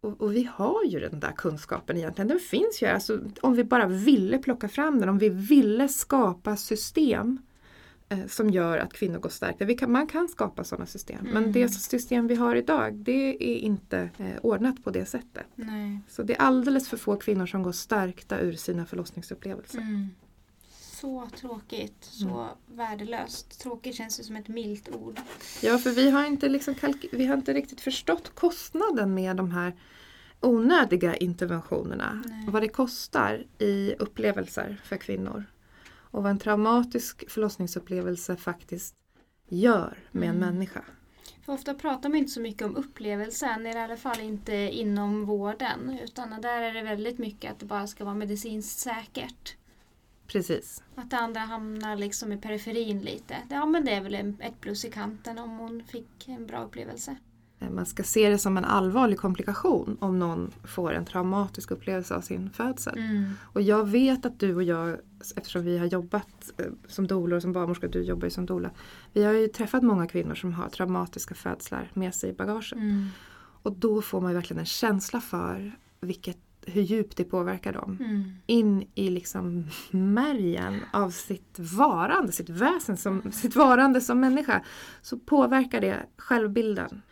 Och, 0.00 0.20
och 0.20 0.34
vi 0.34 0.50
har 0.52 0.84
ju 0.84 1.00
den 1.00 1.20
där 1.20 1.32
kunskapen 1.32 1.96
egentligen, 1.96 2.28
den 2.28 2.40
finns 2.40 2.82
ju. 2.82 2.86
Alltså, 2.86 3.20
om 3.40 3.54
vi 3.54 3.64
bara 3.64 3.86
ville 3.86 4.38
plocka 4.38 4.68
fram 4.68 5.00
den, 5.00 5.08
om 5.08 5.18
vi 5.18 5.28
ville 5.28 5.88
skapa 5.88 6.56
system 6.56 7.38
som 8.28 8.50
gör 8.50 8.78
att 8.78 8.92
kvinnor 8.92 9.18
går 9.18 9.28
stärkta. 9.28 9.64
Vi 9.64 9.74
kan, 9.74 9.92
man 9.92 10.06
kan 10.06 10.28
skapa 10.28 10.64
sådana 10.64 10.86
system, 10.86 11.18
men 11.22 11.36
Mm. 11.36 11.52
det 11.52 11.68
system 11.68 12.26
vi 12.26 12.34
har 12.34 12.56
idag, 12.56 12.94
det 12.94 13.36
är 13.52 13.56
inte 13.58 14.10
eh, 14.18 14.36
ordnat 14.42 14.84
på 14.84 14.90
det 14.90 15.04
sättet. 15.06 15.46
Nej. 15.54 15.98
Så 16.08 16.22
det 16.22 16.34
är 16.34 16.40
alldeles 16.40 16.88
för 16.88 16.96
få 16.96 17.16
kvinnor 17.16 17.46
som 17.46 17.62
går 17.62 17.72
stärkta 17.72 18.38
ur 18.40 18.52
sina 18.52 18.86
förlossningsupplevelser. 18.86 19.78
Mm. 19.78 20.08
Så 21.00 21.28
tråkigt, 21.40 21.96
så 22.04 22.48
värdelöst. 22.66 23.60
Tråkigt 23.60 23.94
känns 23.94 24.16
det 24.16 24.24
som 24.24 24.36
ett 24.36 24.48
milt 24.48 24.88
ord. 24.88 25.20
Ja, 25.62 25.78
för 25.78 25.90
vi 25.90 26.10
har, 26.10 26.24
inte 26.26 26.48
liksom 26.48 26.74
vi 27.12 27.26
har 27.26 27.36
inte 27.36 27.52
riktigt 27.52 27.80
förstått 27.80 28.34
kostnaden 28.34 29.14
med 29.14 29.36
de 29.36 29.50
här 29.50 29.72
onödiga 30.40 31.16
interventionerna. 31.16 32.22
Nej. 32.26 32.46
Vad 32.48 32.62
det 32.62 32.68
kostar 32.68 33.46
i 33.58 33.94
upplevelser 33.98 34.80
för 34.84 34.96
kvinnor. 34.96 35.44
Och 36.14 36.22
vad 36.22 36.30
en 36.30 36.38
traumatisk 36.38 37.30
förlossningsupplevelse 37.30 38.36
faktiskt 38.36 38.94
gör 39.48 39.98
med 40.12 40.28
en 40.28 40.36
Mm. 40.36 40.48
människa. 40.54 40.84
För 41.44 41.52
ofta 41.52 41.74
pratar 41.74 42.08
man 42.08 42.18
inte 42.18 42.30
så 42.30 42.40
mycket 42.40 42.62
om 42.62 42.76
upplevelsen, 42.76 43.66
i 43.66 43.76
alla 43.78 43.96
fall 43.96 44.20
inte 44.20 44.54
inom 44.54 45.24
vården. 45.24 45.98
Utan 46.02 46.40
där 46.40 46.62
är 46.62 46.74
det 46.74 46.82
väldigt 46.82 47.18
mycket 47.18 47.52
att 47.52 47.58
det 47.58 47.66
bara 47.66 47.86
ska 47.86 48.04
vara 48.04 48.14
medicinskt 48.14 48.78
säkert. 48.78 49.56
Precis. 50.26 50.82
Att 50.94 51.10
det 51.10 51.16
andra 51.16 51.40
hamnar 51.40 51.96
liksom 51.96 52.32
i 52.32 52.36
periferin 52.36 53.00
lite. 53.00 53.36
Ja 53.50 53.66
men 53.66 53.84
det 53.84 53.92
är 53.92 54.00
väl 54.00 54.14
ett 54.14 54.60
plus 54.60 54.84
i 54.84 54.90
kanten 54.90 55.38
om 55.38 55.58
hon 55.58 55.82
fick 55.84 56.28
en 56.28 56.46
bra 56.46 56.64
upplevelse. 56.64 57.16
Eh, 57.64 57.70
Man 57.70 57.86
ska 57.86 58.02
se 58.02 58.28
det 58.28 58.38
som 58.38 58.56
en 58.56 58.64
allvarlig 58.64 59.18
komplikation 59.18 59.96
om 60.00 60.18
någon 60.18 60.50
får 60.64 60.92
en 60.92 61.04
traumatisk 61.04 61.70
upplevelse 61.70 62.14
av 62.14 62.20
sin 62.20 62.50
födsel. 62.50 62.98
Mm. 62.98 63.30
Och 63.42 63.62
jag 63.62 63.88
vet 63.88 64.26
att 64.26 64.40
du 64.40 64.54
och 64.54 64.62
jag, 64.62 64.96
eftersom 65.36 65.64
vi 65.64 65.78
har 65.78 65.86
jobbat 65.86 66.52
eh, 66.58 66.66
som 66.88 67.06
doula 67.06 67.36
och 67.36 67.42
som 67.42 67.52
barnmorska, 67.52 67.88
du 67.88 68.02
jobbar 68.02 68.26
ju 68.26 68.30
som 68.30 68.46
doula. 68.46 68.70
Vi 69.12 69.24
har 69.24 69.32
ju 69.32 69.48
träffat 69.48 69.82
många 69.82 70.06
kvinnor 70.06 70.34
som 70.34 70.52
har 70.52 70.68
traumatiska 70.68 71.34
födslar 71.34 71.90
med 71.94 72.14
sig 72.14 72.30
i 72.30 72.32
bagaget. 72.32 72.72
Mm. 72.72 73.08
Och 73.62 73.72
då 73.72 74.02
får 74.02 74.20
man 74.20 74.30
ju 74.30 74.34
verkligen 74.34 74.60
en 74.60 74.66
känsla 74.66 75.20
för 75.20 75.72
vilket, 76.00 76.38
hur 76.66 76.82
djupt 76.82 77.16
det 77.16 77.24
påverkar 77.24 77.72
dem. 77.72 77.96
Mm. 78.00 78.32
In 78.46 78.86
i 78.94 79.10
liksom 79.10 79.66
märgen 79.90 80.80
av 80.92 81.10
sitt 81.10 81.58
varande, 81.58 82.32
sitt 82.32 82.48
väsen, 82.48 82.96
som, 82.96 83.32
sitt 83.32 83.56
varande 83.56 84.00
som 84.00 84.20
människa. 84.20 84.62
Så 85.02 85.18
påverkar 85.18 85.80
det 85.80 86.06
självbilden. 86.16 87.02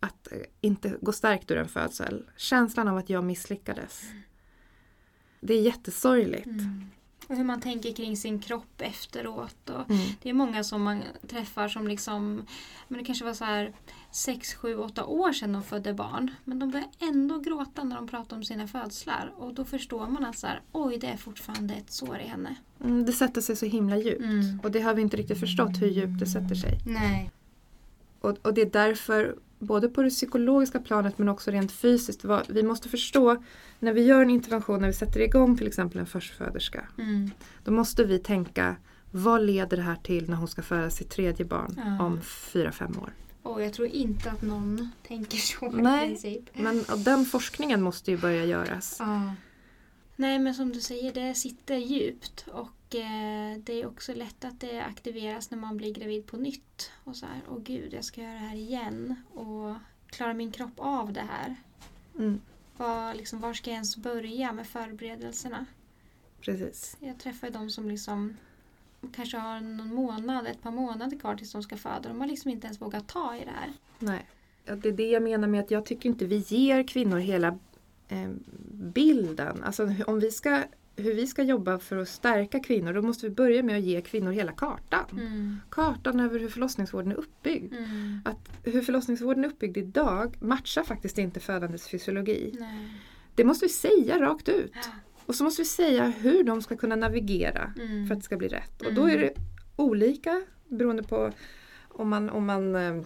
Att 0.00 0.32
eh, 0.32 0.38
inte 0.60 0.96
gå 1.00 1.12
stärkt 1.12 1.50
ur 1.50 1.56
en 1.58 1.68
födsel. 1.68 2.24
Känslan 2.36 2.88
av 2.88 2.96
att 2.96 3.10
jag 3.10 3.24
misslyckades. 3.24 4.02
Det 5.40 5.54
är 5.54 5.60
jättesorgligt. 5.62 6.46
Mm. 6.46 6.84
Och 7.28 7.36
hur 7.36 7.44
man 7.44 7.60
tänker 7.60 7.92
kring 7.92 8.16
sin 8.16 8.38
kropp 8.40 8.80
efteråt. 8.80 9.70
Och 9.70 9.90
Mm. 9.90 10.06
det 10.22 10.30
är 10.30 10.34
många 10.34 10.64
som 10.64 10.82
man 10.82 11.02
träffar 11.28 11.68
som 11.68 11.88
liksom, 11.88 12.46
men 12.88 12.98
det 12.98 13.04
kanske 13.04 13.24
var 13.24 13.34
så 13.34 13.44
här 13.44 13.72
6, 14.10 14.54
7, 14.54 14.76
8 14.76 15.04
år 15.04 15.32
sedan 15.32 15.52
de 15.52 15.62
födde 15.62 15.94
barn. 15.94 16.30
Men 16.44 16.58
de 16.58 16.70
börjar 16.70 16.88
ändå 16.98 17.38
gråta 17.38 17.84
när 17.84 17.96
de 17.96 18.08
pratar 18.08 18.36
om 18.36 18.44
sina 18.44 18.66
födslar. 18.68 19.32
Och 19.36 19.54
då 19.54 19.64
förstår 19.64 20.06
man 20.08 20.24
att 20.24 20.38
så 20.38 20.46
här, 20.46 20.60
oj 20.72 20.98
det 20.98 21.06
är 21.06 21.16
fortfarande 21.16 21.74
ett 21.74 21.90
sår 21.90 22.18
i 22.18 22.26
henne. 22.26 22.54
Mm, 22.84 23.06
det 23.06 23.12
sätter 23.12 23.40
sig 23.40 23.56
så 23.56 23.66
himla 23.66 23.96
djupt. 23.96 24.20
Mm. 24.22 24.60
Och 24.62 24.70
det 24.70 24.80
har 24.80 24.94
vi 24.94 25.02
inte 25.02 25.16
riktigt 25.16 25.40
förstått 25.40 25.82
hur 25.82 25.88
djupt 25.88 26.18
det 26.18 26.26
sätter 26.26 26.54
sig. 26.54 26.78
Nej. 26.86 27.30
Och, 28.20 28.38
och 28.42 28.54
det 28.54 28.60
är 28.60 28.70
därför, 28.70 29.36
både 29.60 29.88
på 29.88 30.02
det 30.02 30.10
psykologiska 30.10 30.80
planet 30.80 31.18
men 31.18 31.28
också 31.28 31.50
rent 31.50 31.72
fysiskt, 31.72 32.24
vad, 32.24 32.50
vi 32.50 32.62
måste 32.62 32.88
förstå 32.88 33.42
när 33.78 33.92
vi 33.92 34.02
gör 34.02 34.22
en 34.22 34.30
intervention, 34.30 34.80
när 34.80 34.88
vi 34.88 34.94
sätter 34.94 35.20
igång 35.20 35.56
till 35.56 35.66
exempel 35.66 35.98
en 36.00 36.06
förstföderska. 36.06 36.88
Mm. 36.98 37.30
Då 37.64 37.72
måste 37.72 38.04
vi 38.04 38.18
tänka, 38.18 38.76
vad 39.10 39.42
leder 39.42 39.76
det 39.76 39.82
här 39.82 39.96
till 39.96 40.30
när 40.30 40.36
hon 40.36 40.48
ska 40.48 40.62
föda 40.62 40.90
sitt 40.90 41.10
tredje 41.10 41.46
barn 41.46 41.74
Ja. 41.76 42.04
om 42.04 42.20
fyra 42.20 42.72
fem 42.72 42.98
år? 43.02 43.12
Och 43.42 43.62
jag 43.62 43.72
tror 43.72 43.88
inte 43.88 44.30
att 44.30 44.42
någon 44.42 44.90
tänker 45.08 45.38
så 45.38 45.70
Nej. 45.70 46.04
i 46.04 46.08
princip. 46.08 46.50
Men 46.54 46.84
den 47.04 47.24
forskningen 47.24 47.82
måste 47.82 48.10
ju 48.10 48.16
börja 48.16 48.44
göras. 48.44 48.96
Ja. 48.98 49.34
Nej 50.16 50.38
men 50.38 50.54
som 50.54 50.72
du 50.72 50.80
säger, 50.80 51.12
det 51.12 51.34
sitter 51.34 51.76
djupt 51.76 52.44
och 52.52 52.68
det 53.64 53.72
är 53.82 53.86
också 53.86 54.14
lätt 54.14 54.44
att 54.44 54.60
det 54.60 54.80
aktiveras 54.80 55.50
när 55.50 55.58
man 55.58 55.76
blir 55.76 55.94
gravid 55.94 56.26
på 56.26 56.36
nytt. 56.36 56.90
Och 57.04 57.16
så 57.16 57.26
här, 57.26 57.40
åh 57.48 57.58
gud, 57.58 57.92
jag 57.94 58.04
ska 58.04 58.20
göra 58.20 58.32
det 58.32 58.38
här 58.38 58.56
igen. 58.56 59.14
Och 59.34 59.74
klarar 60.06 60.34
min 60.34 60.52
kropp 60.52 60.72
av 60.76 61.12
det 61.12 61.24
här? 61.30 61.56
Mm, 62.18 62.40
Var, 62.76 63.14
liksom, 63.14 63.40
var 63.40 63.54
ska 63.54 63.70
jag 63.70 63.74
ens 63.74 63.96
börja 63.96 64.52
med 64.52 64.66
förberedelserna? 64.66 65.66
precis. 66.40 66.96
Jag 67.00 67.18
träffar 67.18 67.50
de 67.50 67.70
som 67.70 67.88
liksom 67.88 68.36
kanske 69.12 69.36
har 69.38 69.60
någon 69.60 69.94
månad, 69.94 70.46
ett 70.46 70.62
par 70.62 70.70
månader 70.70 71.18
kvar 71.18 71.36
tills 71.36 71.52
de 71.52 71.62
ska 71.62 71.76
föda. 71.76 72.08
De 72.08 72.20
har 72.20 72.26
liksom 72.26 72.50
inte 72.50 72.66
ens 72.66 72.80
vågat 72.80 73.08
ta 73.08 73.36
i 73.36 73.44
det 73.44 73.50
här. 73.50 73.72
Nej. 73.98 74.26
Det 74.64 74.88
är 74.88 74.92
det 74.92 75.08
jag 75.10 75.22
menar 75.22 75.48
med 75.48 75.60
att 75.60 75.70
jag 75.70 75.86
tycker 75.86 76.08
inte 76.08 76.26
vi 76.26 76.36
ger 76.36 76.82
kvinnor 76.82 77.18
hela 77.18 77.58
eh, 78.08 78.30
bilden. 78.72 79.62
Alltså 79.64 79.94
om 80.06 80.20
vi 80.20 80.30
ska 80.30 80.62
hur 80.96 81.14
vi 81.14 81.26
ska 81.26 81.42
jobba 81.42 81.78
för 81.78 81.96
att 81.96 82.08
stärka 82.08 82.60
kvinnor 82.60 82.92
då 82.92 83.02
måste 83.02 83.26
vi 83.26 83.34
börja 83.34 83.62
med 83.62 83.76
att 83.76 83.82
ge 83.82 84.00
kvinnor 84.00 84.32
hela 84.32 84.52
kartan. 84.52 85.04
Mm. 85.12 85.56
Kartan 85.70 86.20
över 86.20 86.38
hur 86.38 86.48
förlossningsvården 86.48 87.12
är 87.12 87.16
uppbyggd. 87.16 87.74
Mm. 87.74 88.20
Att 88.24 88.50
hur 88.64 88.82
förlossningsvården 88.82 89.44
är 89.44 89.48
uppbyggd 89.48 89.76
idag 89.76 90.36
matchar 90.40 90.82
faktiskt 90.82 91.18
inte 91.18 91.40
födandets 91.40 91.88
fysiologi. 91.88 92.56
Nej. 92.60 92.88
Det 93.34 93.44
måste 93.44 93.64
vi 93.64 93.68
säga 93.68 94.20
rakt 94.20 94.48
ut. 94.48 94.72
Ja. 94.74 94.90
Och 95.26 95.34
så 95.34 95.44
måste 95.44 95.62
vi 95.62 95.66
säga 95.66 96.06
hur 96.06 96.44
de 96.44 96.62
ska 96.62 96.76
kunna 96.76 96.96
navigera 96.96 97.72
Mm. 97.80 98.06
för 98.06 98.14
att 98.14 98.20
det 98.20 98.24
ska 98.24 98.36
bli 98.36 98.48
rätt. 98.48 98.82
Och 98.82 98.94
då 98.94 99.08
är 99.10 99.18
det 99.18 99.32
olika 99.76 100.42
beroende 100.68 101.02
på 101.02 101.32
om 101.88 102.08
man, 102.08 102.30
om 102.30 102.46
man, 102.46 102.74
eh, 102.76 103.02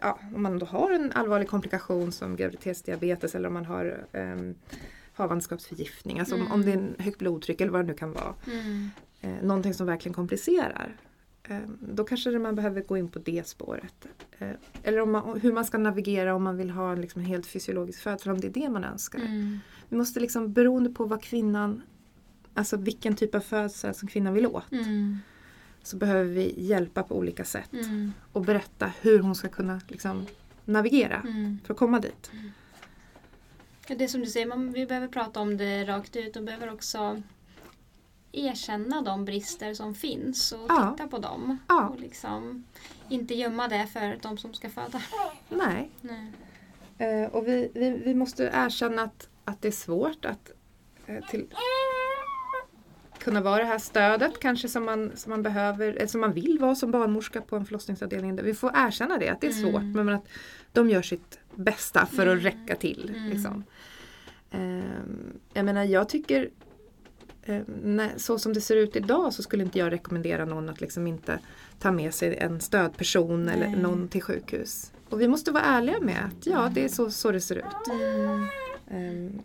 ja, 0.00 0.18
om 0.34 0.42
man 0.42 0.58
då 0.58 0.66
har 0.66 0.90
en 0.90 1.12
allvarlig 1.12 1.48
komplikation 1.48 2.12
som 2.12 2.36
graviditetsdiabetes 2.36 3.34
eller 3.34 3.48
om 3.48 3.54
man 3.54 3.64
har 3.64 4.06
um, 4.12 4.54
havandeskapsförgiftning. 5.18 6.18
Alltså 6.20 6.34
om, 6.34 6.40
Mm. 6.40 6.52
om 6.52 6.62
det 6.62 6.70
är 6.72 6.76
en 6.76 6.94
högt 6.98 7.18
blodtryck 7.18 7.60
eller 7.60 7.72
vad 7.72 7.80
det 7.80 7.86
nu 7.86 7.94
kan 7.94 8.12
vara. 8.12 8.34
Mm. 8.52 8.90
Eh, 9.20 9.42
någonting 9.42 9.74
som 9.74 9.86
verkligen 9.86 10.14
komplicerar. 10.14 10.96
Eh, 11.42 11.58
då 11.80 12.04
kanske 12.04 12.38
man 12.38 12.54
behöver 12.54 12.80
gå 12.82 12.96
in 12.96 13.08
på 13.08 13.18
det 13.18 13.46
spåret. 13.48 14.06
Eh, 14.38 14.48
eller 14.82 15.00
om 15.00 15.12
man, 15.12 15.40
hur 15.40 15.52
man 15.52 15.64
ska 15.64 15.78
navigera 15.78 16.34
om 16.34 16.42
man 16.42 16.56
vill 16.56 16.70
ha 16.70 16.92
en 16.92 17.00
liksom 17.00 17.22
helt 17.22 17.46
fysiologisk 17.46 18.00
födsel, 18.02 18.32
om 18.32 18.40
det 18.40 18.46
är 18.46 18.52
det 18.52 18.68
man 18.68 18.84
önskar. 18.84 19.18
Mm. 19.18 19.58
Vi 19.88 19.96
måste 19.96 20.20
liksom 20.20 20.52
beroende 20.52 20.90
på 20.90 21.04
vad 21.04 21.22
kvinnan, 21.22 21.82
alltså 22.54 22.76
vilken 22.76 23.16
typ 23.16 23.34
av 23.34 23.40
födsel 23.40 23.94
som 23.94 24.08
kvinnan 24.08 24.34
vill 24.34 24.46
åt. 24.46 24.72
Mm. 24.72 25.18
Så 25.82 25.96
behöver 25.96 26.24
vi 26.24 26.54
hjälpa 26.56 27.02
på 27.02 27.16
olika 27.18 27.44
sätt. 27.44 27.72
Mm. 27.72 28.12
Och 28.32 28.42
berätta 28.42 28.92
hur 29.00 29.18
hon 29.18 29.34
ska 29.34 29.48
kunna 29.48 29.80
liksom, 29.88 30.26
navigera 30.64 31.22
Mm. 31.26 31.58
för 31.64 31.74
att 31.74 31.78
komma 31.78 32.00
dit. 32.00 32.30
Det 33.96 34.08
som 34.08 34.20
du 34.20 34.26
säger, 34.26 34.46
man, 34.46 34.72
vi 34.72 34.86
behöver 34.86 35.08
prata 35.08 35.40
om 35.40 35.56
det 35.56 35.84
rakt 35.84 36.16
ut 36.16 36.36
och 36.36 36.42
behöver 36.42 36.72
också 36.72 37.22
erkänna 38.32 39.02
de 39.02 39.24
brister 39.24 39.74
som 39.74 39.94
finns 39.94 40.52
och 40.52 40.66
Ja. 40.68 40.94
titta 40.96 41.08
på 41.08 41.18
dem. 41.18 41.58
Ja. 41.68 41.88
Och 41.88 42.00
liksom 42.00 42.64
inte 43.08 43.34
gömma 43.34 43.68
det 43.68 43.86
för 43.86 44.18
de 44.22 44.38
som 44.38 44.54
ska 44.54 44.68
föda. 44.70 45.02
Nej. 45.48 45.90
Nej. 46.00 46.32
Eh, 46.98 47.28
och 47.30 47.48
vi, 47.48 47.70
vi, 47.74 47.90
vi 47.90 48.14
måste 48.14 48.50
erkänna 48.54 49.02
att, 49.02 49.28
att 49.44 49.62
det 49.62 49.68
är 49.68 49.72
svårt 49.72 50.24
att 50.24 50.50
eh, 51.06 51.24
till, 51.30 51.46
kunna 53.18 53.40
vara 53.40 53.58
det 53.58 53.64
här 53.64 53.78
stödet 53.78 54.40
kanske 54.40 54.68
som 54.68 54.84
man, 54.84 55.12
som 55.16 55.30
man 55.30 55.42
behöver, 55.42 55.88
eller 55.88 56.06
som 56.06 56.20
man 56.20 56.32
vill 56.32 56.58
vara 56.58 56.74
som 56.74 56.90
barnmorska 56.90 57.40
på 57.40 57.56
en 57.56 57.64
förlossningsavdelning. 57.66 58.36
Vi 58.42 58.54
får 58.54 58.72
erkänna 58.74 59.18
det, 59.18 59.28
att 59.28 59.40
det 59.40 59.46
är 59.46 59.52
svårt 59.52 59.74
Mm. 59.82 59.92
men 59.92 60.08
att 60.14 60.28
de 60.72 60.90
gör 60.90 61.02
sitt 61.02 61.38
bästa 61.54 62.06
för 62.06 62.26
att 62.26 62.32
Mm. 62.32 62.44
räcka 62.44 62.76
till. 62.76 63.12
Mm. 63.16 63.30
Liksom. 63.30 63.64
Ehm, 64.50 65.38
jag 65.52 65.64
menar 65.64 65.84
jag 65.84 66.08
tycker 66.08 66.50
eh, 67.42 67.62
så 68.16 68.38
som 68.38 68.52
det 68.52 68.60
ser 68.60 68.76
ut 68.76 68.96
idag 68.96 69.34
så 69.34 69.42
skulle 69.42 69.62
inte 69.62 69.78
jag 69.78 69.92
rekommendera 69.92 70.44
någon 70.44 70.68
att 70.68 70.80
liksom 70.80 71.06
inte 71.06 71.38
ta 71.78 71.92
med 71.92 72.14
sig 72.14 72.36
en 72.36 72.60
stödperson 72.60 73.48
eller 73.48 73.68
Nej. 73.68 73.80
någon 73.82 74.08
till 74.08 74.22
sjukhus. 74.22 74.92
Och 75.08 75.20
vi 75.20 75.28
måste 75.28 75.50
vara 75.52 75.64
ärliga 75.64 76.00
med 76.00 76.24
att 76.24 76.46
ja, 76.46 76.70
det 76.74 76.84
är 76.84 76.88
så, 76.88 77.10
så 77.10 77.30
det 77.30 77.40
ser 77.40 77.56
ut. 77.56 77.64
Mm. 77.92 78.46
Ehm, 78.90 79.38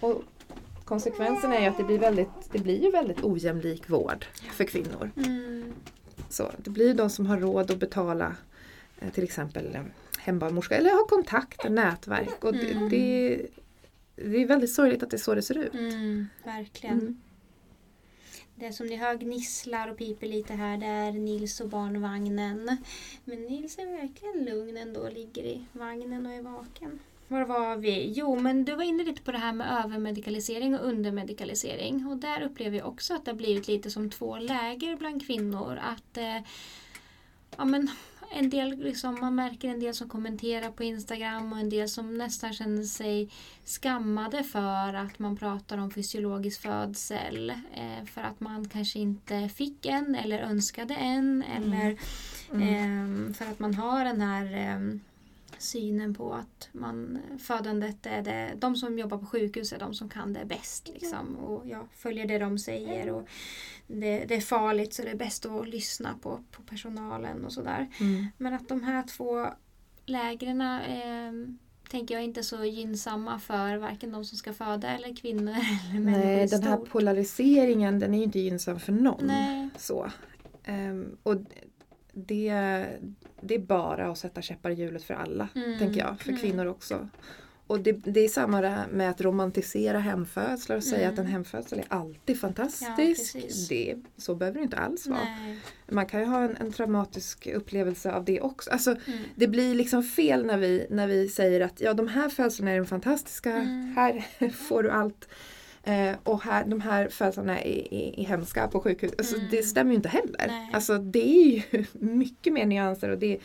och 0.00 0.22
konsekvensen 0.84 1.52
är 1.52 1.60
ju 1.60 1.66
att 1.66 1.76
det 1.76 1.84
blir, 1.84 1.98
väldigt, 1.98 2.52
det 2.52 2.58
blir 2.58 2.82
ju 2.82 2.90
väldigt 2.90 3.24
ojämlik 3.24 3.90
vård 3.90 4.26
för 4.52 4.64
kvinnor. 4.64 5.10
Mm. 5.16 5.72
Så 6.28 6.50
det 6.58 6.70
blir 6.70 6.86
ju 6.88 6.94
de 6.94 7.10
som 7.10 7.26
har 7.26 7.38
råd 7.38 7.70
att 7.70 7.78
betala 7.78 8.36
eh, 9.00 9.10
till 9.10 9.24
exempel 9.24 9.74
eh, 9.74 9.82
hembarnmorska 10.18 10.76
eller 10.76 10.90
har 10.90 11.08
kontakter, 11.08 11.70
nätverk. 11.70 12.44
Och 12.44 12.52
det, 12.52 12.72
Mm. 12.72 12.88
det, 12.88 13.40
det 14.16 14.42
är 14.42 14.46
väldigt 14.46 14.72
sorgligt 14.72 15.02
att 15.02 15.10
det 15.10 15.16
är 15.16 15.18
så 15.18 15.34
det 15.34 15.42
ser 15.42 15.58
ut. 15.58 15.74
Mm. 15.74 16.26
Verkligen. 16.44 17.00
Mm. 17.00 17.20
Det 18.56 18.72
som 18.72 18.86
ni 18.86 18.96
hör 18.96 19.14
gnisslar 19.14 19.90
och 19.90 19.98
piper 19.98 20.26
lite 20.26 20.52
här 20.54 20.76
det 20.76 20.86
är 20.86 21.12
Nils 21.12 21.60
och 21.60 21.68
barnvagnen. 21.68 22.76
Men 23.24 23.42
Nils 23.42 23.78
är 23.78 23.86
verkligen 23.86 24.44
lugn 24.44 24.76
ändå, 24.76 25.08
ligger 25.08 25.42
i 25.42 25.64
vagnen 25.72 26.26
och 26.26 26.32
är 26.32 26.42
vaken. 26.42 26.98
Var 27.28 27.44
var 27.44 27.76
vi? 27.76 28.12
Jo, 28.16 28.40
men 28.40 28.64
du 28.64 28.74
var 28.74 28.82
inne 28.84 29.04
lite 29.04 29.22
på 29.22 29.32
det 29.32 29.38
här 29.38 29.52
med 29.52 29.84
övermedikalisering 29.84 30.74
och 30.74 30.86
undermedikalisering. 30.86 32.06
Och 32.06 32.16
där 32.16 32.42
upplever 32.42 32.78
jag 32.78 32.88
också 32.88 33.14
att 33.14 33.24
det 33.24 33.30
har 33.30 33.36
blivit 33.36 33.68
lite 33.68 33.90
som 33.90 34.10
två 34.10 34.38
läger 34.38 34.96
bland 34.96 35.26
kvinnor. 35.26 35.78
Att 35.82 36.16
eh, 36.16 36.38
ja, 37.56 37.64
men 37.64 37.90
en 38.34 38.50
del, 38.50 38.78
liksom, 38.78 39.18
man 39.20 39.34
märker 39.34 39.68
en 39.68 39.80
del 39.80 39.94
som 39.94 40.08
kommenterar 40.08 40.70
på 40.70 40.84
Instagram 40.84 41.52
och 41.52 41.58
en 41.58 41.70
del 41.70 41.88
som 41.88 42.14
nästan 42.18 42.52
känner 42.52 42.82
sig 42.82 43.28
skammade 43.64 44.44
för 44.44 44.94
att 44.94 45.18
man 45.18 45.36
pratar 45.36 45.78
om 45.78 45.90
fysiologisk 45.90 46.60
födsel. 46.62 47.50
Eh, 47.50 48.04
för 48.06 48.20
att 48.20 48.40
man 48.40 48.68
kanske 48.68 48.98
inte 48.98 49.48
fick 49.48 49.86
en 49.86 50.14
eller 50.14 50.38
önskade 50.38 50.94
en. 50.94 51.42
Eller 51.56 51.98
Mm. 52.52 53.26
eh, 53.28 53.34
för 53.34 53.44
att 53.44 53.58
man 53.58 53.74
har 53.74 54.04
den 54.04 54.20
här 54.20 54.44
eh, 54.44 54.98
synen 55.58 56.14
på 56.14 56.34
att 56.34 56.68
man, 56.72 57.18
födandet 57.38 58.06
är 58.06 58.22
det, 58.22 58.52
de 58.56 58.76
som 58.76 58.98
jobbar 58.98 59.18
på 59.18 59.26
sjukhus 59.26 59.72
är 59.72 59.78
de 59.78 59.94
som 59.94 60.08
kan 60.08 60.32
det 60.32 60.44
bäst. 60.44 60.88
Liksom, 60.88 61.36
och 61.36 61.68
jag 61.68 61.88
följer 61.96 62.26
det 62.26 62.38
de 62.38 62.58
säger. 62.58 63.10
Och 63.10 63.28
det, 63.86 64.24
det 64.24 64.34
är 64.34 64.40
farligt 64.40 64.94
så 64.94 65.02
det 65.02 65.10
är 65.10 65.16
bäst 65.16 65.46
att 65.46 65.68
lyssna 65.68 66.18
på, 66.22 66.40
på 66.50 66.62
personalen 66.62 67.44
och 67.44 67.52
sådär. 67.52 67.88
Mm. 68.00 68.26
Men 68.38 68.54
att 68.54 68.68
de 68.68 68.82
här 68.82 69.02
två 69.02 69.46
lägren 70.06 70.60
eh, 70.60 71.56
tänker 71.90 72.14
jag 72.14 72.24
inte 72.24 72.42
så 72.42 72.64
gynnsamma 72.64 73.38
för 73.38 73.76
varken 73.76 74.12
de 74.12 74.24
som 74.24 74.38
ska 74.38 74.52
föda 74.52 74.88
eller 74.88 75.16
kvinnor 75.16 75.56
eller 75.90 76.00
Nej, 76.00 76.46
den 76.46 76.62
här 76.62 76.76
polariseringen 76.76 77.98
den 77.98 78.14
är 78.14 78.22
inte 78.22 78.38
gynnsam 78.38 78.80
för 78.80 78.92
någon. 78.92 79.26
Nej. 79.26 79.68
Så. 79.76 80.10
Ehm, 80.64 81.16
och 81.22 81.36
det, 82.14 82.86
det 83.40 83.54
är 83.54 83.58
bara 83.58 84.10
att 84.10 84.18
sätta 84.18 84.42
käppar 84.42 84.70
i 84.70 84.74
hjulet 84.74 85.02
för 85.04 85.14
alla, 85.14 85.48
Mm, 85.54 85.78
tänker 85.78 86.00
jag. 86.00 86.20
För 86.20 86.28
mm. 86.28 86.40
kvinnor 86.40 86.66
också. 86.66 87.08
Och 87.66 87.80
det, 87.80 87.92
det 87.92 88.20
är 88.20 88.28
samma 88.28 88.60
det 88.60 88.84
med 88.92 89.10
att 89.10 89.20
romantisera 89.20 89.98
hemfödslar 89.98 90.76
och 90.76 90.84
säga 90.84 91.02
Mm. 91.02 91.12
att 91.12 91.18
en 91.18 91.26
hemfödsel 91.26 91.78
är 91.78 91.84
alltid 91.88 92.36
Ja, 92.36 92.40
fantastisk. 92.40 92.96
precis. 92.96 93.68
det, 93.68 93.96
så 94.16 94.34
behöver 94.34 94.58
det 94.58 94.64
inte 94.64 94.76
alls 94.76 95.06
vara. 95.06 95.24
Nej. 95.24 95.58
Man 95.88 96.06
kan 96.06 96.20
ju 96.20 96.26
ha 96.26 96.40
en, 96.42 96.56
en 96.56 96.72
traumatisk 96.72 97.46
upplevelse 97.46 98.12
av 98.12 98.24
det 98.24 98.40
också. 98.40 98.70
Alltså, 98.70 98.90
Mm. 98.90 99.18
det 99.36 99.46
blir 99.48 99.74
liksom 99.74 100.02
fel 100.02 100.46
när 100.46 100.58
vi, 100.58 100.86
när 100.90 101.06
vi 101.06 101.28
säger 101.28 101.60
att 101.60 101.80
ja, 101.80 101.94
de 101.94 102.08
här 102.08 102.28
födslarna 102.28 102.70
är 102.70 102.76
de 102.76 102.86
fantastiska, 102.86 103.52
Mm. 103.52 103.92
här 103.96 104.24
får 104.50 104.82
du 104.82 104.90
allt. 104.90 105.28
Eh, 105.84 106.16
och 106.22 106.42
här, 106.42 106.64
de 106.64 106.80
här 106.80 107.08
födslarna 107.08 107.60
är, 107.60 107.94
är, 107.94 108.20
är 108.20 108.24
hemska 108.24 108.68
på 108.68 108.80
sjukhus. 108.80 109.12
Alltså, 109.18 109.36
Mm. 109.36 109.48
Det 109.50 109.62
stämmer 109.62 109.90
ju 109.90 109.96
inte 109.96 110.08
heller. 110.08 110.46
Nej. 110.46 110.70
Alltså, 110.72 110.98
det 110.98 111.28
är 111.28 111.50
ju 111.50 111.84
mycket 111.92 112.52
mer 112.52 112.66
nyanser 112.66 113.08
och 113.08 113.18
det 113.18 113.38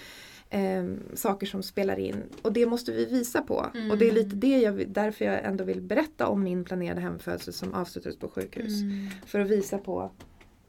är 0.50 0.80
eh, 0.80 0.86
saker 1.14 1.48
som 1.48 1.64
spelar 1.64 2.00
in. 2.00 2.24
Och 2.42 2.54
det 2.54 2.66
måste 2.66 2.92
vi 2.92 3.06
visa 3.06 3.42
på. 3.42 3.66
Mm. 3.74 3.92
Och 3.92 3.98
det 3.98 4.08
är 4.10 4.12
lite 4.12 4.36
det 4.36 4.58
jag, 4.58 4.90
därför 4.90 5.26
jag 5.26 5.46
ändå 5.46 5.64
vill 5.64 5.82
berätta 5.82 6.28
om 6.28 6.44
min 6.44 6.64
planerade 6.66 7.02
hemfödsel 7.02 7.54
som 7.54 7.74
avslutades 7.74 8.20
på 8.20 8.30
sjukhus. 8.30 8.82
Mm. 8.82 9.08
För 9.26 9.40
att 9.40 9.50
visa 9.50 9.78
på 9.78 10.12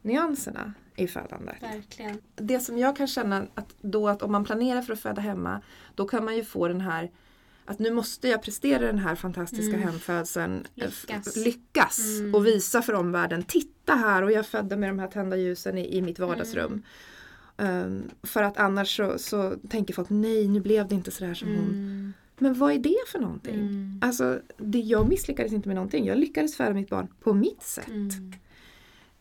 nyanserna 0.01 0.73
i 0.95 1.07
födandet 1.07 1.55
Verkligen. 1.61 2.17
det 2.35 2.59
som 2.59 2.77
jag 2.77 2.95
kan 2.95 3.07
känna 3.07 3.45
att 3.55 3.75
då 3.81 4.07
att 4.07 4.21
om 4.21 4.31
man 4.31 4.43
planerar 4.43 4.81
för 4.81 4.93
att 4.93 4.99
föda 4.99 5.21
hemma 5.21 5.61
då 5.95 6.07
kan 6.07 6.25
man 6.25 6.35
ju 6.35 6.43
få 6.43 6.67
den 6.67 6.81
här 6.81 7.11
att 7.65 7.79
nu 7.79 7.91
måste 7.91 8.27
jag 8.27 8.41
prestera 8.43 8.85
den 8.85 8.97
här 8.99 9.15
fantastiska 9.15 9.75
Mm. 9.75 9.87
hemfödseln. 9.87 10.65
eh, 10.75 10.83
Lyckas. 11.07 11.35
lyckas 11.35 11.99
Mm. 12.19 12.35
och 12.35 12.45
visa 12.47 12.81
för 12.81 12.93
omvärlden. 12.93 13.43
Titta 13.43 13.93
här 13.95 14.23
och 14.23 14.31
jag 14.31 14.45
födde 14.45 14.75
med 14.77 14.89
de 14.89 14.99
här 14.99 15.07
tända 15.07 15.37
ljusen 15.37 15.77
i, 15.77 15.97
i 15.97 16.01
mitt 16.01 16.19
vardagsrum. 16.19 16.83
Mm. 17.57 17.85
Um, 17.85 18.03
för 18.23 18.43
att 18.43 18.57
annars 18.57 18.97
så, 18.97 19.17
så 19.17 19.55
tänker 19.69 19.93
folk 19.93 20.09
nej 20.09 20.47
nu 20.47 20.59
blev 20.59 20.87
det 20.87 20.95
inte 20.95 21.11
sådär 21.11 21.33
som 21.33 21.47
hon. 21.47 21.57
Mm. 21.69 22.13
Men 22.37 22.53
vad 22.53 22.71
är 22.73 22.79
det 22.79 22.97
för 23.07 23.19
någonting? 23.19 23.55
Mm. 23.59 23.99
Alltså 24.01 24.39
det, 24.57 24.79
jag 24.79 25.09
misslyckades 25.09 25.53
inte 25.53 25.67
med 25.69 25.75
någonting. 25.75 26.05
Jag 26.05 26.17
lyckades 26.17 26.55
föda 26.57 26.73
mitt 26.73 26.89
barn 26.89 27.07
på 27.23 27.33
mitt 27.33 27.63
sätt. 27.63 27.87
Mm. 27.87 28.09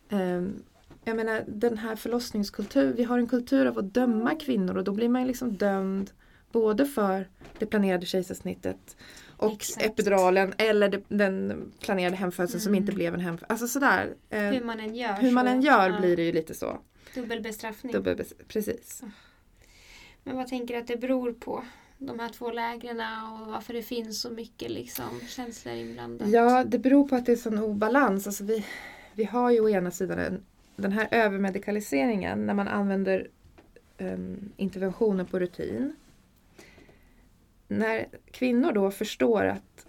Ehm, 0.08 0.62
jag 1.04 1.16
menar 1.16 1.44
den 1.48 1.78
här 1.78 1.96
förlossningskultur, 1.96 2.92
vi 2.92 3.04
har 3.04 3.18
en 3.18 3.26
kultur 3.26 3.66
av 3.66 3.78
att 3.78 3.94
döma 3.94 4.34
kvinnor 4.34 4.76
och 4.76 4.84
då 4.84 4.92
blir 4.92 5.08
man 5.08 5.26
liksom 5.26 5.56
dömd 5.56 6.10
både 6.52 6.86
för 6.86 7.28
det 7.58 7.66
planerade 7.66 8.06
kejsarsnittet 8.06 8.96
och 9.36 9.52
Exakt. 9.52 9.86
epiduralen 9.86 10.54
eller 10.58 11.02
den 11.08 11.62
planerade 11.80 12.16
hemfödseln 12.16 12.60
som 12.60 12.70
Mm. 12.72 12.82
inte 12.82 12.92
blev 12.92 13.14
en 13.14 13.20
hemfödsel. 13.20 13.46
Alltså 13.52 13.68
sådär. 13.68 14.14
Eh, 14.30 14.40
Hur 14.40 14.64
man 14.64 14.80
än 14.80 14.94
gör. 14.94 15.12
hur 15.14 15.30
man 15.32 15.48
än 15.48 15.62
gör 15.62 15.90
ja, 15.90 16.00
blir 16.00 16.16
det 16.16 16.22
ju 16.22 16.32
lite 16.32 16.54
så. 16.54 16.78
Dubbel 17.14 17.40
bestraffning. 17.42 17.92
Dubbel, 17.92 18.24
precis. 18.48 19.02
Men 20.24 20.36
vad 20.36 20.46
tänker 20.48 20.74
du 20.74 20.80
att 20.80 20.86
det 20.86 20.96
beror 20.96 21.32
på? 21.32 21.64
De 21.98 22.18
här 22.18 22.28
två 22.28 22.50
lägren 22.52 23.00
och 23.00 23.46
varför 23.46 23.72
det 23.74 23.82
finns 23.82 24.20
så 24.20 24.30
mycket 24.30 24.70
liksom, 24.70 25.20
känslor 25.28 25.74
inblandat. 25.74 26.28
Ja, 26.30 26.64
det 26.64 26.78
beror 26.78 27.08
på 27.08 27.14
att 27.16 27.26
det 27.26 27.32
är 27.32 27.36
sån 27.36 27.58
obalans. 27.58 28.26
Alltså 28.26 28.44
vi, 28.44 28.66
vi 29.14 29.24
har 29.24 29.50
ju 29.50 29.60
å 29.60 29.68
ena 29.68 29.90
sidan 29.90 30.18
en, 30.18 30.42
den 30.76 30.92
här 30.92 31.08
övermedikaliseringen 31.10 32.46
när 32.46 32.54
man 32.54 32.68
använder 32.68 33.28
um, 33.98 34.52
interventioner 34.56 35.24
på 35.24 35.38
rutin. 35.38 35.96
När 37.70 38.06
kvinnor 38.30 38.72
då 38.72 38.90
förstår 38.90 39.44
att 39.44 39.86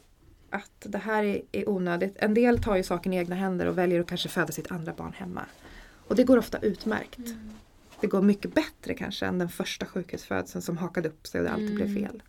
att 0.50 0.72
det 0.80 0.98
här 0.98 1.24
är, 1.24 1.42
är 1.52 1.70
onödigt. 1.70 2.16
En 2.20 2.34
del 2.34 2.64
tar 2.64 2.76
ju 2.76 2.84
saken 2.84 3.14
i 3.14 3.18
egna 3.18 3.36
händer 3.36 3.66
och 3.66 3.78
väljer 3.78 4.00
att 4.00 4.08
kanske 4.08 4.30
föda 4.30 4.52
sitt 4.52 4.72
andra 4.72 4.94
barn 4.94 5.14
hemma. 5.14 5.46
Och 6.08 6.16
det 6.16 6.24
går 6.24 6.38
ofta 6.38 6.60
utmärkt. 6.60 7.18
Mm. 7.18 7.50
Det 8.02 8.08
går 8.08 8.22
mycket 8.22 8.54
bättre 8.54 8.94
kanske 8.94 9.26
än 9.26 9.40
den 9.40 9.50
första 9.50 9.86
sjukhusfödseln 9.86 10.62
som 10.62 10.78
hakade 10.78 11.10
upp 11.10 11.28
sig 11.28 11.42
och 11.42 11.46
det 11.46 11.52
alltid 11.52 11.76
blev 11.76 11.88
Mm. 11.88 12.04
fel. 12.04 12.24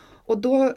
Och 0.00 0.38
då 0.38 0.74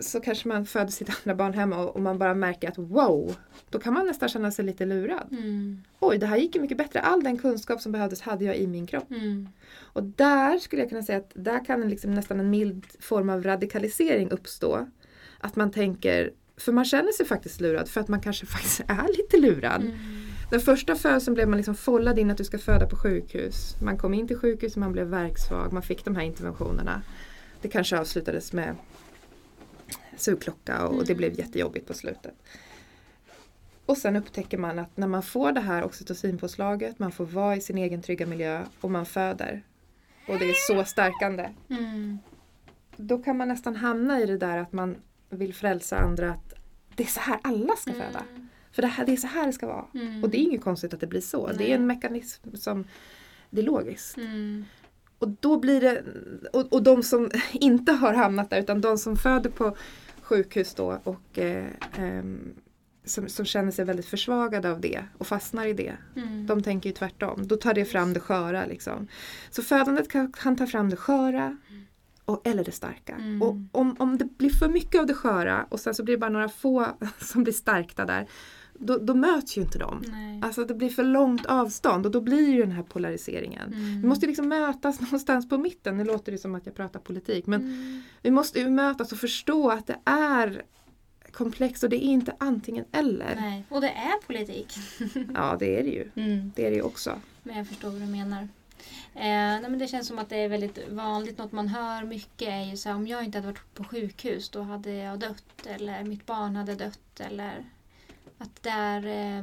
så 0.00 0.20
kanske 0.20 0.48
man 0.48 0.66
föder 0.66 0.90
sitt 0.90 1.08
andra 1.08 1.34
barn 1.34 1.54
hemma 1.54 1.78
och, 1.78 1.96
och 1.96 2.02
man 2.02 2.18
bara 2.18 2.34
märker 2.34 2.68
att 2.68 2.78
wow, 2.78 3.36
då 3.70 3.78
kan 3.78 3.94
man 3.94 4.06
nästan 4.06 4.28
känna 4.28 4.50
sig 4.50 4.64
lite 4.64 4.86
lurad. 4.86 5.28
Mm. 5.30 5.82
Oj, 6.00 6.18
det 6.18 6.26
här 6.26 6.36
gick 6.36 6.54
ju 6.54 6.60
mycket 6.60 6.78
bättre. 6.78 7.00
All 7.00 7.22
den 7.22 7.38
kunskap 7.38 7.80
som 7.80 7.92
behövdes 7.92 8.20
hade 8.20 8.44
jag 8.44 8.56
i 8.56 8.66
min 8.66 8.86
kropp. 8.86 9.10
Mm. 9.10 9.48
Och 9.80 10.02
där 10.02 10.58
skulle 10.58 10.82
jag 10.82 10.88
kunna 10.88 11.02
säga 11.02 11.18
att 11.18 11.32
där 11.34 11.64
kan 11.64 11.88
liksom 11.88 12.14
nästan 12.14 12.40
en 12.40 12.50
mild 12.50 12.86
form 13.00 13.30
av 13.30 13.42
radikalisering 13.42 14.30
uppstå. 14.30 14.88
Att 15.38 15.56
man 15.56 15.70
tänker, 15.70 16.32
för 16.56 16.72
man 16.72 16.84
känner 16.84 17.12
sig 17.12 17.26
faktiskt 17.26 17.60
lurad 17.60 17.88
för 17.88 18.00
att 18.00 18.08
man 18.08 18.20
kanske 18.20 18.46
faktiskt 18.56 18.80
är 18.80 19.16
lite 19.16 19.36
lurad. 19.36 19.82
Mm. 19.82 19.98
Den 20.50 20.60
första 20.60 20.94
födseln 20.94 21.34
blev 21.34 21.48
man 21.48 21.56
liksom 21.56 21.74
follad 21.74 22.18
in 22.18 22.30
att 22.30 22.36
du 22.36 22.44
ska 22.44 22.58
föda 22.58 22.86
på 22.86 22.96
sjukhus. 22.96 23.76
Man 23.82 23.98
kom 23.98 24.14
in 24.14 24.26
till 24.26 24.38
sjukhus 24.38 24.72
och 24.72 24.80
man 24.80 24.92
blev 24.92 25.06
verksvag. 25.06 25.72
Man 25.72 25.82
fick 25.82 26.04
de 26.04 26.16
här 26.16 26.22
interventionerna. 26.22 27.02
Det 27.62 27.68
kanske 27.68 27.98
avslutades 27.98 28.52
med 28.52 28.76
sugklocka 30.20 30.86
och 30.86 30.94
och 30.94 31.04
det 31.04 31.12
Mm. 31.12 31.16
blev 31.16 31.38
jättejobbigt 31.38 31.86
på 31.86 31.94
slutet. 31.94 32.34
Och 33.86 33.96
sen 33.96 34.16
upptäcker 34.16 34.58
man 34.58 34.78
att 34.78 34.96
när 34.96 35.06
man 35.06 35.22
får 35.22 35.52
det 35.52 35.60
här 35.60 35.84
oxytocinpåslaget, 35.84 36.98
man 36.98 37.12
får 37.12 37.24
vara 37.26 37.56
i 37.56 37.60
sin 37.60 37.78
egen 37.78 38.02
trygga 38.02 38.26
miljö 38.26 38.64
och 38.80 38.90
man 38.90 39.06
föder. 39.06 39.62
Och 40.28 40.38
det 40.38 40.50
är 40.50 40.54
så 40.74 40.84
stärkande. 40.84 41.48
Mm. 41.70 42.18
Då 42.96 43.18
kan 43.18 43.36
man 43.36 43.48
nästan 43.48 43.76
hamna 43.76 44.20
i 44.20 44.26
det 44.26 44.38
där 44.38 44.58
att 44.58 44.72
man 44.72 44.96
vill 45.30 45.54
frälsa 45.54 45.98
andra 45.98 46.30
att 46.30 46.54
det 46.96 47.02
är 47.02 47.06
så 47.06 47.20
här 47.20 47.38
alla 47.42 47.76
ska 47.76 47.92
föda. 47.92 48.22
För 48.72 48.82
det, 48.82 48.88
här, 48.88 49.06
det 49.06 49.12
är 49.12 49.16
så 49.16 49.26
här 49.26 49.46
det 49.46 49.52
ska 49.52 49.66
vara. 49.66 49.84
Mm. 49.94 50.24
Och 50.24 50.30
det 50.30 50.38
är 50.38 50.42
inget 50.42 50.62
konstigt 50.62 50.94
att 50.94 51.00
det 51.00 51.06
blir 51.06 51.20
så. 51.20 51.46
Det 51.46 51.56
Nej. 51.56 51.70
är 51.70 51.74
en 51.74 51.86
mekanism 51.86 52.56
som 52.56 52.84
det 53.50 53.60
är 53.60 53.64
logiskt. 53.64 54.16
Mm. 54.16 54.64
Och 55.18 55.28
då 55.28 55.58
blir 55.58 55.80
det, 55.80 56.02
och, 56.52 56.72
och 56.72 56.82
de 56.82 57.02
som 57.02 57.30
inte 57.52 57.92
har 57.92 58.14
hamnat 58.14 58.50
där 58.50 58.60
utan 58.60 58.80
de 58.80 58.98
som 58.98 59.16
föder 59.16 59.50
på 59.50 59.76
sjukhus 60.28 60.74
då 60.74 61.00
och 61.04 61.38
eh, 61.38 61.66
ehm, 61.96 62.54
som, 63.04 63.28
som 63.28 63.44
känner 63.44 63.70
sig 63.70 63.84
väldigt 63.84 64.06
försvagade 64.06 64.70
av 64.70 64.80
det 64.80 65.04
och 65.18 65.26
fastnar 65.26 65.66
i 65.66 65.72
det. 65.72 65.96
Mm. 66.16 66.46
De 66.46 66.62
tänker 66.62 66.88
ju 66.88 66.94
tvärtom. 66.94 67.46
Då 67.46 67.56
tar 67.56 67.74
det 67.74 67.84
fram 67.84 68.12
det 68.12 68.20
sköra 68.20 68.66
liksom. 68.66 69.08
Så 69.50 69.62
födandet 69.62 70.08
kan, 70.08 70.32
kan 70.32 70.56
ta 70.56 70.66
fram 70.66 70.90
det 70.90 70.96
sköra 70.96 71.56
och, 72.24 72.46
eller 72.46 72.64
det 72.64 72.72
starka. 72.72 73.14
Mm. 73.14 73.42
Och 73.42 73.56
om, 73.72 73.96
om 73.98 74.18
det 74.18 74.24
blir 74.24 74.50
för 74.50 74.68
mycket 74.68 75.00
av 75.00 75.06
det 75.06 75.14
sköra 75.14 75.66
och 75.68 75.80
sen 75.80 75.94
så 75.94 76.04
blir 76.04 76.14
det 76.14 76.20
bara 76.20 76.30
några 76.30 76.48
få 76.48 76.86
som 77.20 77.42
blir 77.42 77.54
stärkta 77.54 78.04
där. 78.04 78.26
Då, 78.78 78.98
då 78.98 79.14
möts 79.14 79.56
ju 79.58 79.62
inte 79.62 79.78
de. 79.78 80.02
Nej. 80.08 80.40
Alltså 80.42 80.64
det 80.64 80.74
blir 80.74 80.88
för 80.90 81.04
långt 81.04 81.46
avstånd 81.46 82.06
och 82.06 82.12
då 82.12 82.20
blir 82.20 82.48
ju 82.50 82.60
den 82.60 82.72
här 82.72 82.82
polariseringen. 82.82 83.72
Mm. 83.72 84.00
Vi 84.02 84.08
måste 84.08 84.26
liksom 84.26 84.48
mötas 84.48 85.00
någonstans 85.00 85.48
på 85.48 85.58
mitten. 85.58 85.96
Nu 85.96 86.04
låter 86.04 86.32
det 86.32 86.38
som 86.38 86.54
att 86.54 86.66
jag 86.66 86.74
pratar 86.74 87.00
politik 87.00 87.46
men 87.46 87.60
Mm. 87.60 88.02
vi 88.22 88.30
måste 88.30 88.60
ju 88.60 88.70
mötas 88.70 89.12
och 89.12 89.18
förstå 89.18 89.70
att 89.70 89.86
det 89.86 89.98
är 90.04 90.62
komplext 91.32 91.82
och 91.84 91.90
det 91.90 91.96
är 91.96 92.08
inte 92.08 92.34
antingen 92.38 92.84
eller. 92.92 93.34
Nej. 93.40 93.64
Och 93.68 93.80
det 93.80 93.90
är 93.90 94.26
politik. 94.26 94.72
Ja 95.34 95.56
det 95.60 95.78
är 95.80 95.82
det 95.82 95.90
ju. 95.90 96.10
Mm. 96.14 96.52
Det 96.56 96.66
är 96.66 96.70
det 96.70 96.76
ju 96.76 96.82
också. 96.82 97.20
Men 97.42 97.56
jag 97.56 97.66
förstår 97.68 97.90
vad 97.90 98.00
du 98.00 98.06
menar. 98.06 98.48
Eh, 99.14 99.22
nej, 99.24 99.60
men 99.62 99.78
det 99.78 99.86
känns 99.86 100.06
som 100.06 100.18
att 100.18 100.28
det 100.28 100.36
är 100.36 100.48
väldigt 100.48 100.78
vanligt. 100.90 101.38
Något 101.38 101.52
man 101.52 101.68
hör 101.68 102.04
mycket 102.04 102.48
är 102.48 102.62
ju 102.70 102.76
så 102.76 102.88
här, 102.88 102.96
om 102.96 103.06
jag 103.06 103.24
inte 103.24 103.38
hade 103.38 103.48
varit 103.48 103.74
på 103.74 103.84
sjukhus 103.84 104.48
då 104.48 104.62
hade 104.62 104.92
jag 104.94 105.18
dött. 105.18 105.66
Eller 105.66 106.04
mitt 106.04 106.26
barn 106.26 106.56
hade 106.56 106.74
dött. 106.74 107.20
Eller 107.20 107.64
att 108.38 108.62
där 108.62 109.06
eh, 109.06 109.42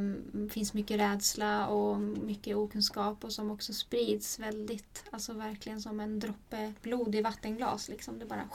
finns 0.49 0.73
mycket 0.73 0.99
rädsla 0.99 1.67
och 1.67 1.99
mycket 1.99 2.55
okunskap 2.55 3.23
och 3.23 3.31
som 3.31 3.51
också 3.51 3.73
sprids 3.73 4.39
väldigt, 4.39 5.03
alltså 5.11 5.33
verkligen 5.33 5.81
som 5.81 5.99
en 5.99 6.19
droppe 6.19 6.73
blod 6.81 7.15
i 7.15 7.21
vattenglas. 7.21 7.89
Liksom. 7.89 8.19
Det 8.19 8.25
bara 8.25 8.49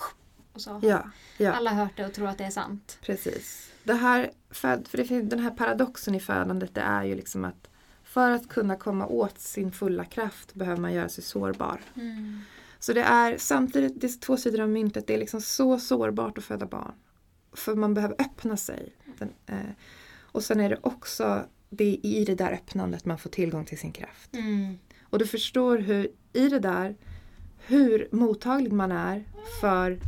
och 0.52 0.60
så 0.60 0.80
Ja, 0.82 1.10
ja. 1.38 1.52
alla 1.52 1.70
hört 1.70 1.96
det 1.96 2.06
och 2.06 2.12
tror 2.12 2.28
att 2.28 2.38
det 2.38 2.44
är 2.44 2.50
sant. 2.50 2.98
Precis. 3.02 3.70
Det 3.84 3.94
här, 3.94 4.30
för 4.50 4.82
det 4.92 5.04
finns, 5.04 5.30
den 5.30 5.38
här 5.38 5.50
paradoxen 5.50 6.14
i 6.14 6.20
födandet 6.20 6.74
det 6.74 6.80
är 6.80 7.04
ju 7.04 7.14
liksom 7.14 7.44
att 7.44 7.70
för 8.04 8.30
att 8.30 8.48
kunna 8.48 8.76
komma 8.76 9.06
åt 9.06 9.40
sin 9.40 9.72
fulla 9.72 10.04
kraft 10.04 10.54
behöver 10.54 10.80
man 10.80 10.92
göra 10.92 11.08
sig 11.08 11.24
sårbar. 11.24 11.80
Mm. 11.94 12.40
Så 12.78 12.92
det 12.92 13.02
är 13.02 13.38
samtidigt, 13.38 14.00
det 14.00 14.06
är 14.06 14.20
två 14.20 14.36
sidor 14.36 14.60
av 14.60 14.68
myntet, 14.68 15.06
det 15.06 15.14
är 15.14 15.18
liksom 15.18 15.40
så 15.40 15.78
sårbart 15.78 16.38
att 16.38 16.44
föda 16.44 16.66
barn. 16.66 16.92
För 17.52 17.74
man 17.74 17.94
behöver 17.94 18.16
öppna 18.18 18.56
sig. 18.56 18.92
Den, 19.18 19.32
eh, 19.46 19.70
och 20.32 20.42
sen 20.42 20.60
är 20.60 20.68
det 20.68 20.78
också 20.80 21.44
det 21.70 21.98
i 22.02 22.24
det 22.24 22.34
där 22.34 22.52
öppnandet 22.52 23.04
man 23.04 23.18
får 23.18 23.30
tillgång 23.30 23.64
till 23.64 23.78
sin 23.78 23.92
kraft. 23.92 24.34
Mm. 24.34 24.78
Och 25.02 25.18
du 25.18 25.26
förstår 25.26 25.78
hur, 25.78 26.08
i 26.32 26.48
det 26.48 26.58
där, 26.58 26.96
hur 27.66 28.08
mottaglig 28.12 28.72
man 28.72 28.92
är 28.92 29.24
för 29.60 29.98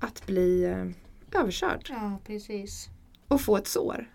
att 0.00 0.26
bli 0.26 0.64
eh, 0.64 1.40
överkörd 1.40 1.86
Ja, 1.90 2.18
precis. 2.26 2.88
och 3.28 3.40
få 3.40 3.56
ett 3.56 3.66
sår. 3.66 4.10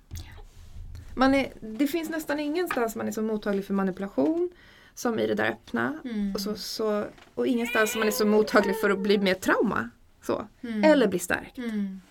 Man 1.15 1.33
är, 1.33 1.53
det 1.61 1.87
finns 1.87 2.09
nästan 2.09 2.39
ingenstans 2.39 2.95
man 2.95 3.07
är 3.07 3.11
så 3.11 3.21
mottaglig 3.21 3.65
för 3.65 3.73
manipulation 3.73 4.49
som 4.93 5.19
i 5.19 5.27
det 5.27 5.35
där 5.35 5.51
öppna. 5.51 5.99
Mm. 6.03 6.33
Och, 6.33 6.41
så, 6.41 6.55
så, 6.55 7.05
och 7.35 7.47
ingenstans 7.47 7.95
man 7.95 8.07
är 8.07 8.11
så 8.11 8.25
mottaglig 8.25 8.79
för 8.81 8.89
att 8.89 8.99
bli 8.99 9.17
mer 9.17 9.33
trauma. 9.33 9.89
Så. 10.21 10.47
Mm. 10.61 10.83
Eller 10.83 11.07
bli 11.07 11.19
stärkt. 11.19 11.57
Mm. 11.57 12.01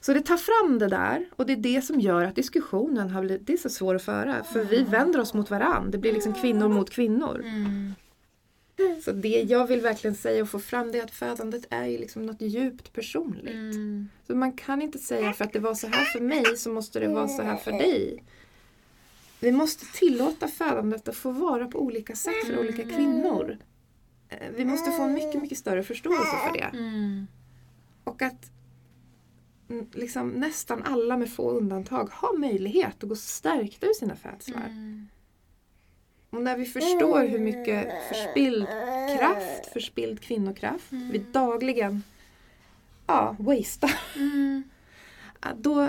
Så 0.00 0.12
det 0.12 0.20
tar 0.20 0.36
fram 0.36 0.78
det 0.78 0.88
där 0.88 1.26
och 1.36 1.46
det 1.46 1.52
är 1.52 1.56
det 1.56 1.82
som 1.82 2.00
gör 2.00 2.24
att 2.24 2.36
diskussionen 2.36 3.10
har 3.10 3.22
blivit, 3.22 3.46
det 3.46 3.52
är 3.52 3.56
så 3.56 3.70
svår 3.70 3.94
att 3.94 4.02
föra. 4.02 4.44
För 4.44 4.64
vi 4.64 4.82
vänder 4.82 5.20
oss 5.20 5.34
mot 5.34 5.50
varann. 5.50 5.90
Det 5.90 5.98
blir 5.98 6.12
liksom 6.12 6.34
kvinnor 6.34 6.68
mot 6.68 6.90
kvinnor. 6.90 7.42
Mm. 7.44 7.94
Så 9.04 9.12
det 9.12 9.42
jag 9.42 9.66
vill 9.66 9.80
verkligen 9.80 10.16
säga 10.16 10.42
och 10.42 10.48
få 10.48 10.58
fram 10.58 10.92
det 10.92 10.98
är 10.98 11.04
att 11.04 11.10
födandet 11.10 11.66
är 11.70 11.86
ju 11.86 11.98
liksom 11.98 12.26
något 12.26 12.40
djupt 12.40 12.92
personligt. 12.92 13.54
Mm. 13.54 14.08
Så 14.26 14.34
man 14.36 14.52
kan 14.52 14.82
inte 14.82 14.98
säga 14.98 15.32
för 15.32 15.44
att 15.44 15.52
det 15.52 15.58
var 15.58 15.74
så 15.74 15.86
här 15.86 16.04
för 16.04 16.20
mig 16.20 16.56
så 16.56 16.70
måste 16.70 17.00
det 17.00 17.08
vara 17.08 17.28
så 17.28 17.42
här 17.42 17.56
för 17.56 17.72
dig. 17.72 18.24
Vi 19.40 19.52
måste 19.52 19.86
tillåta 19.92 20.48
födandet 20.48 21.08
att 21.08 21.16
få 21.16 21.30
vara 21.30 21.66
på 21.66 21.82
olika 21.82 22.14
sätt 22.14 22.46
för 22.46 22.58
olika 22.58 22.82
kvinnor. 22.82 23.58
Eh, 24.28 24.48
Vi 24.56 24.64
måste 24.64 24.90
få 24.90 25.02
en 25.02 25.14
mycket, 25.14 25.42
mycket 25.42 25.58
större 25.58 25.82
förståelse 25.82 26.36
för 26.46 26.58
det. 26.58 26.78
Mm. 26.78 27.26
Och 28.04 28.22
att 28.22 28.44
mm, 28.44 28.57
liksom, 29.92 30.30
nästan 30.30 30.82
alla 30.82 31.16
med 31.16 31.32
få 31.32 31.50
undantag 31.50 32.08
har 32.12 32.38
möjlighet 32.38 33.02
att 33.02 33.08
gå 33.08 33.16
stärkta 33.16 33.86
ur 33.86 33.92
sina 33.92 34.16
födslar. 34.16 34.66
Mm. 34.66 35.08
Och 36.30 36.42
när 36.42 36.56
vi 36.56 36.64
förstår 36.64 37.26
hur 37.26 37.38
mycket 37.38 37.88
förspilld 38.08 38.66
kraft, 39.18 39.66
förspilld 39.72 40.20
kvinnokraft 40.20 40.92
vi 40.92 41.18
dagligen 41.32 42.02
ja, 43.06 43.36
wastear. 43.38 44.00
Mm. 44.16 44.62
Då, 45.56 45.88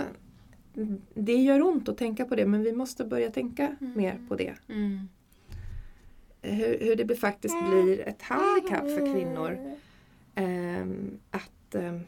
det 1.14 1.34
gör 1.34 1.62
ont 1.62 1.88
att 1.88 1.98
tänka 1.98 2.24
på 2.24 2.34
det 2.34 2.46
men 2.46 2.62
vi 2.62 2.72
måste 2.72 3.04
börja 3.04 3.30
tänka 3.30 3.76
mer 3.78 4.20
på 4.28 4.34
det. 4.34 4.54
Mm. 4.68 5.08
Hur, 6.42 6.78
hur 6.80 6.96
det 6.96 7.16
faktiskt 7.16 7.54
blir 7.68 8.00
ett 8.00 8.22
handikapp 8.22 8.84
för 8.84 9.14
kvinnor 9.14 9.76
ehm, 10.34 11.18
att 11.30 11.74
ehm, 11.74 12.00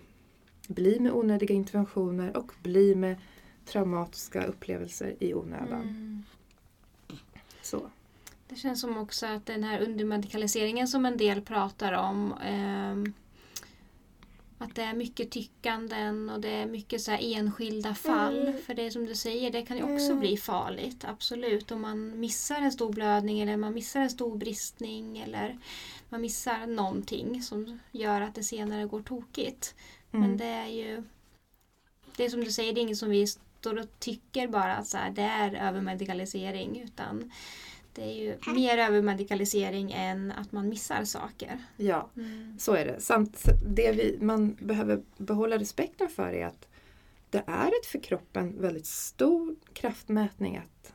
bli 0.69 1.01
med 1.01 1.13
onödiga 1.13 1.55
interventioner 1.55 2.37
och 2.37 2.53
bli 2.63 2.95
med 2.95 3.17
traumatiska 3.65 4.45
upplevelser 4.45 5.17
i 5.21 5.35
onödan. 5.35 5.81
Mm. 5.81 6.23
Så. 7.63 7.91
Det 8.49 8.57
känns 8.57 8.81
som 8.81 8.99
också 8.99 9.27
att 9.27 9.47
den 9.47 9.65
här 9.65 9.81
undermedikaliseringen 9.81 10.89
som 10.89 11.07
en 11.07 11.17
del 11.17 11.43
pratar 11.43 11.93
om 11.93 12.35
ehm, 12.45 13.13
att 14.59 14.75
det 14.75 14.83
är 14.83 14.95
mycket 14.95 15.31
tyckanden 15.31 16.31
och 16.31 16.41
det 16.41 16.49
är 16.49 16.67
mycket 16.67 17.01
så 17.01 17.13
enskilda 17.13 17.95
fall. 17.95 18.53
För 18.67 18.75
det 18.75 18.91
som 18.91 19.07
du 19.07 19.15
säger, 19.15 19.51
det 19.51 19.63
kan 19.63 19.77
ju 19.77 19.95
också 19.95 20.15
bli 20.15 20.37
farligt. 20.37 21.05
Absolut. 21.05 21.71
Om 21.71 21.83
man 21.83 22.21
missar 22.21 22.57
en 22.57 22.73
stor 22.73 22.93
blödning 22.93 23.41
eller 23.41 23.57
man 23.57 23.75
missar 23.75 24.01
en 24.01 24.11
stor 24.11 24.37
bristning 24.37 25.19
eller 25.19 25.59
man 26.09 26.21
missar 26.21 26.67
någonting 26.67 27.43
som 27.43 27.79
gör 27.93 28.21
att 28.21 28.35
det 28.35 28.43
senare 28.43 28.87
går 28.87 29.03
tokigt. 29.03 29.75
Men 30.13 30.25
Mm. 30.25 30.37
det 30.37 30.45
är 30.45 30.67
ju... 30.69 31.03
Det 32.17 32.25
är 32.25 32.29
som 32.29 32.41
du 32.45 32.51
säger, 32.53 32.73
det 32.73 32.81
är 32.81 32.83
inget 32.83 32.99
som 32.99 33.11
vi 33.11 33.27
står 33.27 33.79
och 33.79 33.87
tycker 33.99 34.49
bara 34.49 34.77
att 34.77 34.87
så 34.87 34.97
här, 34.97 35.11
det 35.11 35.23
är 35.23 35.55
övermedikalisering. 35.69 36.81
Utan 36.85 37.33
det 37.95 38.03
är 38.03 38.13
ju 38.23 38.53
mer 38.55 38.79
övermedikalisering 38.79 39.93
än 39.93 40.33
att 40.33 40.53
man 40.53 40.69
missar 40.69 41.05
saker. 41.05 41.59
Ja, 41.77 42.11
Mm. 42.17 42.59
så 42.59 42.73
är 42.75 42.85
det. 42.85 43.01
Samt 43.01 43.45
det 43.67 43.93
vi, 43.93 44.19
man 44.21 44.55
behöver 44.55 45.03
behålla 45.17 45.59
respekten 45.59 46.09
för 46.09 46.33
är 46.33 46.47
att 46.47 46.69
det 47.31 47.43
är 47.47 47.67
ett 47.69 47.87
för 47.87 47.99
kroppen 48.03 48.61
väldigt 48.61 48.87
stor 48.87 49.57
kraftmätning 49.73 50.57
att 50.57 50.93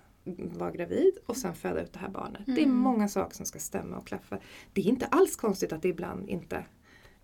vara 0.57 0.71
gravid 0.71 1.17
och 1.25 1.37
sen 1.37 1.55
föda 1.55 1.81
ut 1.81 1.93
det 1.93 1.99
här 1.99 2.09
barnet. 2.09 2.41
Det 2.45 2.51
är 2.61 2.65
Mm. 2.65 2.75
många 2.77 3.07
saker 3.07 3.35
som 3.35 3.45
ska 3.45 3.59
stämma 3.59 3.97
och 3.97 4.07
klaffa. 4.07 4.39
Det 4.73 4.81
är 4.81 4.85
inte 4.85 5.05
alls 5.05 5.35
konstigt 5.35 5.73
att 5.73 5.81
det 5.81 5.87
ibland 5.87 6.29
inte 6.29 6.65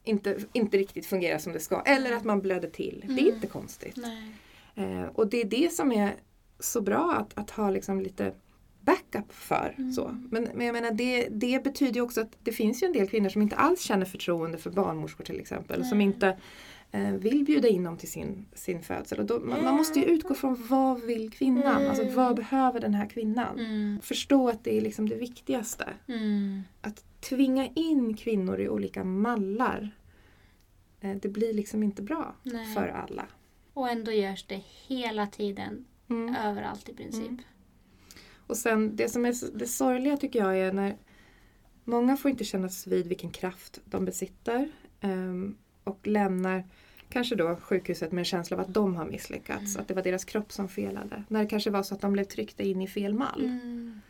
inte, 0.03 0.37
inte 0.53 0.77
riktigt 0.77 1.05
fungerar 1.05 1.37
som 1.37 1.53
det 1.53 1.59
ska. 1.59 1.81
Eller 1.81 2.13
att 2.13 2.23
man 2.23 2.41
blöder 2.41 2.69
till. 2.69 3.03
Det 3.07 3.13
är 3.13 3.19
Mm. 3.19 3.35
inte 3.35 3.47
konstigt. 3.47 3.97
Eh, 4.75 5.03
och 5.13 5.27
det 5.27 5.41
är 5.41 5.45
det 5.45 5.73
som 5.73 5.91
är 5.91 6.15
så 6.59 6.81
bra 6.81 7.13
att, 7.19 7.37
att 7.37 7.51
ha 7.51 7.69
liksom 7.69 8.01
lite 8.01 8.33
backup 8.81 9.33
för. 9.33 9.75
Mm. 9.77 9.91
Så. 9.93 10.17
Men, 10.31 10.47
men 10.53 10.65
jag 10.65 10.73
menar 10.73 10.91
det, 10.91 11.27
det 11.31 11.63
betyder 11.63 11.93
ju 11.93 12.01
också 12.01 12.21
att 12.21 12.31
det 12.39 12.51
finns 12.51 12.83
ju 12.83 12.87
en 12.87 12.93
del 12.93 13.07
kvinnor 13.09 13.29
som 13.29 13.41
inte 13.41 13.55
alls 13.55 13.81
känner 13.81 14.05
förtroende 14.05 14.57
för 14.57 14.69
barnmorskor 14.69 15.23
till 15.23 15.39
exempel. 15.39 15.85
Som 15.85 15.97
Nej. 15.97 16.07
inte 16.07 16.37
vill 17.01 17.43
bjuda 17.45 17.67
in 17.67 17.83
dem 17.83 17.97
till 17.97 18.11
sin, 18.11 18.45
sin 18.53 18.83
födsel. 18.83 19.19
Och 19.19 19.25
då, 19.25 19.39
man, 19.39 19.63
man 19.63 19.75
måste 19.75 19.99
ju 19.99 20.05
utgå 20.05 20.33
från 20.33 20.67
vad 20.69 21.01
vill 21.01 21.31
kvinnan? 21.31 21.75
Mm. 21.75 21.89
Alltså 21.89 22.09
vad 22.09 22.35
behöver 22.35 22.79
den 22.79 22.93
här 22.93 23.09
kvinnan? 23.09 23.59
Mm. 23.59 23.99
Förstå 24.01 24.49
att 24.49 24.63
det 24.63 24.77
är 24.77 24.81
liksom 24.81 25.09
det 25.09 25.15
viktigaste. 25.15 25.93
Mm. 26.07 26.61
Att 26.81 27.21
tvinga 27.21 27.67
in 27.67 28.17
kvinnor 28.17 28.59
i 28.59 28.69
olika 28.69 29.03
mallar 29.03 29.91
eh, 31.01 31.15
det 31.21 31.29
blir 31.29 31.53
liksom 31.53 31.83
inte 31.83 32.01
bra 32.01 32.35
Nej. 32.43 32.73
för 32.73 32.87
alla. 32.87 33.25
Och 33.73 33.89
ändå 33.89 34.11
görs 34.11 34.45
det 34.47 34.63
hela 34.87 35.27
tiden, 35.27 35.85
Mm. 36.09 36.35
överallt 36.35 36.89
i 36.89 36.93
princip. 36.93 37.27
Mm. 37.27 37.41
Och 38.47 38.57
sen 38.57 38.95
det 38.95 39.09
som 39.09 39.25
är 39.25 39.57
det 39.59 39.67
sorgliga 39.67 40.17
tycker 40.17 40.39
jag 40.39 40.57
är 40.59 40.73
när 40.73 40.97
många 41.83 42.17
får 42.17 42.31
inte 42.31 42.43
kännas 42.43 42.87
vid 42.87 43.07
vilken 43.07 43.29
kraft 43.31 43.81
de 43.85 44.05
besitter 44.05 44.71
ehm, 45.01 45.57
och 45.83 46.07
lämnar 46.07 46.63
kanske 47.09 47.35
då 47.35 47.55
sjukhuset 47.55 48.11
med 48.11 48.21
en 48.21 48.25
känsla 48.25 48.57
av 48.57 48.61
att 48.61 48.73
de 48.73 48.95
har 48.95 49.05
misslyckats, 49.05 49.75
Mm. 49.75 49.81
att 49.81 49.87
det 49.87 49.93
var 49.93 50.03
deras 50.03 50.25
kropp 50.25 50.51
som 50.51 50.67
felade. 50.69 51.23
När 51.27 51.39
det 51.43 51.49
kanske 51.49 51.69
var 51.69 51.83
så 51.83 51.95
att 51.95 52.01
de 52.01 52.13
blev 52.13 52.23
tryckta 52.23 52.63
in 52.63 52.81
i 52.81 52.87
fel 52.87 53.13
mall. 53.13 53.43
Mm. 53.45 54.01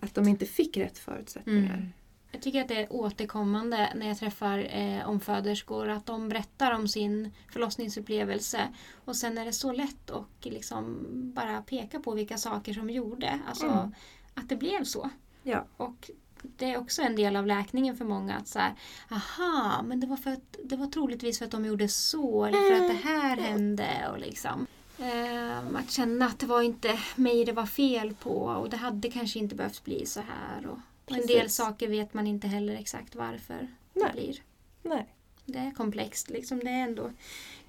Att 0.00 0.14
de 0.14 0.28
inte 0.28 0.46
fick 0.46 0.76
rätt 0.76 0.98
förutsättningar. 0.98 1.74
Mm. 1.74 1.88
Jag 2.34 2.42
tycker 2.42 2.60
att 2.62 2.68
det 2.68 2.76
är 2.82 2.92
återkommande 2.92 3.92
när 3.96 4.08
jag 4.08 4.18
träffar 4.18 4.58
eh, 4.70 5.08
omföderskor 5.08 5.88
att 5.88 6.06
de 6.06 6.28
berättar 6.28 6.72
om 6.72 6.88
sin 6.88 7.30
förlossningsupplevelse 7.52 8.68
och 9.04 9.16
sen 9.16 9.38
är 9.38 9.44
det 9.44 9.52
så 9.52 9.72
lätt 9.72 10.10
att 10.10 10.44
liksom 10.44 11.06
bara 11.34 11.62
peka 11.62 12.00
på 12.00 12.14
vilka 12.14 12.36
saker 12.38 12.72
som 12.74 12.90
gjorde. 12.90 13.40
Alltså 13.48 13.66
Mm. 13.66 13.94
att 14.34 14.48
det 14.48 14.56
blev 14.56 14.84
så. 14.84 15.10
Ja. 15.42 15.64
Och 15.76 16.10
det 16.42 16.72
är 16.72 16.78
också 16.78 17.02
en 17.02 17.16
del 17.16 17.36
av 17.36 17.46
läkningen 17.46 17.96
för 17.96 18.04
många 18.04 18.36
att 18.36 18.48
så 18.48 18.58
här, 18.58 18.74
aha, 19.10 19.82
men 19.82 20.00
det 20.00 20.06
var, 20.06 20.16
för 20.16 20.30
att, 20.30 20.56
det 20.64 20.76
var 20.76 20.86
troligtvis 20.86 21.38
för 21.38 21.44
att 21.44 21.50
de 21.50 21.64
gjorde 21.64 21.88
så 21.88 22.44
eller 22.44 22.58
för 22.58 22.84
att 22.84 22.88
det 22.88 23.08
här 23.08 23.36
hände 23.36 24.08
och 24.12 24.18
liksom. 24.18 24.66
Ehm, 24.98 25.76
att 25.76 25.90
känna 25.90 26.26
att 26.26 26.38
det 26.38 26.46
var 26.46 26.62
inte 26.62 26.98
mig 27.16 27.44
det 27.44 27.52
var 27.52 27.66
fel 27.66 28.14
på 28.14 28.34
och 28.34 28.70
det 28.70 28.76
hade 28.76 29.10
kanske 29.10 29.38
inte 29.38 29.54
behövt 29.54 29.84
bli 29.84 30.06
så 30.06 30.20
här. 30.20 30.66
Och, 30.66 30.78
och 31.04 31.16
en 31.16 31.26
del 31.26 31.50
saker 31.50 31.88
vet 31.88 32.14
man 32.14 32.26
inte 32.26 32.46
heller 32.46 32.74
exakt 32.76 33.14
varför 33.14 33.68
Nej. 33.94 34.04
det 34.06 34.12
blir. 34.12 34.42
Nej. 34.82 35.06
Det 35.44 35.58
är 35.58 35.70
komplext 35.70 36.30
liksom. 36.30 36.58
Det 36.58 36.70
är 36.70 36.82
ändå 36.82 37.10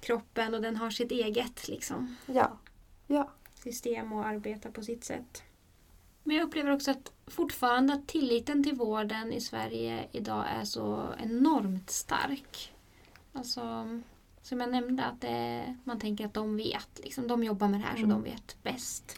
kroppen 0.00 0.54
och 0.54 0.62
den 0.62 0.76
har 0.76 0.90
sitt 0.90 1.10
eget 1.10 1.68
liksom, 1.68 2.16
Ja. 2.26 2.58
Ja. 3.06 3.30
system 3.62 4.12
och 4.12 4.26
arbetar 4.26 4.70
på 4.70 4.82
sitt 4.82 5.04
sätt. 5.04 5.42
Men 6.24 6.36
jag 6.36 6.44
upplever 6.46 6.70
också 6.72 6.90
att 6.90 7.12
fortfarande 7.26 7.92
att 7.94 8.06
tilliten 8.06 8.64
till 8.64 8.74
vården 8.74 9.32
i 9.32 9.40
Sverige 9.40 10.08
idag 10.12 10.44
är 10.60 10.64
så 10.64 11.14
enormt 11.22 11.90
stark. 11.90 12.72
Alltså, 13.32 13.60
som 14.42 14.60
jag 14.60 14.70
nämnde, 14.70 15.04
att 15.04 15.20
det, 15.20 15.76
man 15.84 15.98
tänker 15.98 16.26
att 16.26 16.34
de 16.34 16.56
vet. 16.56 17.00
Liksom, 17.04 17.28
de 17.28 17.44
jobbar 17.44 17.68
med 17.68 17.80
det 17.80 17.84
här 17.84 17.96
så 17.96 17.98
Mm. 18.04 18.10
de 18.10 18.22
vet 18.22 18.56
bäst. 18.62 19.16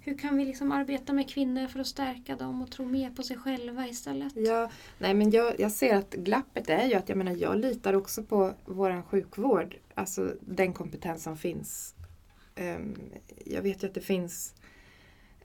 Hur 0.00 0.18
kan 0.18 0.36
vi 0.36 0.44
liksom 0.44 0.72
arbeta 0.72 1.12
med 1.12 1.28
kvinnor 1.30 1.66
för 1.66 1.80
att 1.80 1.86
stärka 1.86 2.36
dem 2.36 2.62
och 2.62 2.70
tro 2.70 2.84
mer 2.84 3.10
på 3.10 3.22
sig 3.22 3.36
själva 3.36 3.88
istället? 3.88 4.32
Ja, 4.36 4.70
nej 4.98 5.14
men 5.14 5.30
jag, 5.30 5.60
jag 5.60 5.72
ser 5.72 5.96
att 5.96 6.10
glappet 6.14 6.68
är 6.70 6.86
ju 6.86 6.94
att 6.94 7.08
jag 7.08 7.18
menar 7.18 7.32
jag 7.32 7.56
litar 7.58 7.92
också 7.94 8.22
på 8.22 8.52
våran 8.64 9.02
sjukvård. 9.02 9.76
Alltså 9.94 10.32
den 10.40 10.72
kompetens 10.72 11.22
som 11.22 11.36
finns. 11.36 11.94
Ehm, 12.54 12.94
jag 13.46 13.62
vet 13.62 13.82
ju 13.82 13.86
att 13.88 13.94
det 13.94 14.00
finns 14.00 14.54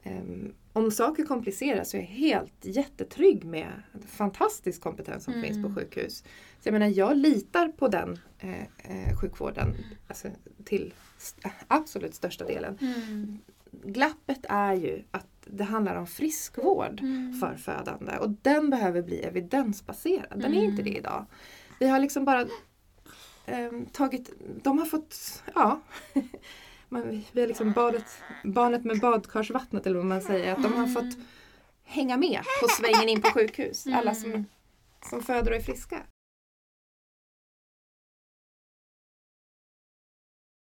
ehm, 0.02 0.52
om 0.72 0.90
saker 0.90 1.24
kompliceras 1.24 1.90
så 1.90 1.96
är 1.96 2.00
jag 2.00 2.06
helt 2.08 2.52
jättetrygg 2.62 3.44
med 3.44 3.82
fantastisk 4.08 4.80
kompetens 4.82 5.24
som 5.24 5.34
Mm. 5.34 5.46
finns 5.46 5.66
på 5.66 5.74
sjukhus. 5.80 6.18
Så 6.60 6.68
jag 6.68 6.72
menar 6.72 6.86
jag 6.86 7.16
litar 7.16 7.68
på 7.68 7.88
den 7.88 8.18
eh, 8.38 8.60
eh, 8.60 9.16
sjukvården 9.20 9.74
alltså, 10.08 10.28
till 10.64 10.94
st- 11.18 11.50
absolut 11.68 12.14
största 12.14 12.44
delen. 12.44 12.78
Mm. 12.80 13.38
Glappet 13.84 14.40
är 14.48 14.74
ju 14.74 15.02
att 15.10 15.26
det 15.44 15.64
handlar 15.64 15.96
om 15.96 16.06
friskvård 16.06 17.00
Mm. 17.00 17.32
för 17.40 17.54
födande. 17.56 18.16
Och 18.18 18.30
den 18.30 18.70
behöver 18.70 19.02
bli 19.02 19.18
evidensbaserad. 19.22 20.40
Den 20.40 20.54
är 20.54 20.58
Mm. 20.58 20.70
inte 20.70 20.82
det 20.82 20.96
idag. 20.96 21.26
Vi 21.78 21.88
har 21.88 21.98
liksom 21.98 22.24
bara 22.24 22.46
ehm, 23.46 23.86
tagit, 23.86 24.30
de 24.62 24.78
har 24.78 24.86
fått, 24.86 25.42
ja, 25.54 25.80
man, 26.90 27.24
vi 27.32 27.40
har 27.40 27.48
liksom 27.48 27.72
badet, 27.72 28.22
barnet 28.44 28.84
med 28.84 29.00
badkarsvattnet 29.00 29.86
eller 29.86 29.96
vad 29.96 30.06
man 30.06 30.22
säger. 30.22 30.52
Att 30.56 30.62
de 30.62 30.72
har 30.74 30.86
fått 30.86 31.18
hänga 31.84 32.16
med 32.16 32.40
på 32.62 32.68
svängen 32.68 33.08
in 33.08 33.22
på 33.22 33.28
sjukhus. 33.30 33.86
Alla 33.86 34.14
som, 34.14 34.30
Mm. 34.30 34.44
som 35.10 35.22
föder 35.22 35.50
och 35.50 35.56
är 35.56 35.60
friska. 35.62 36.02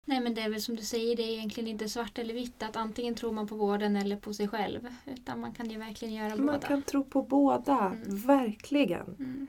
Nej 0.05 0.19
men 0.19 0.33
det 0.33 0.41
är 0.41 0.49
väl 0.49 0.61
som 0.61 0.75
du 0.75 0.81
säger, 0.83 1.15
det 1.15 1.23
är 1.23 1.33
egentligen 1.33 1.67
inte 1.69 1.89
svart 1.89 2.17
eller 2.17 2.33
vitt. 2.33 2.63
Att 2.63 2.75
antingen 2.75 3.15
tror 3.15 3.31
man 3.31 3.47
på 3.47 3.55
vården 3.55 3.95
eller 3.95 4.15
på 4.17 4.33
sig 4.33 4.47
själv. 4.47 4.87
Utan 5.05 5.39
man 5.39 5.53
kan 5.53 5.69
ju 5.69 5.77
verkligen 5.77 6.13
göra 6.13 6.35
Man 6.35 6.45
båda. 6.45 6.59
kan 6.67 6.81
tro 6.83 7.03
på 7.03 7.21
båda, 7.21 7.79
Mm. 7.79 8.17
verkligen. 8.17 9.15
Mm. 9.19 9.47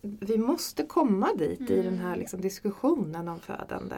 Vi 0.00 0.38
måste 0.38 0.82
komma 0.86 1.34
dit 1.34 1.70
i 1.70 1.72
Mm. 1.80 1.84
den 1.84 1.98
här 1.98 2.16
liksom 2.16 2.40
diskussionen 2.40 3.28
om 3.28 3.40
födande. 3.40 3.96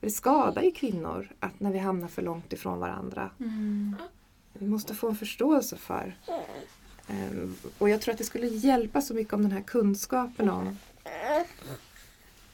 Det 0.00 0.10
skadar 0.10 0.62
ju 0.62 0.70
kvinnor 0.70 1.28
att 1.40 1.60
när 1.60 1.72
vi 1.72 1.78
hamnar 1.78 2.08
för 2.08 2.22
långt 2.22 2.52
ifrån 2.52 2.78
varandra. 2.80 3.30
Mm. 3.40 3.96
Vi 4.52 4.66
måste 4.66 4.94
få 4.94 5.08
en 5.08 5.16
förståelse 5.16 5.76
för. 5.76 6.16
Ehm, 7.08 7.54
och 7.78 7.88
jag 7.88 8.00
tror 8.00 8.12
att 8.12 8.18
det 8.18 8.24
skulle 8.24 8.46
hjälpa 8.46 9.00
så 9.00 9.14
mycket 9.14 9.32
om 9.34 9.42
den 9.42 9.52
här 9.52 9.60
kunskapen 9.62 10.50
om 10.50 10.76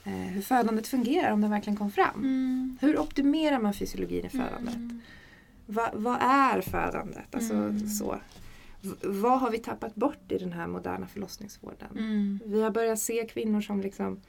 eh, 0.04 0.12
hur 0.12 0.42
födandet 0.42 0.86
fungerar, 0.86 1.30
om 1.32 1.40
den 1.40 1.50
verkligen 1.50 1.76
kom 1.76 1.90
fram. 1.90 2.14
Mm. 2.20 2.78
Hur 2.80 2.98
optimerar 2.98 3.58
man 3.60 3.74
fysiologin 3.74 4.24
i 4.26 4.28
födandet? 4.28 4.74
Mm. 4.74 5.00
Va, 5.66 5.90
vad 5.94 6.18
är 6.20 6.60
födandet? 6.60 7.34
Alltså, 7.34 7.54
Mm. 7.54 7.88
så. 7.88 8.18
V- 8.80 8.94
vad 9.02 9.40
har 9.40 9.50
vi 9.50 9.58
tappat 9.58 9.94
bort 9.94 10.32
i 10.32 10.38
den 10.38 10.52
här 10.52 10.66
moderna 10.66 11.06
förlossningsvården? 11.06 11.88
Mm. 11.98 12.40
Vi 12.46 12.62
har 12.62 12.70
börjat 12.70 12.98
se 12.98 13.26
kvinnor 13.26 13.60
som 13.60 13.80
liksom 13.80 14.20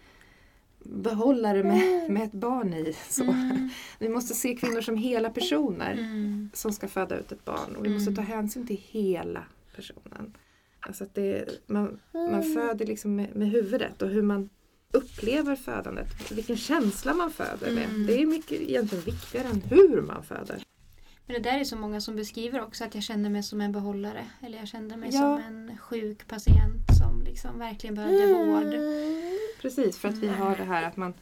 behållare 0.86 1.64
med, 1.64 2.12
med 2.12 2.24
ett 2.24 2.32
barn 2.34 2.74
i. 2.74 2.96
Så. 3.10 3.24
Mm. 3.24 3.70
Vi 4.00 4.10
måste 4.10 4.34
se 4.34 4.56
kvinnor 4.56 4.82
som 4.82 4.98
hela 4.98 5.30
personer 5.30 5.92
Mm. 5.94 6.50
som 6.54 6.72
ska 6.74 6.88
föda 6.88 7.20
ut 7.20 7.32
ett 7.32 7.46
barn. 7.46 7.76
Och 7.76 7.86
vi 7.86 7.90
måste 7.90 8.16
ta 8.16 8.22
Mm. 8.22 8.34
hänsyn 8.34 8.68
till 8.68 8.82
hela 8.90 9.44
personen. 9.76 10.38
Alltså 10.80 11.04
att 11.04 11.16
det, 11.16 11.46
man, 11.68 12.00
man 12.14 12.44
föder 12.44 12.86
liksom 12.86 13.16
med, 13.16 13.36
med 13.36 13.50
huvudet 13.50 14.02
och 14.02 14.10
hur 14.10 14.22
man 14.22 14.50
upplever 14.92 15.56
födandet. 15.56 16.32
Vilken 16.32 16.58
känsla 16.58 17.14
man 17.14 17.32
föder 17.32 17.72
med. 17.72 17.86
Mm. 17.90 18.06
Det 18.08 18.22
är 18.22 18.26
mycket 18.26 18.62
egentligen 18.62 19.04
viktigare 19.04 19.48
än 19.48 19.62
hur 19.62 20.02
man 20.02 20.24
föder. 20.24 20.64
Men 21.26 21.34
det 21.42 21.50
där 21.50 21.60
är 21.60 21.64
så 21.64 21.76
många 21.76 22.02
som 22.02 22.16
beskriver 22.16 22.62
också 22.62 22.84
att 22.84 22.96
jag 22.96 23.04
känner 23.04 23.30
mig 23.30 23.44
som 23.44 23.62
en 23.62 23.72
behållare. 23.72 24.26
Eller 24.42 24.58
jag 24.58 24.68
kände 24.68 24.98
mig 24.98 25.10
Ja. 25.14 25.20
som 25.20 25.38
en 25.70 25.78
sjuk 25.78 26.28
patient 26.28 26.98
som 27.00 27.22
liksom 27.22 27.60
verkligen 27.60 27.96
behövde 27.96 28.34
vård. 28.34 28.74
Precis, 29.62 29.98
för 29.98 30.10
att 30.10 30.18
vi 30.18 30.28
har 30.28 30.56
det 30.56 30.64
här 30.64 30.84
att, 30.84 30.98
man, 30.98 31.14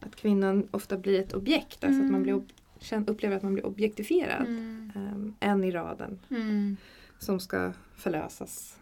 att 0.00 0.16
kvinnan 0.16 0.68
ofta 0.70 0.96
blir 0.98 1.20
ett 1.20 1.32
objekt. 1.34 1.84
Alltså 1.84 2.02
att 2.04 2.10
man 2.10 2.22
blir, 2.22 2.42
känn- 2.80 3.08
upplever 3.08 3.36
att 3.36 3.42
man 3.42 3.54
blir 3.54 3.66
objektifierad. 3.66 4.46
Mm. 4.46 4.92
Um, 4.94 5.34
en 5.40 5.64
i 5.64 5.70
raden 5.70 6.18
Mm. 6.30 6.76
som 7.18 7.40
ska 7.40 7.72
förlösas 7.96 8.76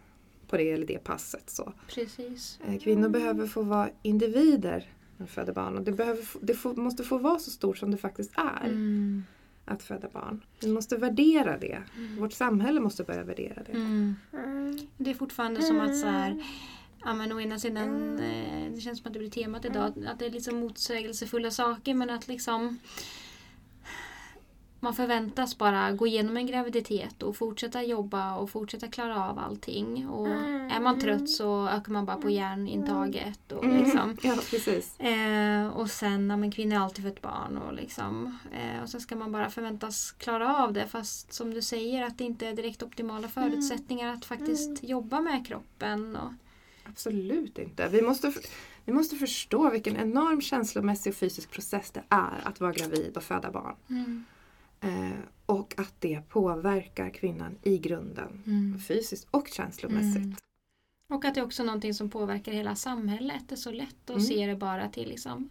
på 0.49 0.57
det 0.57 0.71
eller 0.71 0.87
det 0.87 1.05
passet. 1.05 1.51
Så. 1.51 1.73
Precis. 1.89 2.59
Eh, 2.67 2.79
Kvinnor 2.79 3.09
behöver 3.09 3.47
få 3.47 3.63
vara 3.63 3.91
individer 4.03 4.89
när 5.17 5.27
de 5.27 5.33
föder 5.33 5.53
barn. 5.53 5.77
Och 5.79 5.83
det 5.83 5.93
behöver, 5.93 6.25
det 6.41 6.55
får, 6.55 6.75
måste 6.75 7.03
få 7.05 7.19
vara 7.19 7.39
så 7.39 7.51
stort 7.51 7.79
som 7.79 7.91
det 7.91 7.97
faktiskt 7.97 8.33
är 8.37 8.69
Mm. 8.69 9.25
Att 9.71 9.83
föda 9.83 10.09
barn. 10.09 10.45
Vi 10.61 10.69
måste 10.69 10.97
värdera 10.97 11.59
det. 11.59 11.83
Vårt 12.19 12.33
samhälle 12.33 12.81
måste 12.81 13.05
börja 13.05 13.25
värdera 13.25 13.63
det. 13.63 13.73
Mm. 13.73 14.17
Det 14.97 15.11
är 15.11 15.15
fortfarande 15.15 15.63
som 15.63 15.81
att 15.81 15.99
så 15.99 16.07
här, 16.07 16.45
ja 17.05 17.15
men 17.15 17.33
å 17.33 17.41
ena 17.41 17.59
sidan, 17.59 18.19
eh, 18.19 18.73
det 18.75 18.81
känns 18.81 18.99
som 18.99 19.07
att 19.07 19.13
det 19.13 19.19
blir 19.19 19.31
temat 19.31 19.65
idag, 19.65 19.93
att 20.07 20.19
det 20.19 20.27
är 20.27 20.31
liksom 20.31 20.61
motsägelsefulla 20.61 21.51
saker 21.51 21.95
men 21.95 22.11
att 22.11 22.29
liksom 22.29 22.79
man 24.81 24.95
förväntas 24.95 25.59
bara 25.59 25.93
gå 25.93 26.07
igenom 26.07 26.37
en 26.37 26.47
graviditet 26.47 27.23
och 27.23 27.37
fortsätta 27.37 27.83
jobba 27.83 28.37
och 28.37 28.51
fortsätta 28.51 28.89
klara 28.89 29.25
av 29.25 29.39
allting. 29.39 30.09
Och 30.09 30.29
är 30.71 30.81
man 30.81 31.01
trött 31.01 31.31
så 31.31 31.69
ökar 31.69 31.93
man 31.93 32.05
bara 32.05 32.17
på 32.17 32.31
järnintaget. 32.31 33.53
Och, 33.53 33.65
liksom. 33.65 34.01
Mm. 34.01 34.17
Ja. 34.23 34.37
Eh, 35.07 35.69
och 35.69 35.91
sen, 35.91 36.31
ja, 36.31 36.37
men 36.37 36.53
kvinnor 36.53 36.77
har 36.77 36.85
alltid 36.85 37.05
fött 37.05 37.23
barn 37.23 37.59
och 37.59 37.75
liksom. 37.75 38.39
Eh, 38.53 38.83
och 38.83 38.89
sen 38.89 39.01
ska 39.01 39.17
man 39.17 39.33
bara 39.33 39.51
förväntas 39.51 40.13
klara 40.13 40.57
av 40.57 40.73
det 40.73 40.87
fast 40.87 41.33
som 41.33 41.55
du 41.55 41.63
säger 41.63 42.07
att 42.07 42.19
det 42.19 42.25
inte 42.25 42.47
är 42.47 42.53
direkt 42.53 42.83
optimala 42.83 43.29
förutsättningar 43.29 44.15
att 44.15 44.25
faktiskt 44.25 44.85
jobba 44.85 45.21
med 45.21 45.47
kroppen. 45.47 46.17
Och, 46.17 46.33
Absolut 46.85 47.59
inte. 47.59 47.89
Vi 47.89 48.03
måste, 48.03 48.33
vi 48.85 48.93
måste 48.93 49.17
förstå 49.17 49.71
vilken 49.71 49.97
enorm 49.97 50.41
känslomässig 50.41 51.11
och 51.11 51.17
fysisk 51.17 51.51
process 51.51 51.91
det 51.91 52.03
är 52.09 52.41
att 52.43 52.61
vara 52.61 52.73
gravid 52.73 53.17
och 53.17 53.23
föda 53.23 53.51
barn. 53.51 53.75
Eh, 54.81 55.11
och 55.47 55.75
att 55.77 55.95
det 55.99 56.29
påverkar 56.29 57.11
kvinnan 57.11 57.59
i 57.63 57.79
grunden. 57.79 58.43
Mm. 58.47 58.79
Fysiskt 58.81 59.29
och 59.31 59.49
känslomässigt. 59.49 60.17
Mm. 60.25 60.37
Och 61.13 61.25
att 61.25 61.35
det 61.35 61.41
är 61.41 61.45
också 61.45 61.65
någonting 61.65 61.95
som 61.95 62.11
påverkar 62.11 62.53
hela 62.53 62.75
samhället. 62.75 63.43
Det 63.49 63.55
är 63.55 63.57
så 63.57 63.71
lätt 63.73 63.97
att 64.05 64.11
Mm. 64.11 64.23
se 64.23 64.47
det 64.47 64.57
bara 64.57 64.89
till 64.89 65.09
liksom 65.09 65.49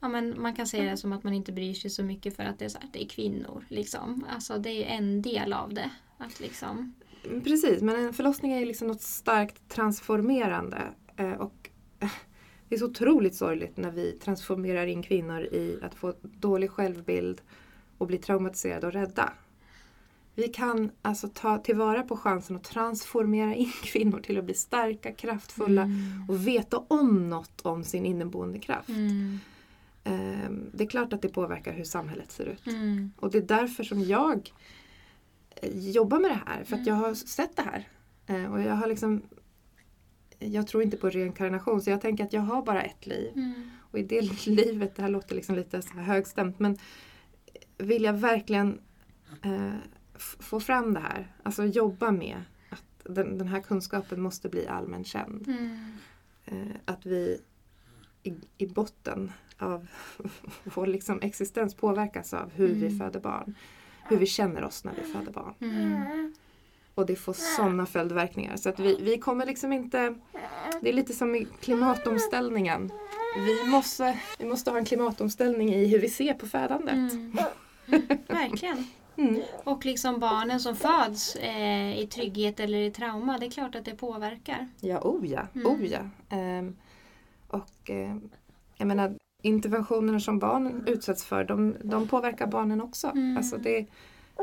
Ja, 0.00 0.08
men 0.08 0.42
man 0.42 0.54
kan 0.54 0.66
säga 0.66 0.90
det 0.90 0.96
som 0.96 1.12
att 1.12 1.24
man 1.24 1.32
inte 1.34 1.52
bryr 1.52 1.74
sig 1.74 1.90
så 1.90 2.02
mycket 2.02 2.36
för 2.36 2.42
att 2.42 2.58
det 2.58 2.64
är, 2.64 2.68
så 2.68 2.78
här, 2.78 2.88
det 2.92 3.04
är 3.04 3.08
kvinnor. 3.08 3.64
Liksom. 3.68 4.26
Alltså, 4.30 4.58
det 4.58 4.70
är 4.70 4.74
ju 4.74 4.84
en 4.84 5.22
del 5.22 5.52
av 5.52 5.74
det. 5.74 5.90
Att 6.18 6.40
liksom, 6.40 6.94
Mm, 7.26 7.40
Precis, 7.40 7.82
men 7.82 7.96
en 7.96 8.12
förlossning 8.14 8.52
är 8.52 8.66
liksom 8.66 8.88
något 8.88 9.00
starkt 9.00 9.68
transformerande. 9.68 10.82
Eh, 11.16 11.32
och 11.32 11.70
det 12.68 12.74
är 12.74 12.78
så 12.78 12.86
otroligt 12.86 13.34
sorgligt 13.34 13.76
när 13.76 13.90
vi 13.90 14.12
transformerar 14.12 14.86
in 14.86 15.02
kvinnor 15.02 15.42
i 15.42 15.78
att 15.82 15.94
få 15.94 16.14
dålig 16.22 16.70
självbild 16.70 17.40
och 17.98 18.06
bli 18.06 18.18
traumatiserade 18.18 18.86
och 18.86 18.92
rädda. 18.92 19.32
Vi 20.34 20.48
kan 20.48 20.90
alltså 21.02 21.28
ta 21.28 21.58
tillvara 21.58 22.02
på 22.02 22.16
chansen 22.16 22.56
att 22.56 22.64
transformera 22.64 23.54
in 23.54 23.72
kvinnor 23.82 24.20
till 24.20 24.38
att 24.38 24.44
bli 24.44 24.54
starka, 24.54 25.12
kraftfulla 25.12 25.82
Mm. 25.82 26.24
och 26.28 26.46
veta 26.48 26.78
om 26.88 27.28
något 27.30 27.60
om 27.60 27.84
sin 27.84 28.06
inneboende 28.06 28.58
kraft. 28.58 28.88
Mm. 28.88 29.38
Eh, 30.04 30.50
Det 30.72 30.84
är 30.84 30.88
klart 30.88 31.12
att 31.12 31.22
det 31.22 31.28
påverkar 31.28 31.72
hur 31.72 31.84
samhället 31.84 32.32
ser 32.32 32.44
ut. 32.44 32.66
Mm. 32.66 33.10
Och 33.20 33.30
det 33.30 33.38
är 33.38 33.42
därför 33.42 33.84
som 33.84 34.00
jag 34.00 34.52
eh, 35.56 35.78
jobbar 35.90 36.18
med 36.18 36.30
det 36.30 36.40
här. 36.46 36.64
För 36.64 36.76
att 36.76 36.86
jag 36.86 36.96
Mm. 36.96 37.04
har 37.08 37.14
sett 37.14 37.56
det 37.56 37.62
här. 37.62 37.88
Eh, 38.26 38.52
Och 38.52 38.60
jag 38.60 38.74
har 38.74 38.86
liksom 38.86 39.22
jag 40.38 40.66
tror 40.66 40.82
inte 40.82 40.96
på 40.96 41.10
reinkarnation 41.10 41.82
så 41.82 41.90
jag 41.90 42.00
tänker 42.00 42.24
att 42.24 42.32
jag 42.32 42.40
har 42.40 42.62
bara 42.62 42.82
ett 42.82 43.06
liv. 43.06 43.30
Mm. 43.34 43.70
Och 43.90 43.98
i 43.98 44.02
det 44.02 44.20
livet, 44.46 44.96
det 44.96 45.02
här 45.02 45.08
låter 45.08 45.34
liksom 45.34 45.54
lite 45.54 45.82
så 45.82 45.94
högstämt 45.94 46.58
men 46.58 46.78
vill 47.78 48.04
jag 48.04 48.12
verkligen 48.12 48.80
eh, 49.42 49.74
få 50.38 50.60
fram 50.60 50.94
det 50.94 51.00
här. 51.00 51.32
Alltså 51.42 51.64
jobba 51.64 52.10
med 52.10 52.42
att 52.70 52.84
den, 53.14 53.38
den 53.38 53.48
här 53.48 53.60
kunskapen 53.60 54.20
måste 54.20 54.48
bli 54.48 54.66
allmän 54.66 55.04
känd. 55.04 55.48
Mm. 55.48 55.92
Eh, 56.44 56.76
att 56.84 57.06
vi 57.06 57.40
i, 58.22 58.34
i 58.58 58.66
botten 58.66 59.32
av 59.58 59.86
vår 60.64 60.86
liksom 60.86 61.20
existens 61.22 61.74
påverkas 61.74 62.34
av 62.34 62.50
hur 62.52 62.68
vi 62.68 62.86
Mm. 62.86 62.98
föder 62.98 63.20
barn. 63.20 63.54
Hur 64.08 64.16
vi 64.16 64.26
känner 64.26 64.64
oss 64.64 64.84
när 64.84 64.92
vi 64.94 65.12
föder 65.12 65.32
barn. 65.32 65.54
Mm. 65.60 66.34
Och 66.94 67.06
det 67.06 67.16
får 67.16 67.32
sådana 67.32 67.86
följdverkningar. 67.86 68.56
Så 68.56 68.68
att 68.68 68.80
vi, 68.80 68.98
vi 69.02 69.18
kommer 69.18 69.46
liksom 69.46 69.72
inte... 69.72 70.14
Det 70.82 70.88
är 70.88 70.92
lite 70.92 71.12
som 71.12 71.34
i 71.34 71.46
klimatomställningen. 71.60 72.90
Vi 73.36 73.70
måste, 73.70 74.18
vi 74.38 74.44
måste 74.44 74.70
ha 74.70 74.78
en 74.78 74.84
klimatomställning 74.84 75.74
i 75.74 75.86
hur 75.86 75.98
vi 75.98 76.08
ser 76.08 76.34
på 76.34 76.46
födandet. 76.46 77.12
Mm. 77.12 77.36
Verkligen. 78.28 78.86
Mm. 79.16 79.42
Och 79.64 79.84
liksom 79.84 80.20
barnen 80.20 80.60
som 80.60 80.76
föds 80.76 81.36
eh, 81.36 81.98
i 81.98 82.06
trygghet 82.06 82.60
eller 82.60 82.78
i 82.78 82.90
trauma, 82.90 83.38
det 83.38 83.46
är 83.46 83.50
klart 83.50 83.74
att 83.74 83.84
det 83.84 83.94
påverkar. 83.94 84.68
Ja, 84.80 85.00
oh 85.00 85.26
ja. 85.26 85.46
Mm. 85.54 85.66
Oh 85.66 85.86
ja. 85.86 86.00
Ehm, 86.28 86.76
och 87.48 87.90
ehm, 87.90 88.30
jag 88.76 88.88
menar, 88.88 89.14
interventionerna 89.42 90.20
som 90.20 90.38
barnen 90.38 90.84
utsätts 90.86 91.24
för, 91.24 91.44
de, 91.44 91.76
de 91.82 92.08
påverkar 92.08 92.46
barnen 92.46 92.80
också. 92.80 93.06
Mm. 93.06 93.36
Alltså 93.36 93.56
det, 93.56 93.86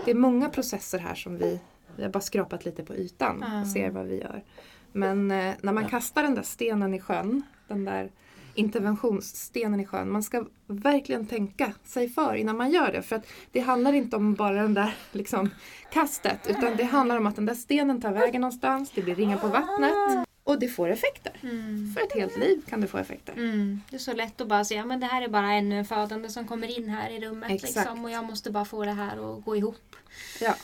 det 0.05 0.11
är 0.11 0.15
många 0.15 0.49
processer 0.49 0.99
här 0.99 1.15
som 1.15 1.37
vi, 1.37 1.59
vi 1.95 2.03
har 2.03 2.09
bara 2.09 2.21
skrapat 2.21 2.65
lite 2.65 2.83
på 2.83 2.95
ytan 2.95 3.43
och 3.61 3.67
ser 3.67 3.89
vad 3.89 4.05
vi 4.05 4.19
gör. 4.19 4.43
Men 4.91 5.31
eh, 5.31 5.53
när 5.61 5.73
man 5.73 5.89
kastar 5.89 6.23
den 6.23 6.35
där 6.35 6.41
stenen 6.41 6.93
i 6.93 6.99
sjön, 6.99 7.43
den 7.67 7.85
där 7.85 8.11
interventionsstenen 8.53 9.79
i 9.79 9.85
sjön, 9.85 10.11
man 10.11 10.23
ska 10.23 10.45
verkligen 10.67 11.27
tänka 11.27 11.73
sig 11.83 12.09
för 12.09 12.35
innan 12.35 12.57
man 12.57 12.71
gör 12.71 12.91
det. 12.91 13.01
För 13.01 13.15
att 13.15 13.27
det 13.51 13.59
handlar 13.59 13.93
inte 13.93 14.15
om 14.15 14.33
bara 14.33 14.61
den 14.61 14.73
där 14.73 14.95
liksom, 15.11 15.49
kastet, 15.91 16.39
utan 16.49 16.75
det 16.75 16.83
handlar 16.83 17.17
om 17.17 17.27
att 17.27 17.35
den 17.35 17.45
där 17.45 17.55
stenen 17.55 18.01
tar 18.01 18.11
vägen 18.11 18.41
någonstans, 18.41 18.91
det 18.95 19.01
blir 19.01 19.15
ringar 19.15 19.37
på 19.37 19.47
vattnet 19.47 20.27
och 20.43 20.59
det 20.59 20.67
får 20.67 20.89
effekter. 20.89 21.39
Mm. 21.41 21.93
För 21.93 22.01
ett 22.01 22.13
helt 22.13 22.37
liv 22.37 22.61
kan 22.69 22.81
det 22.81 22.87
få 22.87 22.97
effekter. 22.97 23.33
Mm. 23.33 23.81
Det 23.89 23.95
är 23.95 23.99
så 23.99 24.13
lätt 24.13 24.41
att 24.41 24.47
bara 24.47 24.65
säga 24.65 24.85
men 24.85 24.99
det 24.99 25.05
här 25.05 25.21
är 25.21 25.27
bara 25.27 25.51
ännu 25.51 25.79
en 25.79 25.85
födande 25.85 26.29
som 26.29 26.47
kommer 26.47 26.77
in 26.77 26.89
här 26.89 27.09
i 27.09 27.19
rummet. 27.19 27.51
Exakt. 27.51 27.75
Liksom, 27.75 28.05
och 28.05 28.11
jag 28.11 28.25
måste 28.25 28.51
bara 28.51 28.65
få 28.65 28.85
det 28.85 28.91
här 28.91 29.37
att 29.37 29.45
gå 29.45 29.55
ihop. 29.55 29.95
Ja, 30.41 30.55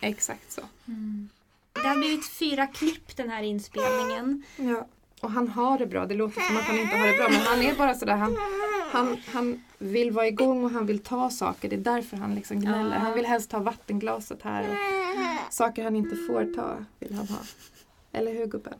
exakt 0.00 0.52
så. 0.52 0.62
Det 1.72 1.88
har 1.88 1.96
blivit 1.96 2.28
fyra 2.28 2.66
klipp 2.66 3.16
den 3.16 3.30
här 3.30 3.42
inspelningen. 3.42 4.42
Ja. 4.56 4.86
Och 5.20 5.30
han 5.30 5.48
har 5.48 5.78
det 5.78 5.86
bra. 5.86 6.06
Det 6.06 6.14
låter 6.14 6.40
som 6.40 6.56
att 6.56 6.62
han 6.62 6.78
inte 6.78 6.96
har 6.96 7.06
det 7.06 7.16
bra 7.16 7.26
men 7.30 7.40
han 7.40 7.62
är 7.62 7.74
bara 7.74 7.94
sådär. 7.94 8.16
Han, 8.16 8.36
han, 8.92 9.16
han 9.32 9.64
vill 9.78 10.10
vara 10.10 10.26
igång 10.26 10.64
och 10.64 10.70
han 10.70 10.86
vill 10.86 10.98
ta 10.98 11.30
saker. 11.30 11.68
Det 11.68 11.76
är 11.76 11.80
därför 11.80 12.16
han 12.16 12.34
liksom 12.34 12.60
gnäller. 12.60 12.96
Ja. 12.96 12.98
Han 12.98 13.14
vill 13.14 13.26
helst 13.26 13.50
ta 13.50 13.58
vattenglaset 13.58 14.42
här. 14.42 14.70
Och 14.70 15.54
saker 15.54 15.84
han 15.84 15.96
inte 15.96 16.16
får 16.16 16.54
ta 16.54 16.76
vill 16.98 17.14
han 17.14 17.28
ha. 17.28 17.38
Eller 18.12 18.32
hur 18.32 18.46
gubben? 18.46 18.74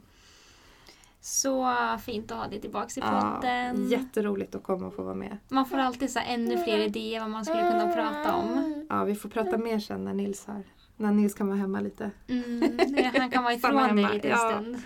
Så 1.20 1.74
fint 2.04 2.30
att 2.30 2.38
ha 2.38 2.48
dig 2.48 2.60
tillbaka 2.60 3.00
i 3.00 3.00
Ja, 3.00 3.32
podden. 3.34 3.88
jätteroligt 3.88 4.54
att 4.54 4.62
komma 4.62 4.86
och 4.86 4.94
få 4.94 5.02
vara 5.02 5.14
med. 5.14 5.38
Man 5.48 5.66
får 5.66 5.78
alltid 5.78 6.10
så 6.10 6.18
ännu 6.26 6.64
fler 6.64 6.78
idéer 6.78 7.20
vad 7.20 7.30
man 7.30 7.44
skulle 7.44 7.70
kunna 7.70 7.92
prata 7.92 8.34
om. 8.34 8.86
Ja, 8.88 9.04
vi 9.04 9.14
får 9.14 9.28
prata 9.28 9.58
mer 9.58 9.78
sen 9.78 10.04
när 10.04 10.14
Nils 10.14 10.46
har 10.46 10.62
när 10.96 11.12
Nils 11.12 11.34
kan 11.34 11.46
vara 11.46 11.58
hemma 11.58 11.80
lite. 11.80 12.10
Mm, 12.28 12.78
han 13.14 13.30
kan 13.30 13.44
vara 13.44 13.54
ifrån 13.54 13.96
dig 13.96 14.14
lite 14.14 14.28
en 14.28 14.38
ja. 14.38 14.50
stund. 14.50 14.78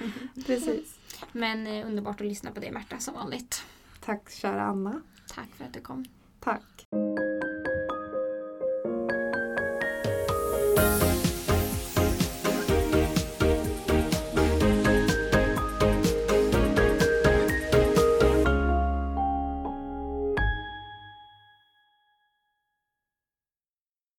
Precis. 0.46 0.99
Men 1.32 1.66
eh, 1.66 1.86
underbart 1.86 2.20
att 2.20 2.26
lyssna 2.26 2.50
på 2.50 2.60
dig 2.60 2.70
Märta 2.70 2.98
som 2.98 3.14
vanligt. 3.14 3.64
Tack 4.00 4.30
kära 4.30 4.62
Anna. 4.62 5.02
Tack 5.34 5.48
för 5.56 5.64
att 5.64 5.72
du 5.72 5.80
kom. 5.80 6.04
Tack. 6.40 6.86